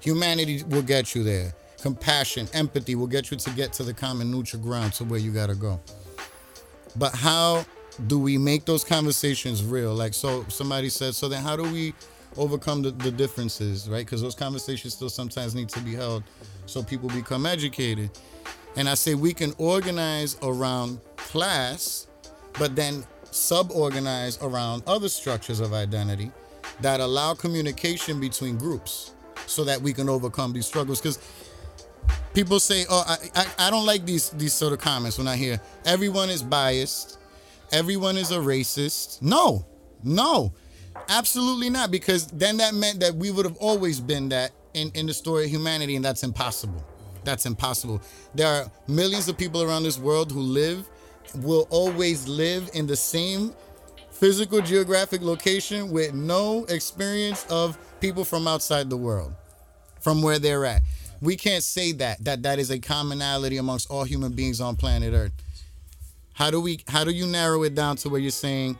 [0.00, 1.54] Humanity will get you there.
[1.80, 5.32] Compassion, empathy will get you to get to the common neutral ground to where you
[5.32, 5.80] gotta go.
[6.96, 7.64] But how
[8.06, 9.94] do we make those conversations real?
[9.94, 11.94] Like, so somebody said, so then how do we
[12.36, 14.04] overcome the, the differences, right?
[14.04, 16.22] Because those conversations still sometimes need to be held
[16.66, 18.10] so people become educated.
[18.76, 22.06] And I say we can organize around class,
[22.58, 26.30] but then sub organize around other structures of identity
[26.80, 29.12] that allow communication between groups
[29.46, 31.00] so that we can overcome these struggles.
[31.00, 31.18] Because
[32.34, 35.36] people say, "Oh, I, I I don't like these these sort of comments when I
[35.36, 37.18] hear everyone is biased,
[37.72, 39.66] everyone is a racist." No,
[40.02, 40.52] no,
[41.08, 41.90] absolutely not.
[41.90, 45.44] Because then that meant that we would have always been that in in the story
[45.44, 46.84] of humanity, and that's impossible.
[47.24, 48.02] That's impossible.
[48.34, 50.88] There are millions of people around this world who live,
[51.36, 53.54] will always live in the same
[54.10, 59.34] physical geographic location with no experience of people from outside the world
[60.00, 60.82] from where they're at.
[61.22, 65.14] We can't say that that that is a commonality amongst all human beings on planet
[65.14, 65.32] Earth.
[66.34, 68.76] How do we how do you narrow it down to where you're saying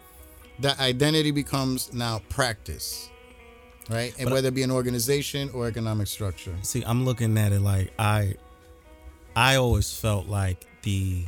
[0.58, 3.08] that identity becomes now practice?
[3.90, 4.14] right?
[4.18, 6.56] And But- whether it be an organization or economic structure.
[6.62, 8.34] See, I'm looking at it like I
[9.34, 11.24] I always felt like the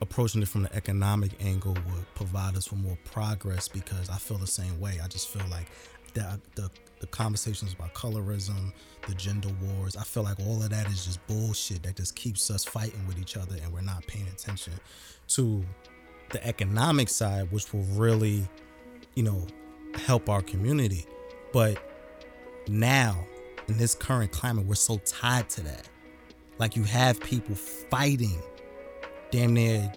[0.00, 4.38] approaching it from the economic angle would provide us with more progress because I feel
[4.38, 4.98] the same way.
[5.02, 5.66] I just feel like
[6.14, 6.70] the the,
[7.00, 8.72] the conversations about colorism,
[9.10, 12.48] the gender wars, I feel like all of that is just bullshit that just keeps
[12.50, 14.72] us fighting with each other and we're not paying attention
[15.28, 15.64] to
[16.30, 18.48] the economic side, which will really,
[19.16, 19.46] you know,
[19.94, 21.06] help our community.
[21.52, 21.82] But
[22.68, 23.26] now
[23.66, 25.88] in this current climate we're so tied to that.
[26.58, 28.40] Like you have people fighting
[29.32, 29.92] damn near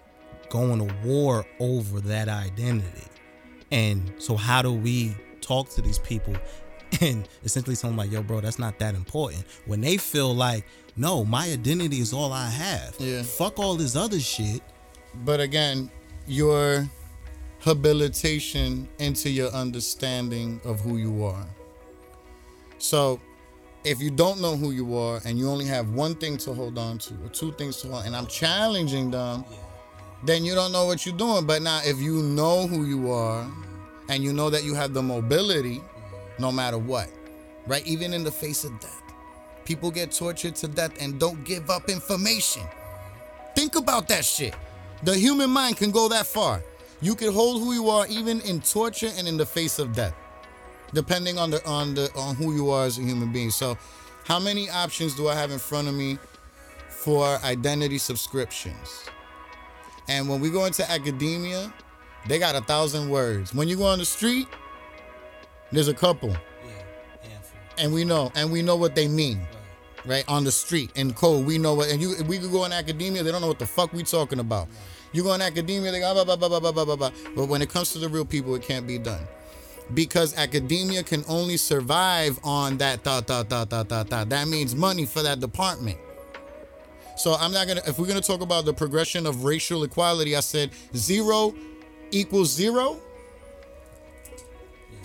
[0.50, 3.06] going to war over that identity.
[3.70, 6.34] And so how do we talk to these people
[7.00, 10.64] and essentially them like yo bro that's not that important when they feel like
[10.96, 13.22] no my identity is all i have Yeah.
[13.22, 14.60] fuck all this other shit
[15.24, 15.90] But again,
[16.26, 16.88] your
[17.60, 21.46] habilitation into your understanding of who you are.
[22.78, 23.20] So,
[23.84, 26.78] if you don't know who you are and you only have one thing to hold
[26.78, 29.44] on to or two things to hold, on, and I'm challenging them,
[30.24, 31.46] then you don't know what you're doing.
[31.46, 33.46] But now, if you know who you are
[34.08, 35.82] and you know that you have the mobility,
[36.38, 37.08] no matter what,
[37.66, 37.86] right?
[37.86, 39.02] Even in the face of death,
[39.64, 42.62] people get tortured to death and don't give up information.
[43.54, 44.54] Think about that shit.
[45.02, 46.62] The human mind can go that far.
[47.00, 50.14] You can hold who you are even in torture and in the face of death,
[50.92, 53.50] depending on the on the on who you are as a human being.
[53.50, 53.76] So,
[54.24, 56.18] how many options do I have in front of me
[56.88, 59.04] for identity subscriptions?
[60.08, 61.72] And when we go into academia,
[62.26, 63.54] they got a thousand words.
[63.54, 64.48] When you go on the street,
[65.74, 66.34] there's a couple,
[67.78, 69.40] and we know and we know what they mean
[70.06, 70.24] right.
[70.28, 70.90] on the street.
[70.94, 73.48] In code we know what and you we could go in academia they don't know
[73.48, 74.68] what the fuck we talking about.
[75.12, 77.10] You go in academia they go blah, blah, blah, blah, blah, blah, blah, blah.
[77.36, 79.26] but when it comes to the real people it can't be done.
[79.92, 84.74] Because academia can only survive on that thought thought thought thought thought thought that means
[84.74, 85.98] money for that department.
[87.16, 90.40] So i'm not gonna if we're gonna talk about the progression of racial equality i
[90.40, 91.54] said zero
[92.10, 93.00] equals zero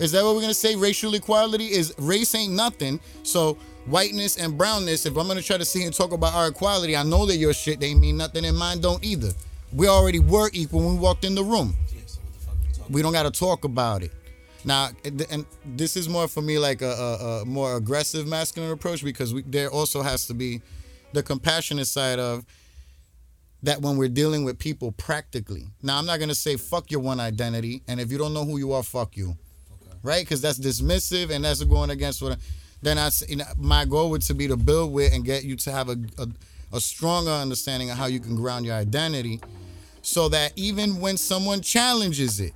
[0.00, 0.74] is that what we're gonna say?
[0.76, 2.98] Racial equality is race ain't nothing.
[3.22, 5.04] So whiteness and brownness.
[5.04, 7.36] If I'm gonna try to sit here and talk about our equality, I know that
[7.36, 9.32] your shit they mean nothing and mine don't either.
[9.74, 11.76] We already were equal when we walked in the room.
[12.88, 14.10] We don't gotta talk about it.
[14.64, 18.72] Now, and and this is more for me like a, a, a more aggressive masculine
[18.72, 20.62] approach because we, there also has to be
[21.12, 22.46] the compassionate side of
[23.62, 25.66] that when we're dealing with people practically.
[25.82, 28.56] Now, I'm not gonna say fuck your one identity, and if you don't know who
[28.56, 29.36] you are, fuck you
[30.02, 30.20] right?
[30.24, 32.32] Because that's dismissive and that's going against what.
[32.32, 32.36] I,
[32.82, 35.56] then I, you know, my goal would to be to build with and get you
[35.56, 36.26] to have a, a
[36.72, 39.40] a stronger understanding of how you can ground your identity,
[40.02, 42.54] so that even when someone challenges it,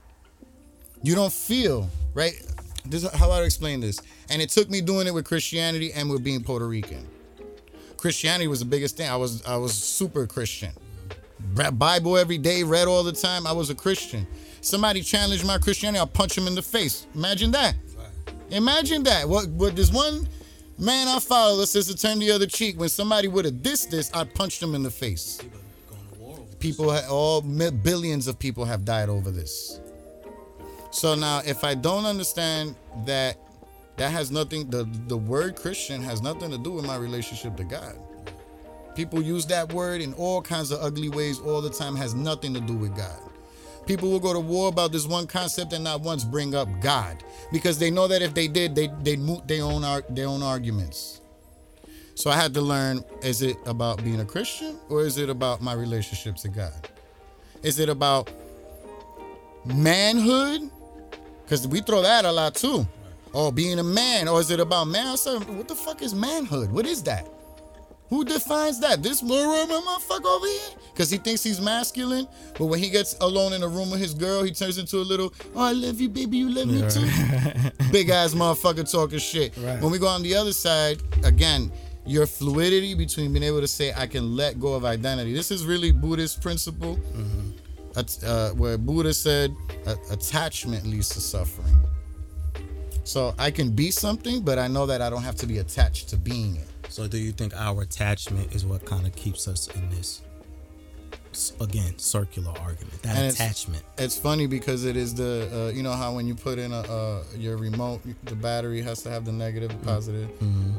[1.03, 2.35] you don't feel right.
[2.87, 4.01] This is how I explain this,
[4.31, 7.07] and it took me doing it with Christianity and with being Puerto Rican.
[7.97, 9.09] Christianity was the biggest thing.
[9.09, 10.73] I was I was super Christian.
[11.53, 13.47] Read Bible every day, read all the time.
[13.47, 14.27] I was a Christian.
[14.61, 17.07] Somebody challenged my Christianity, I'll punch him in the face.
[17.15, 17.75] Imagine that.
[18.51, 19.29] Imagine that.
[19.29, 20.27] What what this one
[20.79, 22.79] man I follow that says to turn the other cheek.
[22.79, 25.41] When somebody would have dissed this, I punched him in the face.
[26.59, 29.81] People, all billions of people have died over this.
[30.91, 33.37] So now, if I don't understand that,
[33.97, 34.71] that has nothing.
[34.71, 37.97] The the word Christian has nothing to do with my relationship to God.
[38.95, 41.97] People use that word in all kinds of ugly ways all the time.
[41.97, 43.19] Has nothing to do with God.
[43.87, 47.23] People will go to war about this one concept and not once bring up God
[47.53, 51.21] because they know that if they did, they they moot their own their own arguments.
[52.15, 55.61] So I had to learn: is it about being a Christian or is it about
[55.61, 56.89] my relationship to God?
[57.63, 58.31] Is it about
[59.65, 60.71] manhood?
[61.43, 62.87] Because we throw that a lot too.
[63.33, 65.17] Or being a man, or is it about man?
[65.17, 66.71] What the fuck is manhood?
[66.71, 67.29] What is that?
[68.11, 69.03] Who defines that?
[69.03, 70.71] This little motherfucker over here?
[70.93, 72.29] Because he thinks he's masculine,
[72.59, 75.07] but when he gets alone in a room with his girl, he turns into a
[75.07, 77.07] little, oh, I love you, baby, you love me too.
[77.93, 79.57] Big ass motherfucker talking shit.
[79.57, 79.81] Right.
[79.83, 81.73] When we go on the other side, again,
[82.07, 85.33] your fluidity between being able to say, I can let go of identity.
[85.33, 87.01] This is really Buddhist principle,
[87.97, 89.55] At- uh, where Buddha said,
[90.11, 91.75] attachment leads to suffering.
[93.05, 96.11] So I can be something, but I know that I don't have to be attached
[96.11, 96.69] to being it.
[96.95, 100.23] So do you think our attachment is what kind of keeps us in this
[101.61, 103.03] again circular argument?
[103.03, 103.83] That And attachment.
[103.99, 106.83] It's funny because it is the uh, you know how when you put in a
[106.83, 110.31] uh, your remote, the battery has to have the negative and positive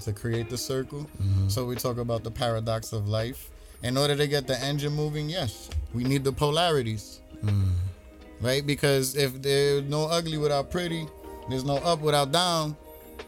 [0.06, 1.06] to create the circle.
[1.50, 3.50] So we talk about the paradox of life.
[3.84, 7.20] In order to get the engine moving, yes, we need the polarities,
[8.40, 8.66] right?
[8.66, 11.10] Because if there's no ugly without pretty,
[11.50, 12.78] there's no up without down.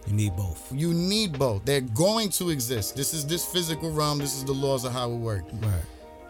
[0.07, 0.71] You need both.
[0.73, 1.65] You need both.
[1.65, 2.95] They're going to exist.
[2.95, 4.19] This is this physical realm.
[4.19, 5.53] This is the laws of how it works.
[5.53, 5.83] Right.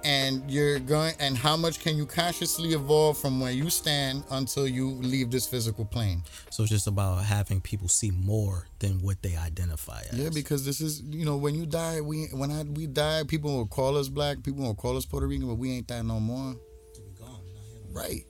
[0.04, 1.14] And you're going.
[1.20, 5.46] And how much can you consciously evolve from where you stand until you leave this
[5.46, 6.24] physical plane?
[6.50, 10.18] So it's just about having people see more than what they identify as.
[10.18, 13.56] Yeah, because this is you know when you die, we when I we die, people
[13.56, 16.20] will call us black, people will call us Puerto Rican, but we ain't that no
[16.20, 16.56] more.
[17.92, 18.27] Right.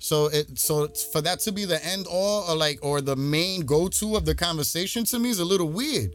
[0.00, 3.66] So it so for that to be the end all or like or the main
[3.66, 6.14] go to of the conversation to me is a little weird.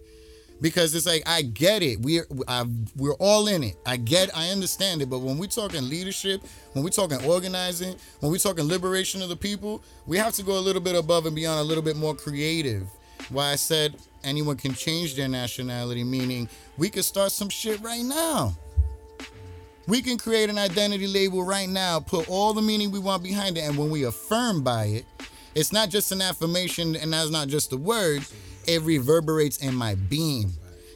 [0.60, 3.76] Because it's like I get it, we're I, we're all in it.
[3.86, 5.10] I get, I understand it.
[5.10, 6.42] But when we're talking leadership,
[6.74, 10.58] when we're talking organizing, when we're talking liberation of the people, we have to go
[10.58, 12.88] a little bit above and beyond, a little bit more creative.
[13.30, 18.04] Why I said anyone can change their nationality, meaning we could start some shit right
[18.04, 18.56] now.
[19.88, 23.58] We can create an identity label right now, put all the meaning we want behind
[23.58, 25.06] it, and when we affirm by it,
[25.54, 28.26] it's not just an affirmation and that's not just a word,
[28.68, 30.52] it reverberates in my being.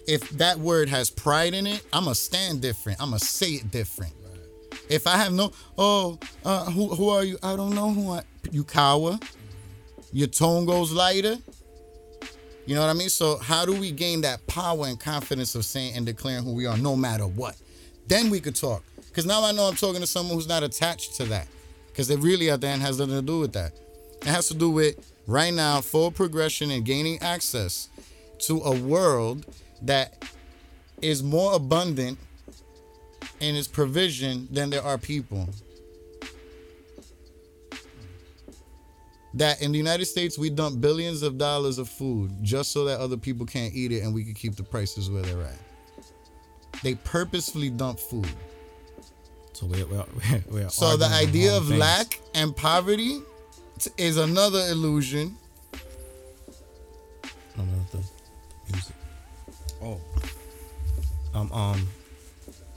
[0.08, 3.00] If that word has pride in it, I'ma stand different.
[3.00, 4.14] I'ma say it different.
[4.90, 7.38] If I have no, oh, uh, who, who are you?
[7.44, 9.20] I don't know who I, you cower.
[10.12, 11.38] Your tone goes lighter.
[12.66, 13.10] You know what I mean?
[13.10, 16.66] So how do we gain that power and confidence of saying and declaring who we
[16.66, 17.56] are no matter what?
[18.10, 18.84] Then we could talk.
[19.08, 21.48] Because now I know I'm talking to someone who's not attached to that.
[21.88, 23.72] Because it really at the end has nothing to do with that.
[24.22, 27.90] It has to do with right now full progression and gaining access
[28.40, 29.46] to a world
[29.84, 30.26] that
[31.02, 32.18] is more abundant
[33.40, 35.48] in its provision than there are people.
[39.36, 43.00] That in the United States we dump billions of dollars of food just so that
[43.00, 45.69] other people can't eat it and we can keep the prices where they're at.
[46.84, 48.28] They purposefully dump food.
[49.54, 50.06] So we're, we're,
[50.50, 51.80] we're, So the idea of things.
[51.80, 53.22] lack and poverty
[53.80, 55.36] t- is another illusion.
[57.58, 58.02] No, the
[58.72, 58.96] music.
[59.82, 60.00] Oh,
[61.34, 61.88] Um, um,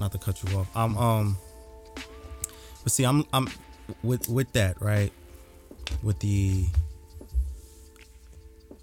[0.01, 0.67] not to cut you off.
[0.75, 1.37] I'm um,
[2.83, 3.47] but see, I'm I'm
[4.03, 5.13] with with that right,
[6.03, 6.67] with the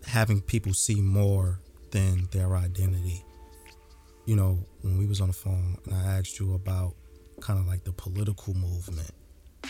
[0.07, 1.59] having people see more
[1.91, 3.23] than their identity.
[4.29, 6.93] You know, when we was on the phone and I asked you about
[7.41, 9.09] kind of like the political movement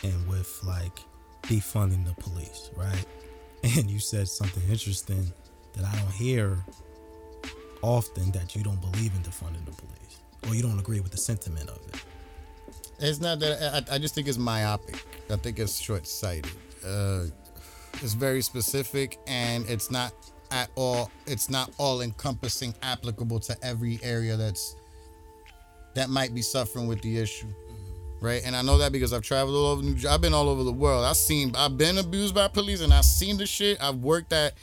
[0.03, 0.99] and with like
[1.44, 3.06] defunding the police, right?
[3.64, 5.31] And you said something interesting
[5.76, 6.57] that I don't hear
[7.81, 11.18] often that you don't believe in defunding the police or you don't agree with the
[11.18, 12.03] sentiment of it.
[12.99, 15.06] It's not that I, I just think it's myopic.
[15.30, 16.52] I think it's short sighted.
[16.86, 17.27] Uh,
[18.02, 20.11] it's very specific and it's not
[20.52, 21.12] at all.
[21.28, 24.76] It's not all encompassing, applicable to every area that's
[25.96, 27.48] that might be suffering with the issue,
[28.22, 28.42] right?
[28.46, 29.96] And I know that because I've traveled all over New.
[29.96, 31.04] Jer- I've been all over the world.
[31.06, 31.56] I've seen.
[31.56, 33.82] I've been abused by police and I've seen the shit.
[33.82, 34.54] I've worked at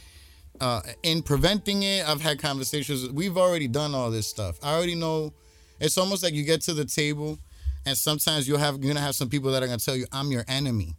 [0.61, 2.09] uh, in preventing it.
[2.09, 3.11] I've had conversations.
[3.11, 4.59] We've already done all this stuff.
[4.63, 5.33] I already know.
[5.79, 7.39] It's almost like you get to the table,
[7.85, 10.31] and sometimes you'll have you're gonna have some people that are gonna tell you, "I'm
[10.31, 10.97] your enemy."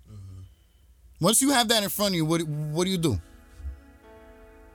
[1.20, 3.20] Once you have that in front of you, what what do you do?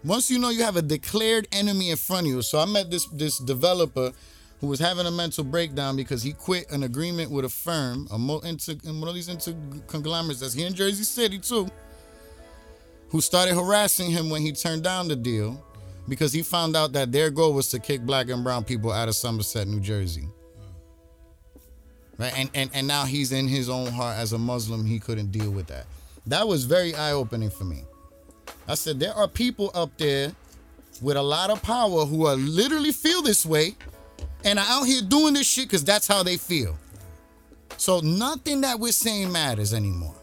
[0.05, 2.43] Once you know you have a declared enemy in front of you.
[2.43, 4.13] So I met this this developer
[4.61, 8.19] who was having a mental breakdown because he quit an agreement with a firm, a
[8.19, 9.57] mo- into, one of these into
[9.89, 11.69] conglomerates that's here in Jersey City too,
[13.09, 15.61] who started harassing him when he turned down the deal
[16.09, 19.09] because he found out that their goal was to kick black and brown people out
[19.09, 20.29] of Somerset, New Jersey.
[22.19, 22.33] Right?
[22.37, 25.51] And, and and now he's in his own heart as a Muslim, he couldn't deal
[25.51, 25.87] with that.
[26.27, 27.83] That was very eye-opening for me.
[28.69, 30.33] I said there are people up there
[31.01, 33.77] with a lot of power who are literally feel this way
[34.45, 36.77] and are out here doing this shit because that's how they feel.
[37.77, 40.15] So nothing that we're saying matters anymore.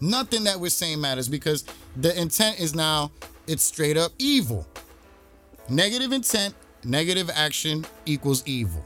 [0.00, 1.64] Nothing that we're saying matters because
[1.96, 3.10] the intent is now
[3.46, 4.66] it's straight up evil.
[5.68, 6.54] Negative intent,
[6.84, 8.84] negative action equals evil.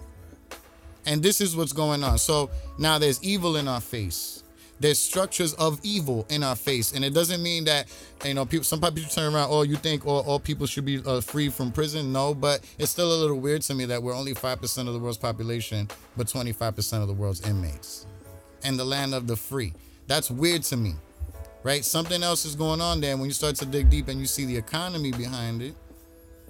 [1.04, 2.18] And this is what's going on.
[2.18, 4.41] So now there's evil in our face.
[4.82, 7.86] There's structures of evil in our face, and it doesn't mean that
[8.24, 8.64] you know people.
[8.64, 9.46] Some people turn around.
[9.48, 12.12] Oh, you think all, all people should be uh, free from prison?
[12.12, 14.94] No, but it's still a little weird to me that we're only five percent of
[14.94, 18.06] the world's population, but 25 percent of the world's inmates,
[18.64, 19.72] and the land of the free.
[20.08, 20.96] That's weird to me,
[21.62, 21.84] right?
[21.84, 23.16] Something else is going on there.
[23.16, 25.76] When you start to dig deep and you see the economy behind it,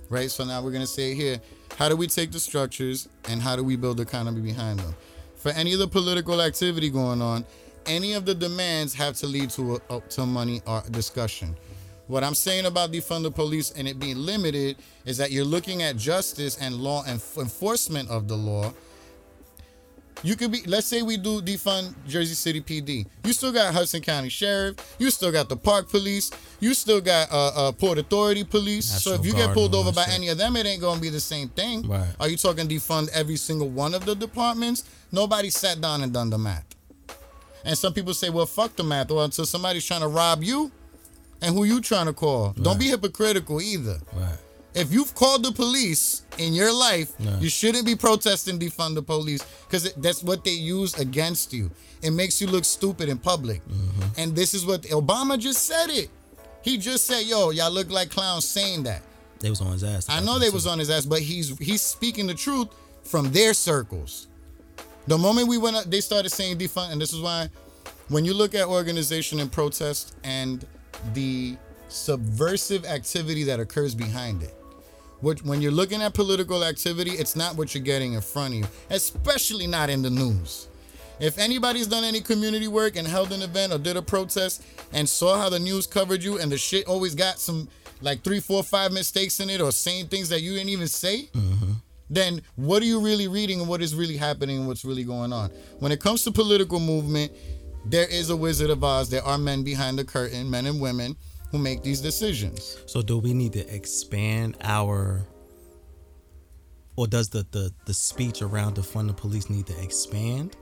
[0.09, 0.31] right?
[0.31, 1.39] So now we're gonna say here,
[1.77, 4.95] how do we take the structures and how do we build the economy behind them?
[5.37, 7.45] For any of the political activity going on,
[7.87, 11.57] any of the demands have to lead to a, to money or discussion.
[12.09, 15.83] What I'm saying about defund the police and it being limited is that you're looking
[15.83, 18.73] at justice and law and enforcement of the law
[20.23, 20.63] You could be.
[20.67, 23.07] Let's say we do defund Jersey City PD.
[23.25, 24.77] You still got Hudson County Sheriff.
[24.99, 26.31] You still got the Park Police.
[26.61, 28.87] You still got uh, uh Port Authority Police.
[29.03, 31.09] so if you Guard get pulled over by any of them, it ain't gonna be
[31.09, 31.89] the same thing.
[31.89, 32.09] Right.
[32.21, 34.85] Are you talking defund every single one of the departments?
[35.11, 36.65] Nobody sat down and done the math.
[37.65, 39.11] And some people say, well, fuck the math.
[39.11, 40.73] Well, until somebody's trying to rob you,
[41.41, 42.53] and who you trying to call?
[42.53, 43.99] Don't be hypocritical either.
[44.15, 44.39] Right.
[44.75, 49.43] If you've called the police in your life, you shouldn't be protesting defund the police
[49.67, 51.71] because that's what they use against you.
[52.01, 53.63] It makes you look stupid in public.
[53.67, 54.03] Mm-hmm.
[54.17, 56.09] And this is what Obama just said it.
[56.63, 59.03] He just said, "Yo, y'all look like clowns saying that."
[59.41, 60.09] They was on his ass.
[60.09, 62.69] I know they was on his ass, but he's he's speaking the truth
[63.03, 64.29] from their circles.
[65.07, 67.49] The moment we went up, they started saying defund, and this is why
[68.09, 70.67] when you look at organization and protest and
[71.15, 71.57] the
[71.89, 74.55] subversive activity that occurs behind it.
[75.21, 78.61] What, when you're looking at political activity, it's not what you're getting in front of
[78.61, 80.69] you, especially not in the news.
[81.21, 85.09] If anybody's done any community work and held an event or did a protest and
[85.09, 87.69] saw how the news covered you and the shit always got some
[88.01, 91.29] like three, four, five mistakes in it or saying things that you didn't even say,
[91.33, 91.73] mm-hmm.
[92.13, 95.33] Then what are you really reading and what is really happening and what's really going
[95.33, 95.51] on?
[95.79, 97.33] When it comes to political movement,
[97.87, 99.09] there is a Wizard of Oz.
[99.09, 101.17] There are men behind the curtain, men and women
[101.51, 102.77] who make these decisions.
[102.87, 105.27] So do we need to expand our
[106.97, 110.55] or does the the, the speech around defund the police need to expand?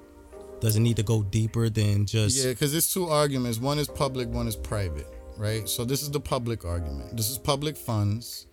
[0.61, 3.59] Does it need to go deeper than just Yeah, because it's two arguments.
[3.59, 5.07] One is public, one is private,
[5.37, 5.69] right?
[5.69, 7.17] So this is the public argument.
[7.17, 8.47] This is public funds.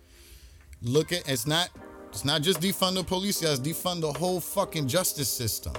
[0.82, 1.68] Look at it's not
[2.10, 3.60] it's not just defund the police, guys.
[3.60, 5.72] Defund the whole fucking justice system.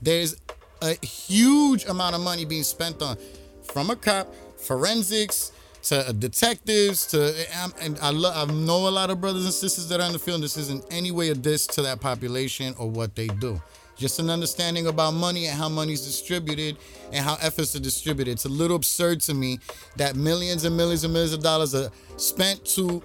[0.00, 0.36] There's
[0.82, 3.16] a huge amount of money being spent on
[3.62, 7.34] from a cop, forensics to detectives to
[7.80, 10.18] and I love I know a lot of brothers and sisters that are in the
[10.18, 10.42] field.
[10.42, 13.60] This isn't any way a diss to that population or what they do.
[13.96, 16.76] Just an understanding about money and how money's distributed
[17.12, 18.32] and how efforts are distributed.
[18.32, 19.58] It's a little absurd to me
[19.96, 23.02] that millions and millions and millions of dollars are spent to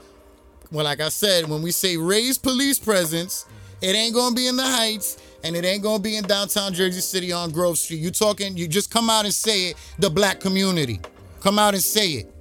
[0.72, 3.46] well, like I said, when we say raise police presence,
[3.82, 7.02] it ain't gonna be in the Heights and it ain't gonna be in downtown Jersey
[7.02, 8.00] City on Grove Street.
[8.00, 8.58] You talking?
[8.58, 9.78] You just come out and say it.
[10.00, 11.00] The black community,
[11.42, 12.34] come out and say it.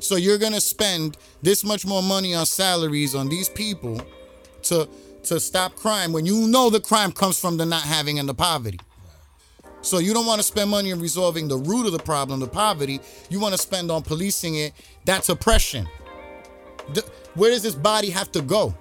[0.00, 4.00] So you're gonna spend this much more money on salaries on these people
[4.64, 4.88] to
[5.24, 8.34] to stop crime when you know the crime comes from the not having and the
[8.34, 8.80] poverty.
[9.82, 12.46] So you don't want to spend money on resolving the root of the problem, the
[12.46, 13.00] poverty.
[13.30, 14.72] You want to spend on policing it.
[15.04, 15.88] That's oppression.
[17.34, 18.74] Where does this body have to go?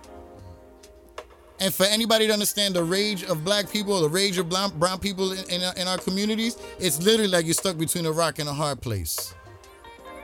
[1.62, 5.32] And for anybody to understand the rage of black people, the rage of brown, people
[5.32, 8.82] in, in, our, communities, it's literally like you're stuck between a rock and a hard
[8.82, 9.36] place.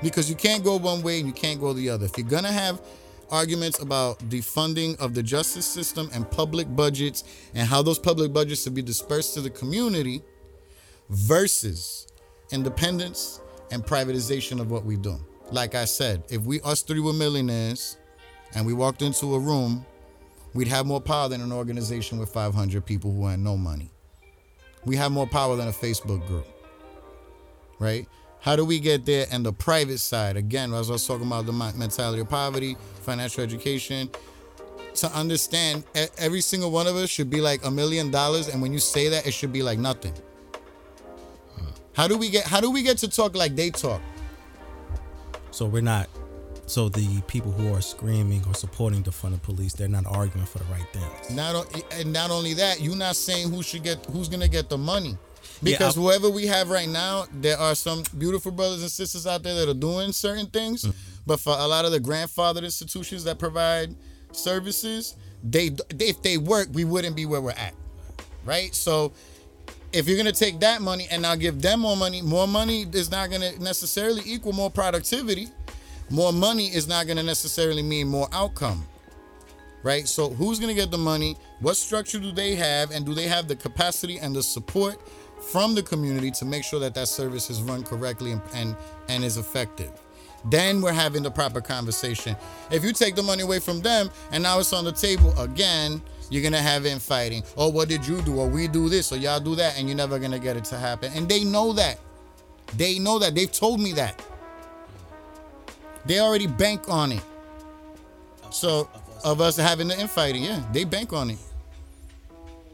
[0.02, 2.06] Because you can't go one way and you can't go the other.
[2.06, 2.82] If you're gonna have
[3.30, 7.24] arguments about the funding of the justice system and public budgets
[7.54, 10.24] and how those public budgets should be dispersed to the community
[11.10, 12.08] versus
[12.52, 13.42] independence
[13.72, 15.20] and privatization of what we do.
[15.52, 17.98] Like I said, if we us three were millionaires
[18.54, 19.86] and we walked into a room,
[20.54, 23.92] we'd have more power than an organization with 500 people who had no money.
[24.86, 26.48] We have more power than a Facebook group.
[27.80, 28.08] Right?
[28.40, 29.26] How do we get there?
[29.32, 33.44] And the private side, again, as I was talking about the mentality of poverty, financial
[33.44, 34.10] education,
[34.96, 35.84] to understand
[36.18, 39.10] every single one of us should be like a million dollars, and when you say
[39.10, 40.14] that, it should be like nothing.
[41.94, 42.46] How do we get?
[42.46, 44.02] How do we get to talk like they talk?
[45.58, 46.08] So we're not
[46.68, 50.46] so the people who are screaming or supporting the defund the police, they're not arguing
[50.46, 51.36] for the right things.
[51.36, 54.78] Not and not only that, you're not saying who should get who's gonna get the
[54.78, 55.18] money.
[55.64, 59.42] Because I- whoever we have right now, there are some beautiful brothers and sisters out
[59.42, 60.84] there that are doing certain things.
[60.84, 60.98] Mm-hmm.
[61.26, 63.96] But for a lot of the grandfathered institutions that provide
[64.32, 67.74] services, they if they work, we wouldn't be where we're at.
[68.46, 68.76] Right?
[68.76, 69.14] So
[69.94, 73.10] if you're gonna take that money and now give them more money, more money is
[73.10, 75.50] not gonna necessarily equal more productivity.
[76.10, 78.86] More money is not gonna necessarily mean more outcome
[79.88, 80.08] right?
[80.08, 81.38] So who's gonna get the money?
[81.60, 85.00] What structure do they have, and do they have the capacity and the support
[85.52, 88.76] from the community to make sure that that service is run correctly and and,
[89.08, 89.92] and is effective?
[90.50, 92.36] Then we're having the proper conversation.
[92.70, 96.02] If you take the money away from them and now it's on the table again,
[96.30, 97.44] you're gonna have infighting.
[97.56, 98.40] Oh, what did you do?
[98.40, 100.78] Or we do this, or y'all do that, and you're never gonna get it to
[100.78, 101.12] happen.
[101.16, 102.00] And they know that.
[102.76, 103.36] They know that.
[103.36, 104.22] They've told me that.
[106.06, 107.24] They already bank on it.
[108.50, 108.90] So
[109.24, 111.40] of us having the infighting, yeah, they bank on it.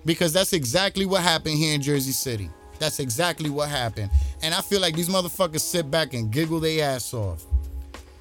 [0.05, 2.49] Because that's exactly what happened here in Jersey City.
[2.79, 4.11] That's exactly what happened.
[4.41, 7.43] And I feel like these motherfuckers sit back and giggle their ass off.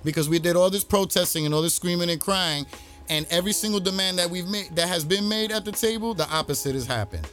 [0.04, 2.66] Because we did all this protesting and all this screaming and crying,
[3.12, 6.26] and every single demand that we've made that has been made at the table, the
[6.30, 7.28] opposite has happened.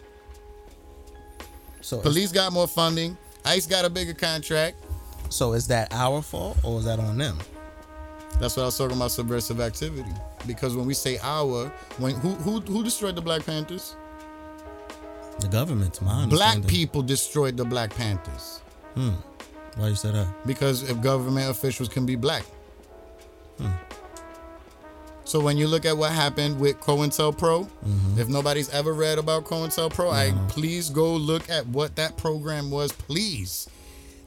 [1.80, 3.18] So Police got more funding.
[3.46, 4.76] ICE got a bigger contract.
[5.30, 7.38] So is that our fault or is that on them?
[8.42, 10.12] That's what I was talking about subversive activity.
[10.46, 13.96] Because when we say our, when who who who destroyed the Black Panthers?
[15.40, 18.60] The government, my Black people destroyed the Black Panthers.
[18.96, 19.12] Hmm.
[19.78, 20.28] Why you say that?
[20.46, 22.44] Because if government officials can be black.
[23.58, 23.72] Hmm.
[25.30, 28.20] So when you look at what happened with COINTELPRO, Mm-hmm.
[28.20, 32.92] if nobody's ever read about COINTELPRO, I please go look at what that program was,
[32.92, 33.70] please.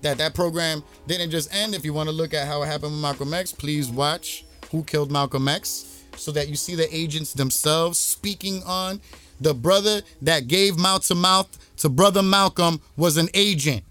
[0.03, 1.75] That that program didn't just end.
[1.75, 4.85] If you want to look at how it happened with Malcolm X, please watch Who
[4.85, 9.01] Killed Malcolm X, so that you see the agents themselves speaking on
[9.41, 11.49] the brother that gave mouth to mouth
[11.79, 13.83] to brother Malcolm was an agent.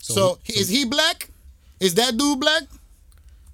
[0.00, 1.28] So, we- is he black?
[1.78, 2.62] Is that dude black?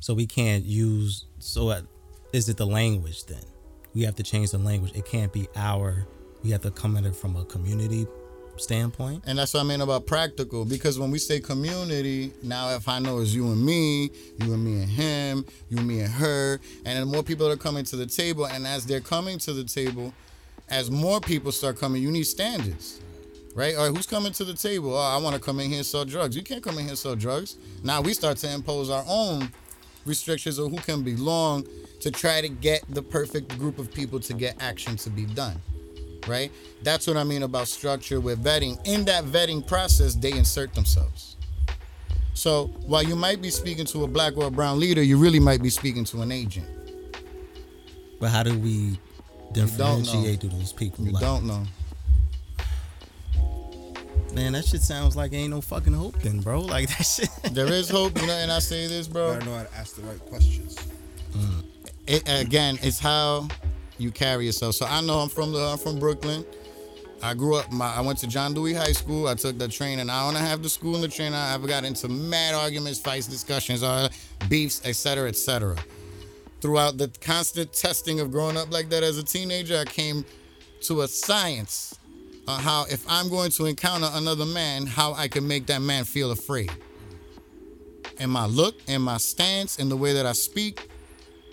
[0.05, 1.25] So we can't use.
[1.39, 1.75] So
[2.35, 3.41] is it the language then?
[3.95, 4.93] We have to change the language.
[4.95, 6.07] It can't be our.
[6.43, 8.07] We have to come at it from a community
[8.59, 9.25] standpoint.
[9.27, 10.67] And that's what I mean about practical.
[10.67, 14.11] Because when we say community, now if I know it's you and me,
[14.41, 17.57] you and me and him, you and me and her, and then more people are
[17.57, 20.13] coming to the table, and as they're coming to the table,
[20.69, 23.01] as more people start coming, you need standards.
[23.55, 23.75] Right?
[23.75, 24.95] All right, who's coming to the table?
[24.95, 26.37] Oh, I want to come in here and sell drugs.
[26.37, 27.57] You can't come in here and sell drugs.
[27.83, 29.49] Now we start to impose our own
[30.07, 31.67] restrictions of who can belong
[32.01, 35.61] to try to get the perfect group of people to get action to be done
[36.27, 36.51] right?
[36.83, 38.79] That's what I mean about structure with vetting.
[38.87, 41.37] In that vetting process, they insert themselves.
[42.35, 45.41] So while you might be speaking to a black or a brown leader, you really
[45.41, 46.67] might be speaking to an agent.
[48.21, 48.99] But how do we
[49.53, 51.05] differentiate those people?
[51.05, 51.65] You Like, don't know.
[54.35, 56.61] Man, that shit sounds like ain't no fucking hope then, bro.
[56.75, 57.29] Like that shit.
[57.53, 59.29] There is hope, you know, and I say this, bro.
[59.29, 60.77] You gotta know how to ask the right questions.
[62.07, 63.47] it, again, it's how
[63.99, 64.75] you carry yourself.
[64.75, 66.45] So I know I'm from the I'm from Brooklyn.
[67.23, 67.71] I grew up.
[67.71, 69.29] My I went to John Dewey High School.
[69.29, 70.97] I took the train an hour and a half to school.
[70.97, 74.09] In the train, I ever got into mad arguments, fights, discussions, uh,
[74.49, 75.77] beefs, etc., etc.
[76.61, 80.25] Throughout the constant testing of growing up like that as a teenager, I came
[80.83, 81.99] to a science
[82.47, 86.05] on how if I'm going to encounter another man, how I can make that man
[86.05, 86.71] feel afraid.
[88.19, 90.89] In my look, in my stance, in the way that I speak,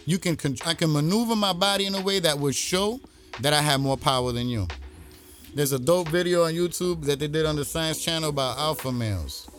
[0.06, 3.00] you can I can maneuver my body in a way that would show
[3.40, 4.68] that I have more power than you.
[5.54, 8.92] There's a dope video on YouTube that they did on the Science Channel about alpha
[8.92, 9.50] males.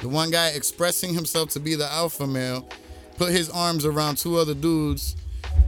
[0.00, 2.68] The one guy expressing himself to be the alpha male
[3.16, 5.16] put his arms around two other dudes,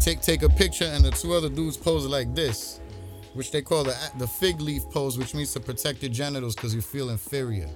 [0.00, 2.80] take take a picture, and the two other dudes pose like this,
[3.36, 6.74] which they call the the fig leaf pose, which means to protect your genitals because
[6.74, 7.68] you feel inferior.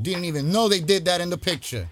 [0.00, 1.88] Didn't even know they did that in the picture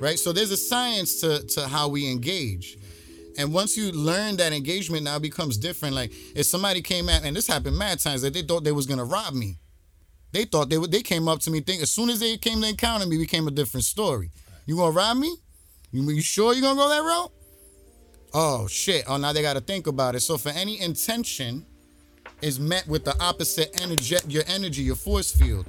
[0.00, 0.18] right?
[0.18, 2.78] So there's a science to, to how we engage.
[3.38, 5.94] And once you learn that engagement now becomes different.
[5.94, 8.86] Like if somebody came at, and this happened mad times that they thought they was
[8.86, 9.58] gonna rob me.
[10.32, 12.60] They thought they would they came up to me think as soon as they came
[12.60, 14.30] to encounter me became a different story.
[14.66, 15.36] You gonna rob me?
[15.90, 17.32] You, you sure you gonna go that route?
[18.34, 19.04] Oh shit.
[19.06, 20.20] Oh now they gotta think about it.
[20.20, 21.64] So for any intention
[22.42, 25.66] is met with the opposite energy, your energy, your force field.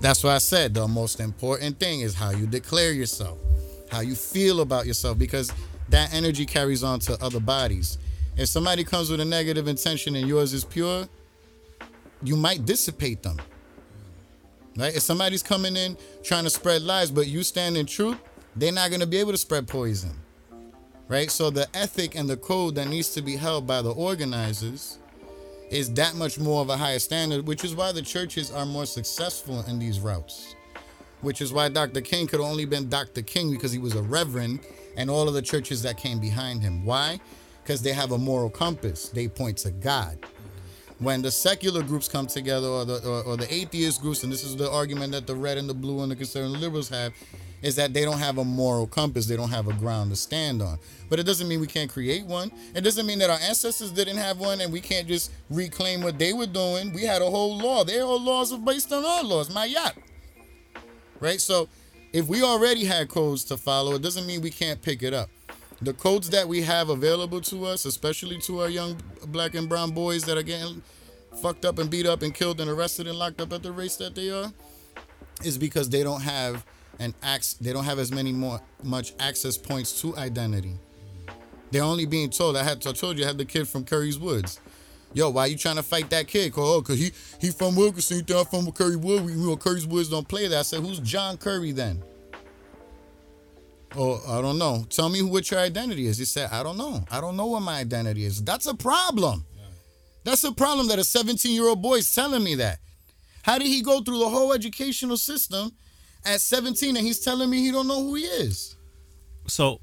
[0.00, 3.38] That's why I said the most important thing is how you declare yourself,
[3.90, 5.52] how you feel about yourself, because
[5.88, 7.98] that energy carries on to other bodies.
[8.36, 11.08] If somebody comes with a negative intention and yours is pure,
[12.22, 13.38] you might dissipate them.
[14.76, 14.94] Right?
[14.94, 18.18] If somebody's coming in trying to spread lies, but you stand in truth,
[18.56, 20.12] they're not to be able to spread poison.
[21.10, 21.28] Right?
[21.28, 24.98] So the ethic and the code that needs to be held by the organizers
[25.68, 28.86] is that much more of a higher standard, which is why the churches are more
[28.86, 30.54] successful in these routes.
[31.20, 32.00] Which is why Dr.
[32.00, 33.22] King could only been Dr.
[33.22, 34.60] King because he was a reverend
[34.96, 36.84] and all of the churches that came behind him.
[36.84, 37.18] Why?
[37.64, 39.08] Because they have a moral compass.
[39.08, 40.16] They point to God.
[41.00, 44.44] When the secular groups come together or the or, or the atheist groups, and this
[44.44, 47.14] is the argument that the red and the blue and the conservative liberals have,
[47.62, 49.26] is that they don't have a moral compass.
[49.26, 50.78] They don't have a ground to stand on.
[51.08, 52.50] But it doesn't mean we can't create one.
[52.74, 56.18] It doesn't mean that our ancestors didn't have one and we can't just reclaim what
[56.18, 56.92] they were doing.
[56.92, 57.84] We had a whole law.
[57.84, 59.48] Their whole laws are based on our laws.
[59.50, 59.94] Ma'at.
[61.20, 61.40] Right?
[61.40, 61.68] So
[62.12, 65.28] if we already had codes to follow, it doesn't mean we can't pick it up.
[65.82, 69.92] The codes that we have available to us, especially to our young black and brown
[69.92, 70.82] boys that are getting
[71.40, 73.96] fucked up and beat up and killed and arrested and locked up at the race
[73.96, 74.52] that they are,
[75.42, 76.66] is because they don't have
[77.00, 80.74] an ax they don't have as many more much access points to identity.
[81.72, 82.56] They're only being told.
[82.56, 84.60] I had I told you I had the kid from Curry's Woods.
[85.12, 86.52] Yo, why you trying to fight that kid?
[86.56, 87.10] Oh, cause he
[87.40, 89.24] he from Wilkinson, he thought I'm from Curry Wood.
[89.24, 90.58] We you know Curry's Woods don't play that.
[90.58, 92.02] I said, who's John Curry then?
[93.96, 94.84] Oh, I don't know.
[94.88, 96.18] Tell me what your identity is.
[96.18, 97.04] He said, I don't know.
[97.10, 98.40] I don't know what my identity is.
[98.44, 99.44] That's a problem.
[100.22, 102.78] That's a problem that a 17 year old boy is telling me that.
[103.42, 105.72] How did he go through the whole educational system
[106.24, 108.76] at 17 and he's telling me he don't know who he is?
[109.46, 109.80] So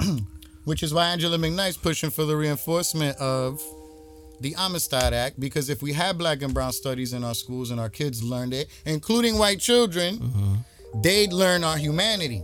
[0.64, 3.62] Which is why Angela McKnight's pushing for the reinforcement of
[4.40, 7.78] the Amistad Act because if we had black and brown studies in our schools and
[7.78, 10.54] our kids learned it, including white children, mm-hmm.
[11.02, 12.42] they'd learn our humanity.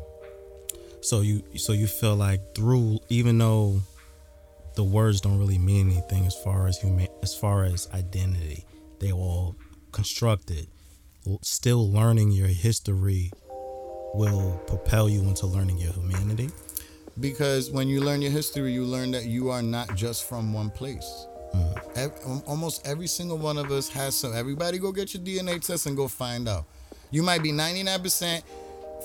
[1.00, 3.80] so you so you feel like through even though
[4.76, 8.64] the words don't really mean anything as far as human as far as identity,
[8.98, 9.56] they all
[9.92, 10.68] constructed.
[11.42, 13.30] Still learning your history
[14.14, 16.50] will propel you into learning your humanity.
[17.20, 20.70] Because when you learn your history, you learn that you are not just from one
[20.70, 21.26] place.
[21.52, 21.72] Hmm.
[21.96, 24.34] Al- almost every single one of us has some.
[24.34, 26.64] Everybody go get your DNA test and go find out.
[27.10, 28.42] You might be 99%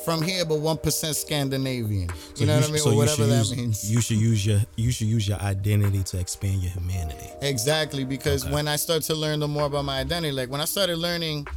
[0.05, 2.09] from here, but 1% Scandinavian.
[2.09, 2.81] So You know what I mean?
[2.81, 3.91] so or whatever that use, means.
[3.91, 7.29] You should use your you should use your identity to expand your humanity.
[7.41, 8.53] Exactly, because Okay.
[8.53, 11.47] when I start to learn the more about my identity, like when I started learning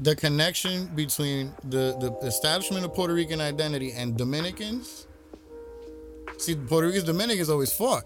[0.00, 5.06] the connection between the, the establishment of Puerto Rican identity and Dominicans,
[6.38, 8.04] see, Puerto Ricans, Dominicans always fought.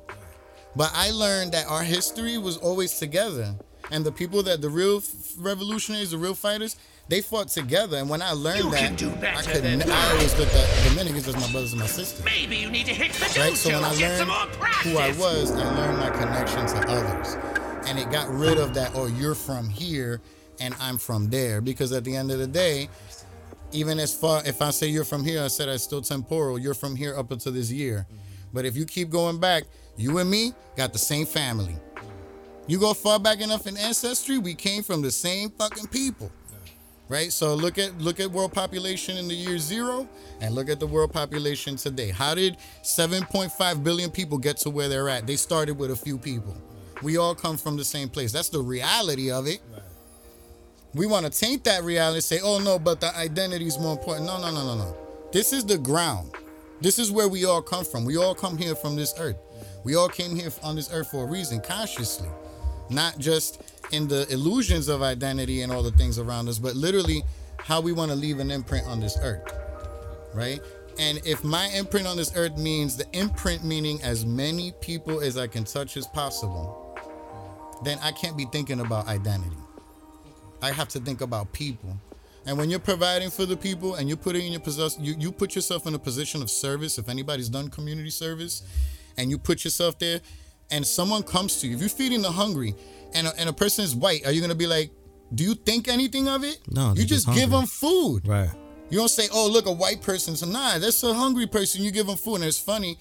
[0.77, 3.55] But I learned that our history was always together.
[3.91, 5.03] And the people that the real
[5.37, 6.77] revolutionaries, the real fighters,
[7.09, 7.97] they fought together.
[7.97, 11.35] And when I learned You that, I could n- I always looked at Dominicans as
[11.35, 13.57] my brothers and my sisters Maybe you need to hit the right?
[13.57, 14.93] So when I dojo, get some learned more practice.
[14.93, 17.37] who I was, I learned my connection to others,
[17.89, 18.93] and it got rid of that.
[18.95, 20.21] Oh, you're from here,
[20.61, 21.61] and I'm from there.
[21.61, 22.89] Because at the end of the day,
[23.73, 26.59] even as far if I say you're from here, I said I still temporal.
[26.59, 28.07] You're from here up until this year.
[28.53, 29.65] But if you keep going back,
[29.97, 31.77] you and me got the same family.
[32.67, 36.31] You go far back enough in ancestry, we came from the same fucking people.
[37.09, 37.33] Right?
[37.33, 40.09] So look at look at world population in the year zero
[40.41, 42.11] and look at the world population today.
[42.11, 45.27] How did 7.5 billion people get to where they're at?
[45.27, 46.57] They started with a few people.
[47.03, 48.31] We all come from the same place.
[48.31, 49.61] That's the reality of it.
[50.93, 54.27] We want to taint that reality say, oh no, but the identity is more important.
[54.27, 54.97] No, no, no, no, no.
[55.33, 56.35] This is the ground.
[56.81, 58.05] This is where we all come from.
[58.05, 59.37] We all come here from this earth.
[59.85, 62.29] We all came here on this earth for a reason, consciously.
[62.89, 63.63] Not just
[63.93, 67.23] in the illusions of identity and all the things around us, but literally
[67.59, 69.49] how we want to leave an imprint on this earth.
[70.35, 70.61] Right?
[70.99, 75.39] And if my imprint on this earth means the imprint meaning as many people as
[75.39, 76.99] I can touch as possible,
[77.85, 79.57] then I can't be thinking about identity.
[80.63, 81.97] I have to think about people.
[82.47, 85.31] And when you're providing for the people and you're putting in your possess you, you
[85.31, 88.63] put yourself in a position of service, if anybody's done community service,
[89.17, 90.21] and you put yourself there,
[90.71, 92.75] and someone comes to you, if you're feeding the hungry
[93.13, 94.91] and a, and a person is white, are you gonna be like,
[95.35, 96.59] do you think anything of it?
[96.69, 98.27] No, You just give them food.
[98.27, 98.51] Right.
[98.89, 101.85] You don't say, "Oh, look, a white person." So nah, that's a hungry person.
[101.85, 102.99] You give them food, and it's funny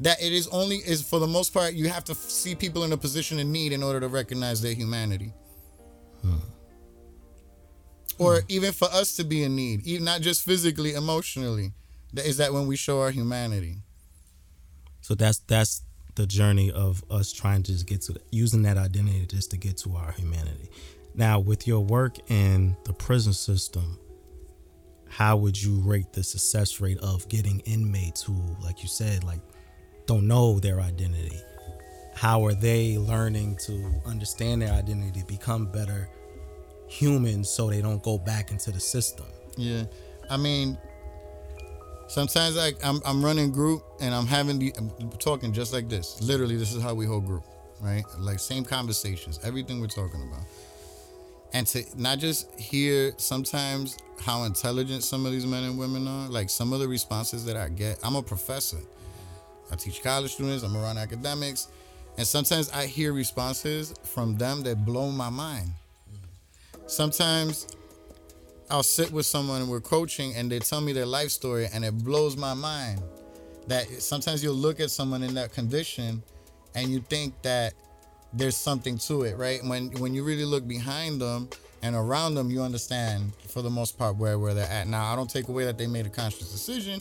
[0.00, 2.92] that it is only is for the most part you have to see people in
[2.92, 5.32] a position of need in order to recognize their humanity.
[8.18, 8.46] Or hmm.
[8.48, 11.72] even for us to be in need, even not just physically, emotionally,
[12.14, 13.76] that is that when we show our humanity.
[15.00, 15.82] So that's that's
[16.16, 19.76] the journey of us trying to just get to using that identity just to get
[19.78, 20.70] to our humanity.
[21.14, 23.98] Now, with your work in the prison system,
[25.08, 29.40] how would you rate the success rate of getting inmates who, like you said, like
[30.06, 31.38] don't know their identity?
[32.14, 36.08] How are they learning to understand their identity, become better
[36.88, 39.26] humans, so they don't go back into the system?
[39.56, 39.84] Yeah,
[40.30, 40.78] I mean,
[42.08, 46.20] sometimes I I'm I'm running group and I'm having the I'm talking just like this.
[46.22, 47.44] Literally, this is how we hold group,
[47.80, 48.04] right?
[48.18, 50.44] Like same conversations, everything we're talking about,
[51.52, 56.28] and to not just hear sometimes how intelligent some of these men and women are.
[56.28, 57.98] Like some of the responses that I get.
[58.02, 58.78] I'm a professor.
[59.70, 60.62] I teach college students.
[60.62, 61.68] I'm around academics,
[62.18, 65.70] and sometimes I hear responses from them that blow my mind.
[66.86, 67.66] Sometimes
[68.70, 71.84] I'll sit with someone and we're coaching and they tell me their life story and
[71.84, 73.02] it blows my mind
[73.66, 76.22] that sometimes you'll look at someone in that condition
[76.74, 77.74] and you think that
[78.32, 79.60] there's something to it, right?
[79.64, 81.48] When when you really look behind them
[81.82, 84.86] and around them, you understand for the most part where where they're at.
[84.86, 87.00] Now, I don't take away that they made a conscious decision,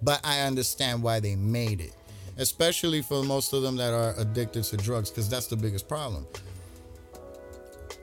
[0.00, 1.94] but I understand why they made it.
[2.38, 6.26] Especially for most of them that are addicted to drugs, because that's the biggest problem.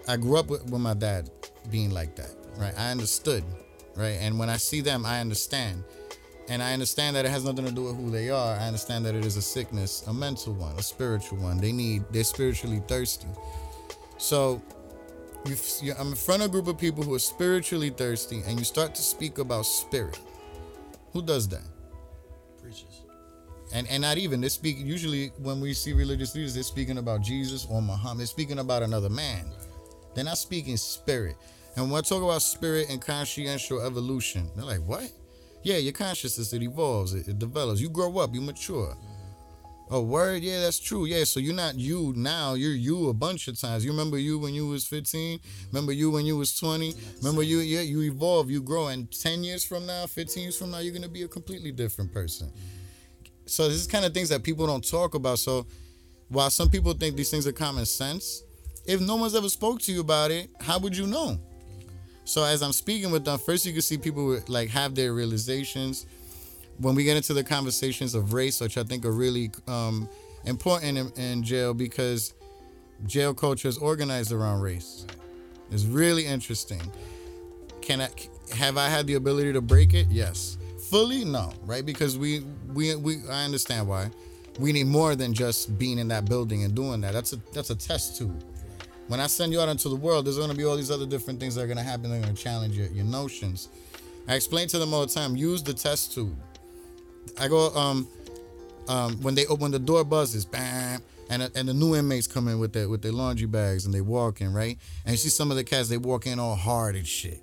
[0.10, 1.32] I grew up with, with my dad
[1.72, 2.74] being like that, right?
[2.78, 3.44] I understood,
[3.96, 4.18] right?
[4.22, 5.84] And when I see them, I understand.
[6.50, 8.56] And I understand that it has nothing to do with who they are.
[8.56, 11.60] I understand that it is a sickness, a mental one, a spiritual one.
[11.60, 13.28] They need, they're spiritually thirsty.
[14.18, 14.62] So
[15.46, 18.60] you, you, I'm in front of a group of people who are spiritually thirsty, and
[18.60, 20.20] you start to speak about spirit.
[21.14, 21.64] Who does that?
[22.62, 23.02] Preachers.
[23.74, 27.22] and and not even they speak usually when we see religious leaders they're speaking about
[27.22, 29.46] jesus or muhammad they're speaking about another man
[30.14, 31.36] they're not speaking spirit
[31.76, 35.12] and when i talk about spirit and consciential evolution they're like what
[35.64, 38.96] yeah your consciousness it evolves it, it develops you grow up you mature
[39.92, 41.06] Oh, word, yeah, that's true.
[41.06, 42.54] Yeah, so you're not you now.
[42.54, 43.84] You're you a bunch of times.
[43.84, 45.40] You remember you when you was 15.
[45.72, 46.94] Remember you when you was 20.
[47.18, 50.70] Remember you, yeah, you evolve, you grow, and 10 years from now, 15 years from
[50.70, 52.52] now, you're gonna be a completely different person.
[53.48, 55.40] So this is kind of things that people don't talk about.
[55.40, 55.66] So
[56.28, 58.44] while some people think these things are common sense,
[58.90, 61.40] if no one's ever spoke to you about it, how would you know?
[62.26, 66.08] So as I'm speaking with them, first you can see people like have their realizations
[66.80, 70.10] when we get into the conversations of race, which I think are really um,
[70.46, 72.34] important in, in, jail because
[73.06, 75.06] jail culture is organized around race.
[75.70, 76.82] It's really interesting.
[77.82, 78.10] Can I
[78.56, 80.08] have I had the ability to break it?
[80.10, 80.58] Yes.
[80.90, 81.86] Fully, no, right?
[81.86, 82.40] Because we
[82.74, 84.10] we we I understand why.
[84.60, 87.14] We need more than just being in that building and doing that.
[87.14, 88.44] That's a that's a test tube.
[89.10, 91.40] When I send you out into the world, there's gonna be all these other different
[91.40, 92.10] things that are gonna happen.
[92.10, 93.68] They're gonna challenge your, your notions.
[94.28, 95.36] I explain to them all the time.
[95.36, 96.38] Use the test tube
[97.38, 98.08] I go um
[98.88, 102.60] um when they open the door buzzes, bam, and and the new inmates come in
[102.60, 105.52] with their with their laundry bags and they walk in right, and you see some
[105.52, 107.42] of the cats they walk in all hard and shit,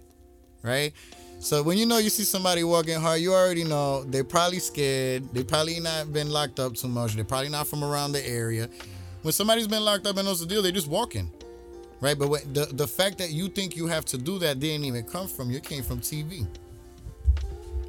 [0.63, 0.93] right.
[1.39, 5.23] So when you know you see somebody walking hard, you already know they're probably scared.
[5.35, 7.15] They probably not been locked up too much.
[7.15, 8.71] They're probably not from around the area.
[9.21, 11.31] When somebody's been locked up and knows the deal, they just walking,
[12.01, 12.19] right?
[12.19, 15.29] But the the fact that you think you have to do that didn't even come
[15.29, 15.59] from you.
[15.59, 16.47] It came from TV.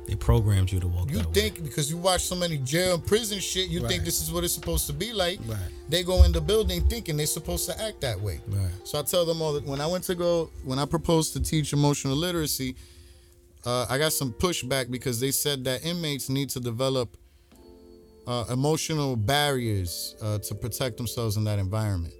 [0.07, 1.11] They programmed you to walk.
[1.11, 1.63] You think way.
[1.63, 3.89] because you watch so many jail and prison shit, you right.
[3.89, 5.37] think this is what it's supposed to be like.
[5.45, 5.59] Right.
[5.89, 8.39] They go in the building thinking they're supposed to act that way.
[8.47, 8.71] Right.
[8.85, 11.41] So I tell them all that when I went to go when I proposed to
[11.41, 12.77] teach emotional literacy,
[13.65, 17.17] uh, I got some pushback because they said that inmates need to develop
[18.25, 22.13] uh, emotional barriers uh, to protect themselves in that environment.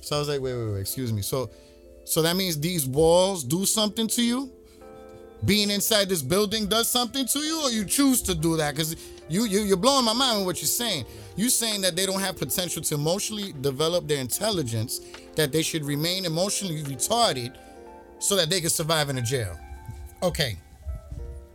[0.00, 1.22] So I was like, wait, wait, wait, excuse me.
[1.22, 1.50] So,
[2.04, 4.52] so that means these walls do something to you?
[5.44, 8.74] being inside this building does something to you, or you choose to do that?
[8.74, 8.96] Because
[9.28, 11.06] you, you you're blowing my mind with what you're saying.
[11.36, 15.00] You're saying that they don't have potential to emotionally develop their intelligence,
[15.36, 17.56] that they should remain emotionally retarded,
[18.18, 19.58] so that they can survive in a jail.
[20.22, 20.58] Okay.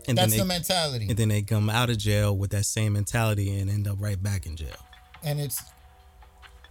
[0.07, 1.07] And That's they, the mentality.
[1.09, 4.21] And then they come out of jail with that same mentality and end up right
[4.21, 4.69] back in jail.
[5.23, 5.61] And it's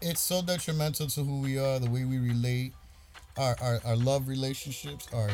[0.04, 2.74] it's so detrimental to who we are, the way we relate,
[3.38, 5.30] our our, our love relationships, our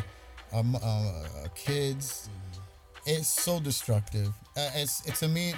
[0.52, 1.24] um, uh,
[1.54, 2.28] kids.
[3.06, 4.28] It's so destructive.
[4.56, 5.54] Uh, it's it, to me.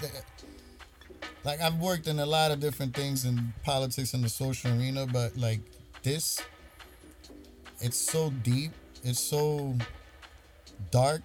[1.44, 5.06] Like I've worked in a lot of different things in politics and the social arena,
[5.06, 5.60] but like
[6.02, 6.40] this,
[7.80, 8.70] it's so deep.
[9.04, 9.76] It's so
[10.90, 11.22] dark.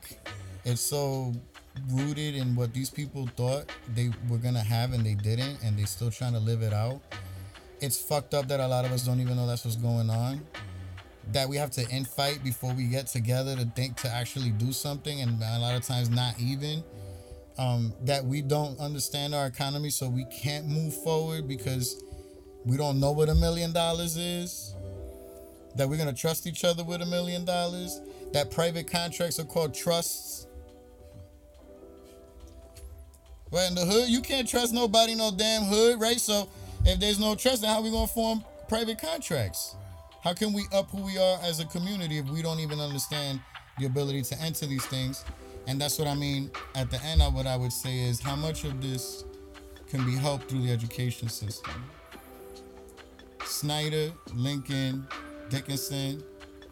[0.66, 1.34] It's so
[1.92, 5.86] rooted in what these people thought they were gonna have and they didn't, and they're
[5.86, 7.00] still trying to live it out.
[7.80, 10.42] It's fucked up that a lot of us don't even know that's what's going on.
[11.32, 15.22] That we have to infight before we get together to think to actually do something
[15.22, 16.84] and a lot of times not even.
[17.60, 22.02] Um, that we don't understand our economy so we can't move forward because
[22.66, 24.76] we don't know what a million dollars is.
[25.76, 28.02] That we're to trust each other with a million dollars.
[28.34, 30.48] That private contracts are called trusts.
[33.52, 34.10] Right in the hood?
[34.10, 36.20] You can't trust nobody no damn hood right?
[36.20, 36.50] So
[36.86, 39.76] if there's no trust then how we going to form private contracts
[40.28, 43.40] how can we up who we are as a community if we don't even understand
[43.80, 45.24] the ability to enter these things?
[45.68, 46.52] And that's what I mean.
[46.76, 49.24] At the end, of what I would say is how much of this
[49.90, 51.82] can be helped through the education system.
[53.46, 55.08] Snyder, Lincoln,
[55.50, 56.22] Dickinson,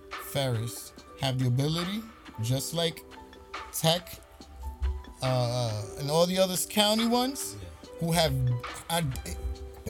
[0.10, 0.92] Ferris
[1.22, 2.02] have the ability,
[2.42, 3.00] just like
[3.72, 4.20] Tech
[5.22, 7.56] uh, uh and all the other county ones,
[8.00, 8.34] who have.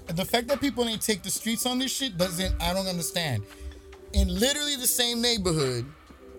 [0.08, 3.44] The fact that people ain't take the streets on this shit doesn't I don't understand.
[4.14, 5.86] In literally the same neighborhood,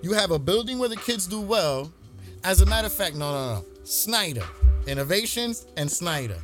[0.02, 1.92] you have a building where the kids do well.
[2.44, 3.64] As a matter of fact, no, no, no.
[3.84, 4.44] Snyder,
[4.86, 6.38] Innovations, and Snyder,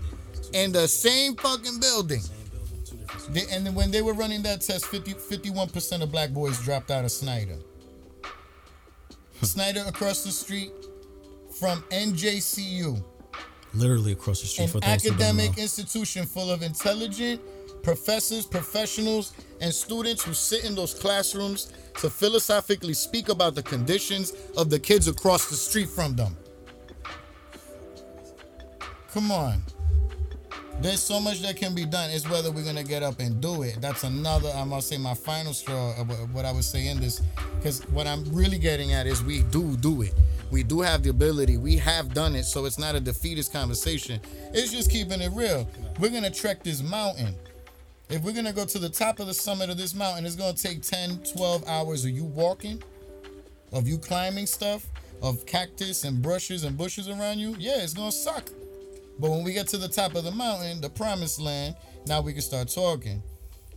[0.53, 2.23] in the same fucking building.
[3.31, 6.91] They, and then when they were running that test, 50, 51% of black boys dropped
[6.91, 7.57] out of Snyder.
[9.43, 10.73] Snyder across the street
[11.59, 13.03] from NJCU
[13.75, 14.75] literally across the street.
[14.75, 17.41] An academic institution full of intelligent
[17.83, 24.33] professors, professionals, and students who sit in those classrooms to philosophically speak about the conditions
[24.57, 26.37] of the kids across the street from them.
[29.13, 29.63] Come on.
[30.83, 32.11] There's so much that can be done.
[32.11, 33.81] It's whether we're gonna get up and do it.
[33.81, 34.51] That's another.
[34.51, 37.21] I'm gonna say my final straw of what- I would say in this,
[37.57, 40.13] because what I'm really getting at is we do do it.
[40.51, 41.57] We do have the ability.
[41.57, 42.47] We have done it.
[42.47, 44.21] So it's not a defeatist conversation.
[44.53, 45.69] It's just keeping it real.
[46.01, 47.37] We're gonna trek this mountain.
[48.11, 50.53] If we're gonna go to the top of the summit of this mountain, it's gonna
[50.53, 52.83] take 10, 12 hours of you walking,
[53.71, 54.89] of you climbing stuff,
[55.23, 57.55] of cactus and brushes and bushes around you.
[57.57, 58.51] Yeah, it's gonna suck.
[59.19, 61.77] But when we get to the top of the mountain, the promised land,
[62.07, 63.23] now we can start talking.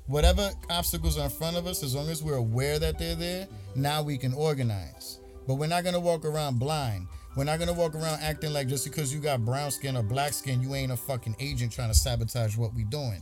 [0.07, 3.47] Whatever obstacles are in front of us, as long as we're aware that they're there,
[3.75, 5.19] now we can organize.
[5.47, 7.07] But we're not gonna walk around blind.
[7.35, 10.33] We're not gonna walk around acting like just because you got brown skin or black
[10.33, 13.21] skin, you ain't a fucking agent trying to sabotage what we're doing.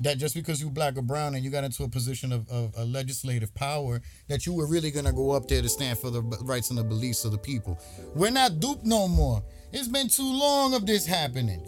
[0.00, 2.72] That just because you black or brown and you got into a position of, of
[2.76, 6.22] a legislative power, that you were really gonna go up there to stand for the
[6.22, 7.78] rights and the beliefs of the people.
[8.14, 9.42] We're not duped no more.
[9.72, 11.66] It's been too long of this happening.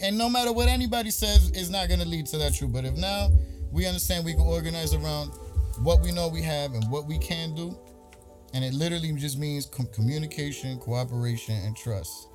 [0.00, 2.72] And no matter what anybody says, it's not gonna lead to that truth.
[2.72, 3.30] But if now
[3.70, 5.28] we understand we can organize around
[5.78, 7.78] what we know we have and what we can do,
[8.52, 12.28] and it literally just means com- communication, cooperation, and trust,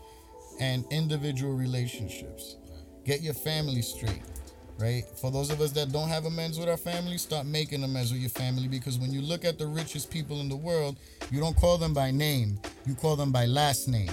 [0.61, 2.55] and individual relationships.
[3.03, 4.21] Get your family straight,
[4.79, 5.03] right?
[5.19, 8.21] For those of us that don't have amends with our family, start making amends with
[8.21, 10.95] your family because when you look at the richest people in the world,
[11.31, 14.11] you don't call them by name, you call them by last name.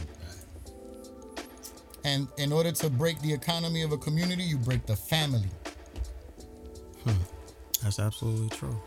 [2.04, 5.50] And in order to break the economy of a community, you break the family.
[7.04, 7.12] Hmm.
[7.82, 8.80] That's absolutely true.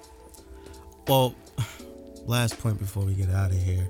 [1.07, 1.35] Well,
[2.25, 3.89] last point before we get out of here.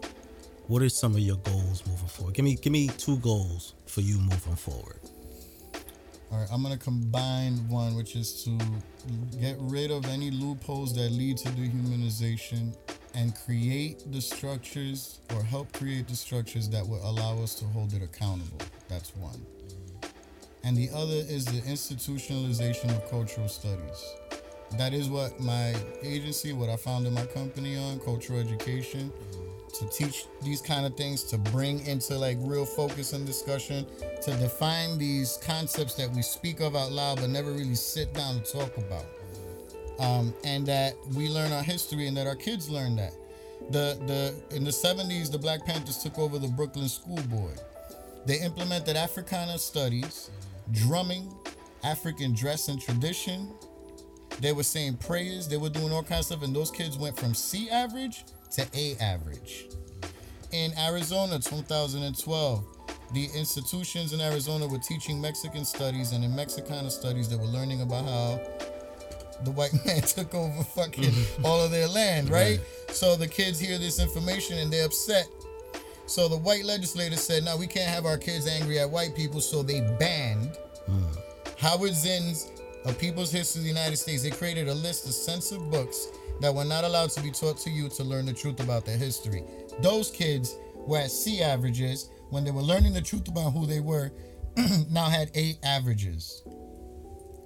[0.68, 2.34] What are some of your goals moving forward?
[2.34, 4.99] Give me give me two goals for you moving forward.
[6.31, 8.57] All right, I'm gonna combine one, which is to
[9.38, 12.73] get rid of any loopholes that lead to dehumanization
[13.15, 17.93] and create the structures or help create the structures that will allow us to hold
[17.93, 18.65] it accountable.
[18.91, 19.45] That's one.
[20.65, 24.15] And the other is the institutionalization of cultural studies.
[24.77, 25.73] That is what my
[26.03, 29.11] agency, what I founded my company on, cultural education,
[29.80, 33.85] to teach these kind of things, to bring into like real focus and discussion,
[34.23, 38.41] to define these concepts that we speak of out loud but never really sit down
[38.41, 39.05] to talk about.
[39.99, 43.13] Um, and that we learn our history and that our kids learn that.
[43.69, 47.61] The the in the 70s, the Black Panthers took over the Brooklyn School Board.
[48.26, 50.30] They implemented Africana studies,
[50.72, 51.34] drumming,
[51.84, 53.52] African dress and tradition.
[54.39, 55.48] They were saying prayers.
[55.48, 58.65] They were doing all kinds of stuff, and those kids went from C average to
[58.73, 59.68] A average.
[60.52, 62.65] In Arizona, 2012,
[63.14, 67.81] the institutions in Arizona were teaching Mexican studies, and in Mexicana studies, they were learning
[67.81, 68.39] about how
[69.43, 72.60] the white man took over fucking all of their land, right?
[72.89, 75.27] So the kids hear this information and they're upset.
[76.11, 79.39] So the white legislators said, "No, we can't have our kids angry at white people."
[79.39, 80.57] So they banned
[81.57, 82.47] Howard Zinn's
[82.83, 84.21] A People's History of the United States.
[84.21, 86.07] They created a list of censored books
[86.41, 88.97] that were not allowed to be taught to you to learn the truth about their
[88.97, 89.45] history.
[89.79, 93.79] Those kids were at C averages when they were learning the truth about who they
[93.79, 94.11] were.
[94.89, 96.43] now had A averages.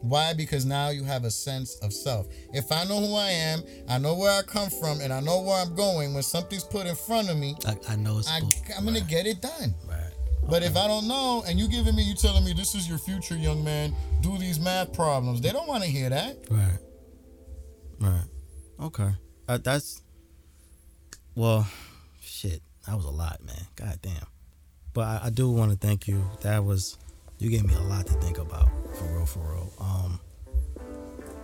[0.06, 0.34] Why?
[0.34, 2.28] Because now you have a sense of self.
[2.54, 5.42] If I know who I am, I know where I come from, and I know
[5.42, 8.42] where I'm going, when something's put in front of me, I, I know it's I,
[8.78, 9.74] I'm gonna get it done.
[9.88, 10.12] right.
[10.48, 13.00] But if I don't know, and you giving me, you telling me this is your
[13.00, 15.42] future, young man, do these math problems.
[15.42, 16.38] They don't want to hear that.
[16.52, 16.78] Right.
[18.00, 18.26] Right.
[18.80, 19.10] Okay.
[19.48, 20.02] Uh, that's
[21.34, 21.68] well,
[22.22, 22.62] shit.
[22.88, 23.66] That was a lot, man.
[23.76, 24.28] God damn.
[24.94, 26.24] But I, I do want to thank you.
[26.42, 26.98] That was
[27.40, 28.70] you gave me a lot to think about.
[28.98, 29.74] For real, for real.
[29.80, 30.20] Um.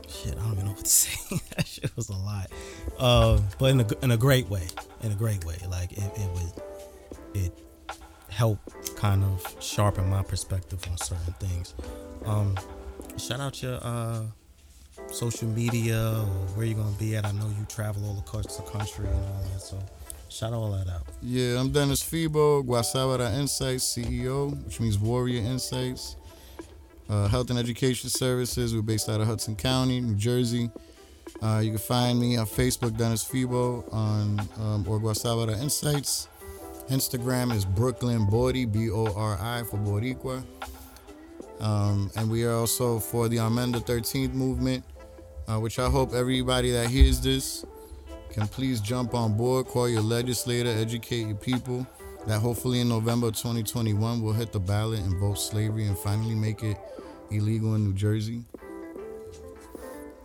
[0.07, 1.37] Shit, I don't even know what to say.
[1.55, 2.51] that shit was a lot.
[2.99, 4.67] Uh, but in a in a great way.
[5.03, 5.57] In a great way.
[5.69, 6.53] Like it, it was
[7.33, 7.51] it
[8.29, 11.73] helped kind of sharpen my perspective on certain things.
[12.25, 12.57] Um,
[13.17, 14.23] shout out your uh
[15.11, 17.25] social media or where you're gonna be at.
[17.25, 19.77] I know you travel all across the country and all that, so
[20.31, 21.03] shout all that out.
[21.21, 26.15] Yeah, I'm Dennis Fibo, Guasabara Insights CEO, which means Warrior Insights.
[27.09, 28.73] Uh, Health and Education Services.
[28.73, 30.71] We're based out of Hudson County, New Jersey.
[31.41, 36.29] Uh, you can find me on Facebook, Dennis Fibo, on um, or Guasabara Insights.
[36.89, 40.43] Instagram is Brooklyn Bori, B O R I for Boricua.
[41.59, 44.83] Um, and we are also for the Amenda 13th movement,
[45.47, 47.65] uh, which I hope everybody that hears this
[48.31, 51.85] can please jump on board, call your legislator, educate your people.
[52.27, 56.61] That hopefully in November 2021 we'll hit the ballot and vote slavery and finally make
[56.63, 56.77] it
[57.31, 58.43] illegal in New Jersey.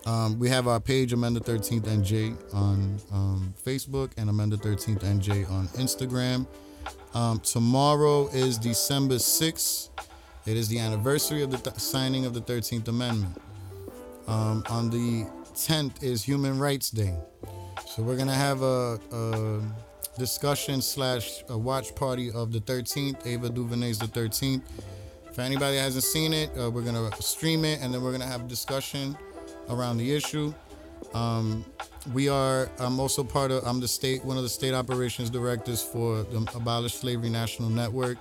[0.05, 5.51] Um, we have our page Amenda 13th NJ on um, Facebook and Amenda 13th NJ
[5.51, 6.47] on Instagram.
[7.15, 9.89] Um, tomorrow is December 6th,
[10.45, 13.41] It is the anniversary of the th- signing of the 13th Amendment.
[14.29, 17.17] Um, on the 10th is Human Rights Day.
[17.97, 19.63] So we're gonna have a, a
[20.19, 24.61] discussion slash a watch party of the 13th, Ava DuVernay's the 13th.
[25.31, 28.43] If anybody hasn't seen it, uh, we're gonna stream it and then we're gonna have
[28.43, 29.17] a discussion
[29.71, 30.53] around the issue.
[31.15, 31.65] Um,
[32.13, 32.69] we are.
[32.81, 33.67] I'm also part of.
[33.67, 38.19] I'm the state, one of the state operations directors for the Abolish Slavery National Network,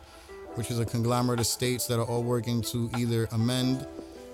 [0.53, 3.85] which is a conglomerate of states that are all working to either amend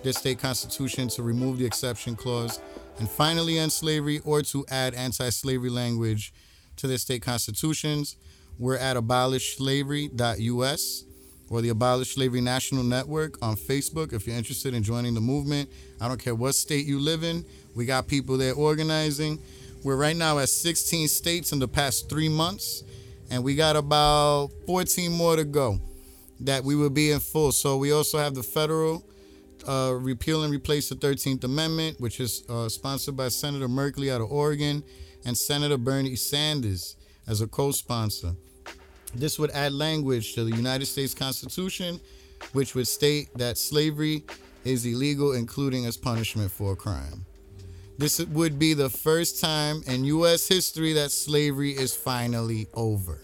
[0.04, 2.60] their state constitution to remove the exception clause
[3.00, 6.34] and finally end slavery, or to add anti-slavery language
[6.76, 8.18] to their state constitutions.
[8.60, 11.06] We're at abolishslavery.us
[11.50, 15.70] or the Abolish Slavery National Network on Facebook if you're interested in joining the movement.
[16.00, 17.46] I don't care what state you live in,
[17.76, 19.40] we got people there organizing.
[19.84, 22.84] We're right now at 16 states in the past three months,
[23.30, 25.80] and we got about 14 more to go
[26.42, 27.52] that we will be in full.
[27.52, 29.04] So we also have the federal
[29.68, 34.22] uh, repeal and replace the 13th Amendment, which is uh, sponsored by Senator Merkley out
[34.22, 34.84] of Oregon
[35.26, 36.96] and Senator Bernie Sanders
[37.28, 38.34] as a co sponsor.
[39.14, 42.00] This would add language to the United States Constitution,
[42.54, 44.24] which would state that slavery
[44.64, 47.26] is illegal, including as punishment for a crime.
[47.98, 50.48] This would be the first time in U.S.
[50.48, 53.22] history that slavery is finally over.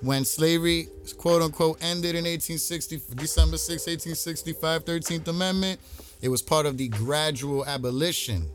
[0.00, 5.80] When slavery, quote unquote, ended in 1860, December 6, 1865, 13th Amendment,
[6.22, 8.48] it was part of the gradual abolition,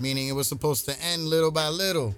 [0.00, 2.14] meaning it was supposed to end little by little.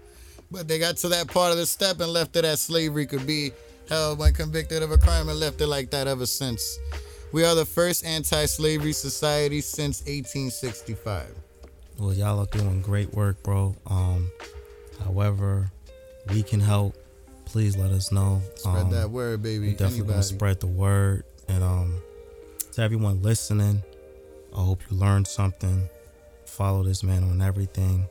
[0.51, 3.27] But they got to that part of the step and left it as slavery could
[3.27, 3.53] be
[3.89, 6.79] held when convicted of a crime and left it like that ever since.
[7.33, 11.35] We are the first anti slavery society since 1865.
[11.99, 13.77] Well, y'all are doing great work, bro.
[13.87, 14.31] Um,
[15.05, 15.71] however,
[16.31, 16.97] we can help.
[17.53, 18.41] Please let us know.
[18.57, 19.69] Spread Um, that word, baby.
[19.69, 21.25] we definitely gonna spread the word.
[21.49, 22.01] And um,
[22.73, 23.83] to everyone listening,
[24.57, 25.87] I hope you learned something.
[26.47, 28.07] Follow this man on everything.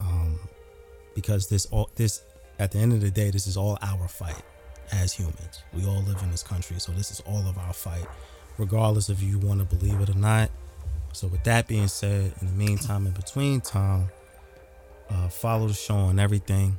[0.00, 0.38] Um,
[1.16, 2.22] because this all this
[2.60, 4.40] at the end of the day, this is all our fight
[4.92, 5.64] as humans.
[5.74, 8.06] We all live in this country, so this is all of our fight,
[8.58, 10.50] regardless if you want to believe it or not.
[11.12, 14.08] So with that being said, in the meantime, in between time,
[15.10, 16.78] uh, follow the show on everything.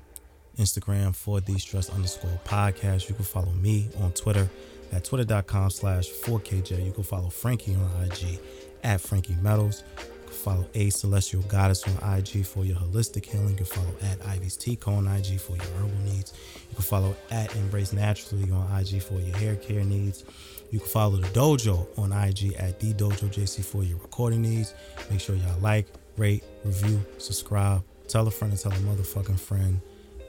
[0.57, 3.09] Instagram for the stress underscore podcast.
[3.09, 4.49] You can follow me on Twitter
[4.91, 6.85] at twitter.com slash 4KJ.
[6.85, 8.39] You can follow Frankie on IG
[8.83, 9.83] at Frankie Metals.
[9.97, 13.49] You can follow A Celestial Goddess on IG for your holistic healing.
[13.49, 16.33] You can follow at Ivy's Tico on IG for your herbal needs.
[16.69, 20.23] You can follow at Embrace Naturally on IG for your hair care needs.
[20.71, 24.73] You can follow the dojo on IG at the dojo JC for your recording needs.
[25.11, 29.79] Make sure y'all like, rate, review, subscribe, tell a friend and tell a motherfucking friend,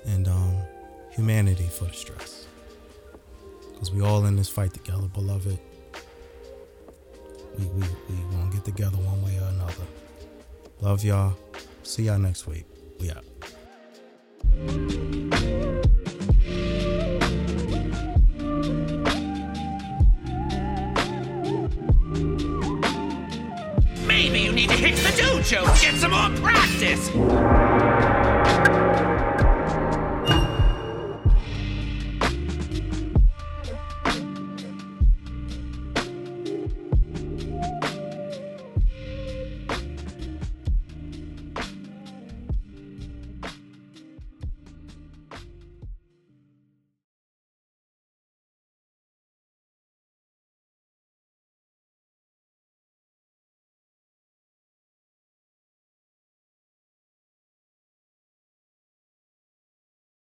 [0.07, 0.57] and um,
[1.11, 2.47] humanity for the stress.
[3.73, 5.59] Because we all in this fight together, beloved.
[7.59, 9.85] We, we, we gonna get together one way or another.
[10.81, 11.37] Love y'all.
[11.83, 12.65] See y'all next week.
[13.01, 13.25] We out.
[24.07, 28.24] Maybe you need to hit the dojo get some more practice.